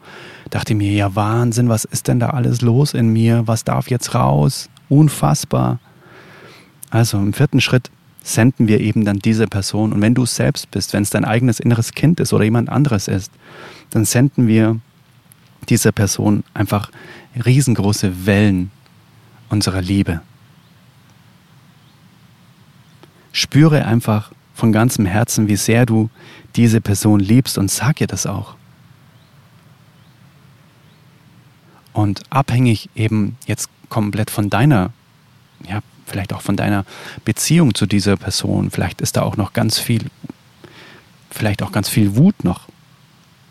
Dachte 0.50 0.74
mir, 0.74 0.90
ja 0.92 1.14
Wahnsinn, 1.14 1.68
was 1.68 1.84
ist 1.84 2.08
denn 2.08 2.18
da 2.18 2.30
alles 2.30 2.60
los 2.60 2.94
in 2.94 3.08
mir? 3.12 3.46
Was 3.46 3.64
darf 3.64 3.90
jetzt 3.90 4.14
raus? 4.14 4.70
Unfassbar. 4.88 5.80
Also 6.90 7.18
im 7.18 7.32
vierten 7.32 7.60
Schritt 7.60 7.90
senden 8.22 8.66
wir 8.66 8.80
eben 8.80 9.04
dann 9.04 9.18
diese 9.18 9.46
Person. 9.46 9.92
Und 9.92 10.00
wenn 10.00 10.14
du 10.14 10.22
es 10.22 10.34
selbst 10.34 10.70
bist, 10.70 10.92
wenn 10.92 11.02
es 11.02 11.10
dein 11.10 11.24
eigenes 11.24 11.60
inneres 11.60 11.92
Kind 11.92 12.20
ist 12.20 12.32
oder 12.32 12.44
jemand 12.44 12.68
anderes 12.68 13.06
ist, 13.06 13.30
dann 13.90 14.04
senden 14.04 14.48
wir 14.48 14.80
dieser 15.64 15.92
Person 15.92 16.44
einfach 16.54 16.90
riesengroße 17.44 18.26
Wellen 18.26 18.70
unserer 19.48 19.82
Liebe. 19.82 20.20
Spüre 23.32 23.84
einfach 23.84 24.32
von 24.54 24.72
ganzem 24.72 25.06
Herzen, 25.06 25.48
wie 25.48 25.56
sehr 25.56 25.86
du 25.86 26.10
diese 26.56 26.80
Person 26.80 27.20
liebst 27.20 27.58
und 27.58 27.70
sag 27.70 28.00
ihr 28.00 28.06
das 28.06 28.26
auch. 28.26 28.54
Und 31.92 32.22
abhängig 32.30 32.90
eben 32.94 33.36
jetzt 33.46 33.68
komplett 33.88 34.30
von 34.30 34.50
deiner, 34.50 34.92
ja, 35.68 35.80
vielleicht 36.06 36.32
auch 36.32 36.42
von 36.42 36.56
deiner 36.56 36.84
Beziehung 37.24 37.74
zu 37.74 37.86
dieser 37.86 38.16
Person, 38.16 38.70
vielleicht 38.70 39.00
ist 39.00 39.16
da 39.16 39.22
auch 39.22 39.36
noch 39.36 39.52
ganz 39.52 39.78
viel, 39.78 40.06
vielleicht 41.30 41.62
auch 41.62 41.72
ganz 41.72 41.88
viel 41.88 42.16
Wut 42.16 42.44
noch. 42.44 42.68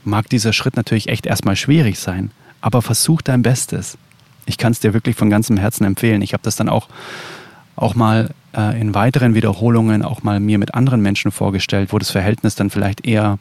Mag 0.03 0.29
dieser 0.29 0.53
Schritt 0.53 0.75
natürlich 0.75 1.09
echt 1.09 1.25
erstmal 1.25 1.55
schwierig 1.55 1.99
sein, 1.99 2.31
aber 2.61 2.81
versuch 2.81 3.21
dein 3.21 3.41
Bestes. 3.41 3.97
Ich 4.45 4.57
kann 4.57 4.73
es 4.73 4.79
dir 4.79 4.93
wirklich 4.93 5.15
von 5.15 5.29
ganzem 5.29 5.57
Herzen 5.57 5.85
empfehlen. 5.85 6.21
Ich 6.21 6.33
habe 6.33 6.43
das 6.43 6.55
dann 6.55 6.69
auch, 6.69 6.89
auch 7.75 7.95
mal 7.95 8.31
äh, 8.55 8.79
in 8.79 8.93
weiteren 8.93 9.35
Wiederholungen 9.35 10.03
auch 10.03 10.23
mal 10.23 10.39
mir 10.39 10.57
mit 10.57 10.73
anderen 10.73 11.01
Menschen 11.01 11.31
vorgestellt, 11.31 11.93
wo 11.93 11.99
das 11.99 12.11
Verhältnis 12.11 12.55
dann 12.55 12.69
vielleicht 12.69 13.05
eher 13.05 13.39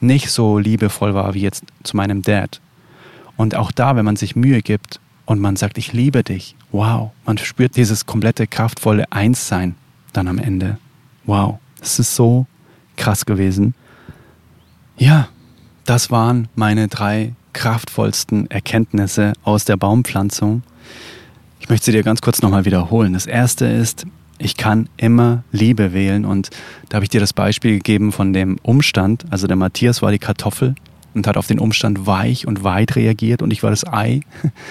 nicht 0.00 0.30
so 0.30 0.58
liebevoll 0.58 1.14
war 1.14 1.34
wie 1.34 1.40
jetzt 1.40 1.64
zu 1.82 1.96
meinem 1.96 2.22
Dad. 2.22 2.60
Und 3.36 3.54
auch 3.54 3.72
da, 3.72 3.96
wenn 3.96 4.04
man 4.04 4.16
sich 4.16 4.36
Mühe 4.36 4.62
gibt 4.62 5.00
und 5.26 5.40
man 5.40 5.56
sagt, 5.56 5.78
ich 5.78 5.92
liebe 5.92 6.22
dich, 6.22 6.56
wow, 6.72 7.10
man 7.24 7.38
spürt 7.38 7.76
dieses 7.76 8.06
komplette 8.06 8.46
kraftvolle 8.46 9.10
Einssein 9.10 9.76
dann 10.12 10.28
am 10.28 10.38
Ende. 10.38 10.78
Wow, 11.24 11.58
das 11.80 11.98
ist 11.98 12.14
so 12.14 12.46
krass 12.96 13.26
gewesen. 13.26 13.74
Ja, 14.96 15.28
das 15.84 16.10
waren 16.10 16.48
meine 16.54 16.88
drei 16.88 17.34
kraftvollsten 17.52 18.50
Erkenntnisse 18.50 19.32
aus 19.44 19.64
der 19.64 19.76
Baumpflanzung. 19.76 20.62
Ich 21.60 21.68
möchte 21.68 21.86
sie 21.86 21.92
dir 21.92 22.02
ganz 22.02 22.20
kurz 22.20 22.42
nochmal 22.42 22.64
wiederholen. 22.64 23.12
Das 23.14 23.26
erste 23.26 23.66
ist, 23.66 24.06
ich 24.38 24.56
kann 24.56 24.88
immer 24.96 25.44
Liebe 25.52 25.92
wählen. 25.92 26.24
Und 26.24 26.50
da 26.88 26.96
habe 26.96 27.04
ich 27.04 27.10
dir 27.10 27.20
das 27.20 27.32
Beispiel 27.32 27.78
gegeben 27.78 28.12
von 28.12 28.32
dem 28.32 28.58
Umstand. 28.62 29.24
Also 29.30 29.46
der 29.46 29.56
Matthias 29.56 30.02
war 30.02 30.10
die 30.10 30.18
Kartoffel 30.18 30.74
und 31.14 31.26
hat 31.26 31.36
auf 31.36 31.46
den 31.46 31.58
Umstand 31.58 32.06
weich 32.06 32.46
und 32.46 32.64
weit 32.64 32.96
reagiert 32.96 33.40
und 33.40 33.52
ich 33.52 33.62
war 33.62 33.70
das 33.70 33.86
Ei 33.86 34.20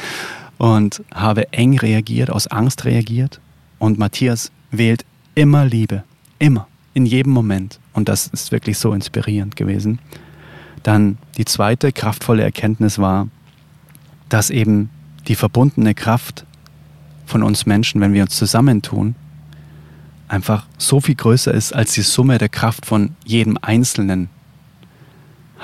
und 0.57 1.01
habe 1.13 1.51
eng 1.53 1.79
reagiert, 1.79 2.29
aus 2.29 2.47
Angst 2.47 2.85
reagiert. 2.85 3.39
Und 3.79 3.97
Matthias 3.97 4.51
wählt 4.71 5.05
immer 5.35 5.65
Liebe. 5.65 6.03
Immer. 6.39 6.67
In 6.93 7.05
jedem 7.05 7.33
Moment. 7.33 7.79
Und 7.93 8.09
das 8.09 8.27
ist 8.27 8.51
wirklich 8.51 8.77
so 8.77 8.93
inspirierend 8.93 9.55
gewesen. 9.55 9.99
Dann 10.83 11.17
die 11.37 11.45
zweite 11.45 11.91
kraftvolle 11.91 12.43
Erkenntnis 12.43 12.99
war, 12.99 13.27
dass 14.29 14.49
eben 14.49 14.89
die 15.27 15.35
verbundene 15.35 15.95
Kraft 15.95 16.45
von 17.25 17.43
uns 17.43 17.65
Menschen, 17.65 18.01
wenn 18.01 18.13
wir 18.13 18.23
uns 18.23 18.35
zusammentun, 18.35 19.15
einfach 20.27 20.65
so 20.77 20.99
viel 20.99 21.15
größer 21.15 21.53
ist 21.53 21.73
als 21.73 21.93
die 21.93 22.01
Summe 22.01 22.37
der 22.37 22.49
Kraft 22.49 22.85
von 22.85 23.15
jedem 23.25 23.57
Einzelnen. 23.61 24.29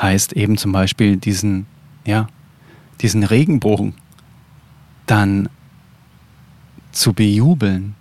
Heißt 0.02 0.34
eben 0.34 0.58
zum 0.58 0.72
Beispiel 0.72 1.18
diesen, 1.18 1.66
ja, 2.06 2.28
diesen 3.02 3.24
Regenbogen 3.24 3.94
dann 5.06 5.50
zu 6.92 7.14
bejubeln, 7.14 7.96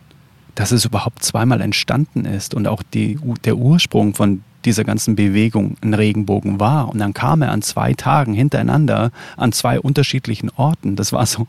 dass 0.54 0.72
es 0.72 0.84
überhaupt 0.84 1.24
zweimal 1.24 1.60
entstanden 1.60 2.24
ist 2.24 2.54
und 2.54 2.66
auch 2.66 2.82
die, 2.82 3.18
der 3.44 3.56
Ursprung 3.56 4.14
von 4.14 4.42
dieser 4.64 4.84
ganzen 4.84 5.16
Bewegung 5.16 5.76
ein 5.82 5.94
Regenbogen 5.94 6.60
war. 6.60 6.88
Und 6.88 6.98
dann 6.98 7.14
kam 7.14 7.42
er 7.42 7.52
an 7.52 7.62
zwei 7.62 7.94
Tagen 7.94 8.34
hintereinander 8.34 9.10
an 9.36 9.52
zwei 9.52 9.80
unterschiedlichen 9.80 10.50
Orten. 10.56 10.96
Das 10.96 11.12
war 11.12 11.24
so, 11.26 11.46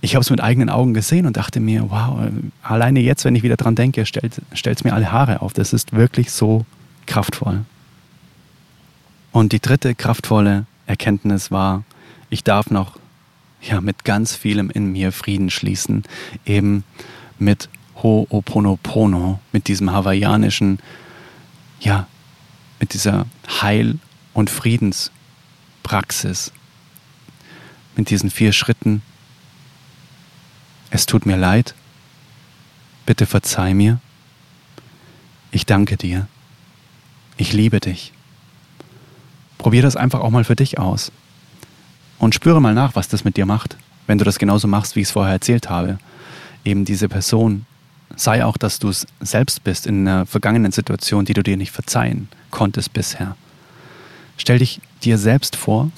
ich 0.00 0.14
habe 0.14 0.22
es 0.22 0.30
mit 0.30 0.40
eigenen 0.40 0.70
Augen 0.70 0.94
gesehen 0.94 1.26
und 1.26 1.36
dachte 1.36 1.60
mir, 1.60 1.90
wow, 1.90 2.20
alleine 2.62 3.00
jetzt, 3.00 3.24
wenn 3.24 3.34
ich 3.34 3.42
wieder 3.42 3.56
dran 3.56 3.74
denke, 3.74 4.06
stellt 4.06 4.40
es 4.52 4.84
mir 4.84 4.94
alle 4.94 5.12
Haare 5.12 5.42
auf. 5.42 5.52
Das 5.52 5.72
ist 5.72 5.92
wirklich 5.92 6.30
so 6.30 6.64
kraftvoll. 7.06 7.64
Und 9.32 9.52
die 9.52 9.60
dritte 9.60 9.94
kraftvolle 9.94 10.66
Erkenntnis 10.86 11.50
war, 11.50 11.84
ich 12.30 12.44
darf 12.44 12.70
noch 12.70 12.96
ja, 13.60 13.80
mit 13.80 14.04
ganz 14.04 14.34
vielem 14.34 14.70
in 14.70 14.92
mir 14.92 15.12
Frieden 15.12 15.50
schließen, 15.50 16.04
eben 16.46 16.84
mit 17.38 17.68
Ho'oponopono, 18.02 19.38
mit 19.52 19.68
diesem 19.68 19.92
hawaiianischen, 19.92 20.78
ja, 21.80 22.06
mit 22.80 22.94
dieser 22.94 23.26
Heil- 23.60 23.98
und 24.34 24.50
Friedenspraxis, 24.50 26.52
mit 27.96 28.10
diesen 28.10 28.30
vier 28.30 28.52
Schritten. 28.52 29.02
Es 30.90 31.06
tut 31.06 31.26
mir 31.26 31.36
leid, 31.36 31.74
bitte 33.06 33.26
verzeih 33.26 33.74
mir, 33.74 34.00
ich 35.50 35.66
danke 35.66 35.96
dir, 35.96 36.28
ich 37.36 37.52
liebe 37.52 37.80
dich. 37.80 38.12
Probier 39.56 39.82
das 39.82 39.96
einfach 39.96 40.20
auch 40.20 40.30
mal 40.30 40.44
für 40.44 40.56
dich 40.56 40.78
aus 40.78 41.10
und 42.18 42.34
spüre 42.34 42.60
mal 42.60 42.74
nach, 42.74 42.94
was 42.94 43.08
das 43.08 43.24
mit 43.24 43.36
dir 43.36 43.46
macht, 43.46 43.76
wenn 44.06 44.18
du 44.18 44.24
das 44.24 44.38
genauso 44.38 44.68
machst, 44.68 44.96
wie 44.96 45.00
ich 45.00 45.08
es 45.08 45.12
vorher 45.12 45.32
erzählt 45.32 45.68
habe. 45.68 45.98
Eben 46.64 46.84
diese 46.84 47.08
Person, 47.08 47.66
sei 48.16 48.44
auch, 48.44 48.56
dass 48.56 48.78
du 48.78 48.88
es 48.88 49.06
selbst 49.20 49.64
bist 49.64 49.86
in 49.86 50.06
einer 50.06 50.26
vergangenen 50.26 50.72
Situation, 50.72 51.24
die 51.24 51.34
du 51.34 51.42
dir 51.42 51.56
nicht 51.56 51.72
verzeihen 51.72 52.28
konntest 52.50 52.92
bisher. 52.92 53.36
Stell 54.36 54.58
dich 54.58 54.80
dir 55.02 55.18
selbst 55.18 55.56
vor 55.56 55.90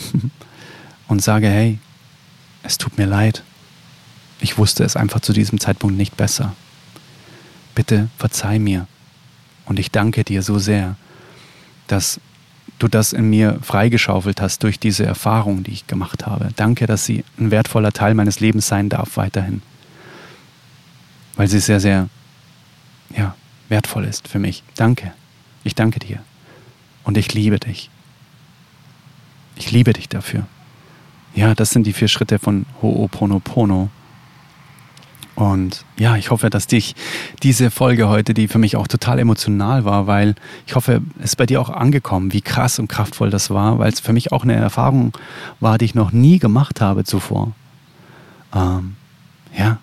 und 1.08 1.22
sage, 1.22 1.48
hey, 1.48 1.78
es 2.62 2.78
tut 2.78 2.98
mir 2.98 3.06
leid. 3.06 3.42
Ich 4.40 4.58
wusste 4.58 4.84
es 4.84 4.96
einfach 4.96 5.20
zu 5.20 5.32
diesem 5.32 5.60
Zeitpunkt 5.60 5.96
nicht 5.96 6.16
besser. 6.16 6.54
Bitte 7.74 8.08
verzeih 8.16 8.58
mir. 8.58 8.86
Und 9.66 9.78
ich 9.78 9.90
danke 9.90 10.24
dir 10.24 10.42
so 10.42 10.58
sehr, 10.58 10.96
dass 11.86 12.20
du 12.78 12.88
das 12.88 13.12
in 13.12 13.28
mir 13.28 13.58
freigeschaufelt 13.62 14.40
hast 14.40 14.62
durch 14.62 14.78
diese 14.78 15.04
Erfahrung, 15.04 15.62
die 15.62 15.72
ich 15.72 15.86
gemacht 15.86 16.26
habe. 16.26 16.48
Danke, 16.56 16.86
dass 16.86 17.04
sie 17.04 17.24
ein 17.38 17.50
wertvoller 17.50 17.92
Teil 17.92 18.14
meines 18.14 18.40
Lebens 18.40 18.66
sein 18.66 18.88
darf 18.88 19.16
weiterhin. 19.16 19.62
Weil 21.40 21.48
sie 21.48 21.58
sehr, 21.58 21.80
sehr 21.80 22.10
ja, 23.16 23.34
wertvoll 23.70 24.04
ist 24.04 24.28
für 24.28 24.38
mich. 24.38 24.62
Danke. 24.76 25.14
Ich 25.64 25.74
danke 25.74 25.98
dir. 25.98 26.18
Und 27.02 27.16
ich 27.16 27.32
liebe 27.32 27.58
dich. 27.58 27.88
Ich 29.56 29.72
liebe 29.72 29.94
dich 29.94 30.10
dafür. 30.10 30.46
Ja, 31.34 31.54
das 31.54 31.70
sind 31.70 31.86
die 31.86 31.94
vier 31.94 32.08
Schritte 32.08 32.38
von 32.38 32.66
Ho'oponopono. 32.82 33.88
Und 35.34 35.86
ja, 35.96 36.14
ich 36.16 36.30
hoffe, 36.30 36.50
dass 36.50 36.66
dich 36.66 36.94
diese 37.42 37.70
Folge 37.70 38.10
heute, 38.10 38.34
die 38.34 38.46
für 38.46 38.58
mich 38.58 38.76
auch 38.76 38.86
total 38.86 39.18
emotional 39.18 39.86
war, 39.86 40.06
weil 40.06 40.34
ich 40.66 40.74
hoffe, 40.74 41.00
es 41.20 41.30
ist 41.30 41.36
bei 41.36 41.46
dir 41.46 41.62
auch 41.62 41.70
angekommen, 41.70 42.34
wie 42.34 42.42
krass 42.42 42.78
und 42.78 42.88
kraftvoll 42.88 43.30
das 43.30 43.48
war, 43.48 43.78
weil 43.78 43.90
es 43.90 44.00
für 44.00 44.12
mich 44.12 44.30
auch 44.30 44.42
eine 44.42 44.56
Erfahrung 44.56 45.16
war, 45.58 45.78
die 45.78 45.86
ich 45.86 45.94
noch 45.94 46.12
nie 46.12 46.38
gemacht 46.38 46.82
habe 46.82 47.04
zuvor. 47.04 47.52
Ähm, 48.54 48.96
ja, 49.56 49.78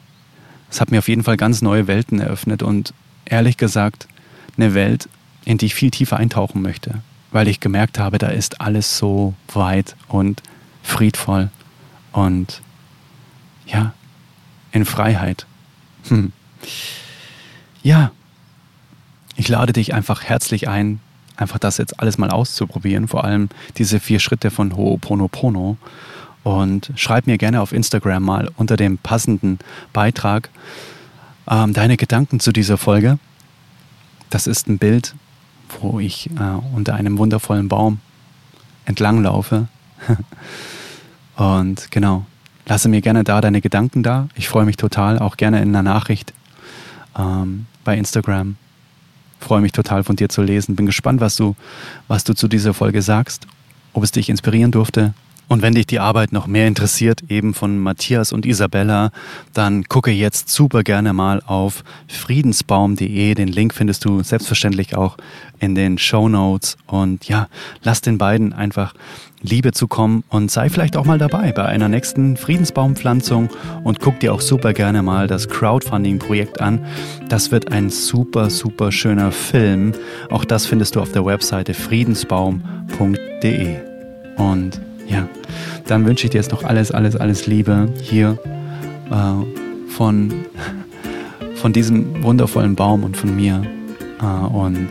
es 0.70 0.82
hat 0.82 0.91
mir 0.91 0.99
auf 0.99 1.07
jeden 1.07 1.24
Fall 1.24 1.38
ganz 1.38 1.61
neue 1.61 1.88
Welten 1.88 2.20
eröffnet 2.20 2.63
und 2.63 2.93
ehrlich 3.26 3.57
gesagt 3.57 4.07
eine 4.57 4.74
Welt, 4.74 5.07
in 5.45 5.57
die 5.57 5.68
ich 5.68 5.76
viel 5.76 5.91
tiefer 5.91 6.18
eintauchen 6.18 6.61
möchte, 6.61 7.01
weil 7.32 7.47
ich 7.47 7.59
gemerkt 7.59 7.99
habe, 7.99 8.18
da 8.18 8.28
ist 8.28 8.59
alles 8.59 8.97
so 8.97 9.34
weit 9.53 9.95
und 10.07 10.41
friedvoll 10.84 11.49
und 12.11 12.61
ja, 13.65 13.93
in 14.72 14.86
Freiheit. 14.86 15.45
Hm. 16.07 16.32
Ja, 17.84 18.11
ich 19.36 19.47
lade 19.47 19.74
dich 19.74 19.93
einfach 19.93 20.24
herzlich 20.24 20.68
ein, 20.68 20.99
einfach 21.36 21.59
das 21.59 21.78
jetzt 21.78 21.99
alles 21.99 22.18
mal 22.18 22.32
auszuprobieren, 22.32 23.07
vor 23.07 23.24
allem 23.24 23.49
diese 23.78 23.99
vier 23.99 24.20
Schritte 24.20 24.49
von 24.51 24.74
Ho'oponopono. 24.74 25.78
Und 26.48 26.93
schreib 26.95 27.28
mir 27.28 27.38
gerne 27.38 27.60
auf 27.60 27.74
Instagram 27.74 28.24
mal 28.24 28.50
unter 28.56 28.78
dem 28.78 28.98
passenden 28.98 29.60
Beitrag 29.91 30.50
ähm, 31.45 31.74
deine 31.74 31.98
Gedanken 31.98 32.39
zu 32.39 32.54
dieser 32.54 32.78
Folge. 32.78 33.20
Das 34.30 34.48
ist 34.48 34.70
ein 34.70 34.78
Bild, 34.78 35.14
wo 35.82 36.00
ich 36.00 36.30
äh, 36.30 36.74
unter 36.74 36.93
einem 36.93 37.18
wundervollen 37.18 37.68
Baum 37.68 38.00
entlanglaufe. 38.86 39.68
Und 41.36 41.91
genau, 41.91 42.26
lasse 42.66 42.88
mir 42.88 43.02
gerne 43.02 43.26
da 43.26 43.41
deine 43.41 43.60
Gedanken 43.60 44.02
da. 44.02 44.30
Ich 44.36 44.48
freue 44.48 44.64
mich 44.64 44.78
total, 44.78 45.20
auch 45.20 45.36
gerne 45.36 45.62
in 45.62 45.76
einer 45.76 45.84
Nachricht 45.84 46.32
ähm, 47.20 47.66
bei 47.84 47.98
Instagram. 47.98 48.56
Freue 49.41 49.60
mich 49.60 49.74
total 49.74 50.06
von 50.06 50.16
dir 50.16 50.30
zu 50.30 50.43
lesen. 50.43 50.78
Bin 50.78 50.86
gespannt, 50.86 51.20
was 51.20 51.36
du, 51.36 51.58
was 52.08 52.24
du 52.24 52.34
zu 52.34 52.48
dieser 52.48 52.74
Folge 52.74 53.02
sagst, 53.02 53.48
ob 53.91 54.02
es 54.02 54.12
dich 54.12 54.30
inspirieren 54.30 54.72
durfte. 54.72 55.14
Und 55.48 55.62
wenn 55.62 55.74
dich 55.74 55.88
die 55.88 56.00
Arbeit 56.00 56.34
noch 56.34 56.48
mehr 56.48 56.68
interessiert, 56.68 57.22
eben 57.30 57.54
von 57.54 57.80
Matthias 57.80 58.34
und 58.34 58.45
Isabella, 58.45 59.12
dann 59.54 59.86
gucke 59.86 60.12
jetzt 60.12 60.50
super 60.50 60.84
gerne 60.84 61.14
mal 61.14 61.41
auf 61.45 61.84
friedensbaum.de. 62.08 63.34
Den 63.34 63.48
Link 63.48 63.74
findest 63.74 64.04
du 64.04 64.22
selbstverständlich 64.24 64.98
auch 64.98 65.18
in 65.60 65.74
den 65.74 65.98
Show 65.98 66.28
Notes. 66.28 66.78
Und 66.86 67.30
ja, 67.30 67.48
lass 67.84 68.02
den 68.02 68.18
beiden 68.18 68.52
einfach 68.52 68.93
Liebe 69.41 69.72
zukommen 69.72 70.24
und 70.30 70.52
sei 70.52 70.70
vielleicht 70.70 70.98
auch 70.98 71.06
mal 71.06 71.20
dabei 71.20 71.52
bei 71.52 71.66
einer 71.66 71.88
nächsten 71.88 72.38
Friedensbaumpflanzung 72.38 73.50
und 73.84 74.00
guck 74.00 74.20
dir 74.20 74.34
auch 74.34 74.41
super 74.41 74.74
gerne 74.74 75.04
mal 75.04 75.28
das 75.28 75.48
Crowdfunding-Projekt 75.48 76.60
an. 76.60 76.86
Das 77.30 77.52
wird 77.52 77.72
ein 77.72 77.89
super, 77.89 78.50
super 78.50 78.91
schöner 78.91 79.32
Film. 79.32 79.93
Auch 80.30 80.43
das 80.43 80.66
findest 80.66 80.95
du 80.95 81.02
auf 81.02 81.12
der 81.12 81.26
Webseite 81.26 81.74
friedensbaum.de. 81.74 83.78
Und 84.38 84.82
ja, 85.08 85.28
dann 85.88 86.05
wünsche 86.05 86.26
ich 86.26 86.32
dir 86.32 86.38
jetzt 86.38 86.51
noch 86.51 86.64
alles, 86.64 86.91
alles, 86.91 87.16
alles 87.16 87.47
Liebe 87.47 87.89
hier 88.01 88.38
äh, 89.10 89.91
von, 89.91 90.34
von 91.55 91.74
diesem 91.74 92.24
wundervollen 92.24 92.76
Baum 92.76 93.03
und 93.03 93.16
von 93.16 93.36
mir 93.36 93.64
äh, 94.22 94.26
und 94.26 94.89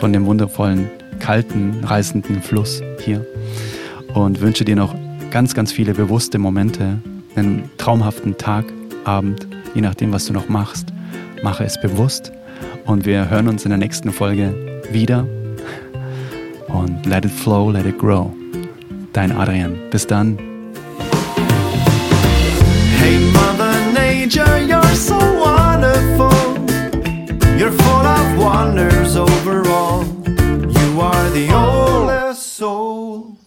von 0.00 0.12
dem 0.12 0.26
wundervollen, 0.26 0.90
kalten, 1.18 1.84
reißenden 1.84 2.42
Fluss 2.42 2.82
hier 3.04 3.26
und 4.14 4.40
wünsche 4.40 4.64
dir 4.64 4.76
noch 4.76 4.94
ganz, 5.30 5.54
ganz 5.54 5.72
viele 5.72 5.94
bewusste 5.94 6.38
Momente, 6.38 6.98
einen 7.36 7.70
traumhaften 7.78 8.36
Tag, 8.36 8.64
Abend, 9.04 9.46
je 9.74 9.80
nachdem, 9.80 10.12
was 10.12 10.26
du 10.26 10.32
noch 10.32 10.48
machst. 10.48 10.88
Mache 11.42 11.64
es 11.64 11.80
bewusst 11.80 12.32
und 12.84 13.06
wir 13.06 13.30
hören 13.30 13.48
uns 13.48 13.64
in 13.64 13.70
der 13.70 13.78
nächsten 13.78 14.12
Folge 14.12 14.54
wieder. 14.90 15.26
Und 16.68 17.04
let 17.06 17.24
it 17.24 17.32
flow, 17.32 17.70
let 17.70 17.86
it 17.86 17.98
grow. 17.98 18.30
dein 19.12 19.30
Adrian. 19.32 19.90
Bis 19.90 20.06
dann. 20.06 20.38
Hey 22.98 23.18
Mother 23.32 23.74
Nature, 23.92 24.58
you're 24.60 24.94
so 24.94 25.18
wonderful. 25.18 26.30
You're 27.58 27.72
full 27.72 28.06
of 28.06 28.38
wonders 28.38 29.16
overall. 29.16 30.04
You 30.26 31.00
are 31.00 31.30
the 31.30 31.52
oldest 31.52 32.56
soul. 32.56 33.39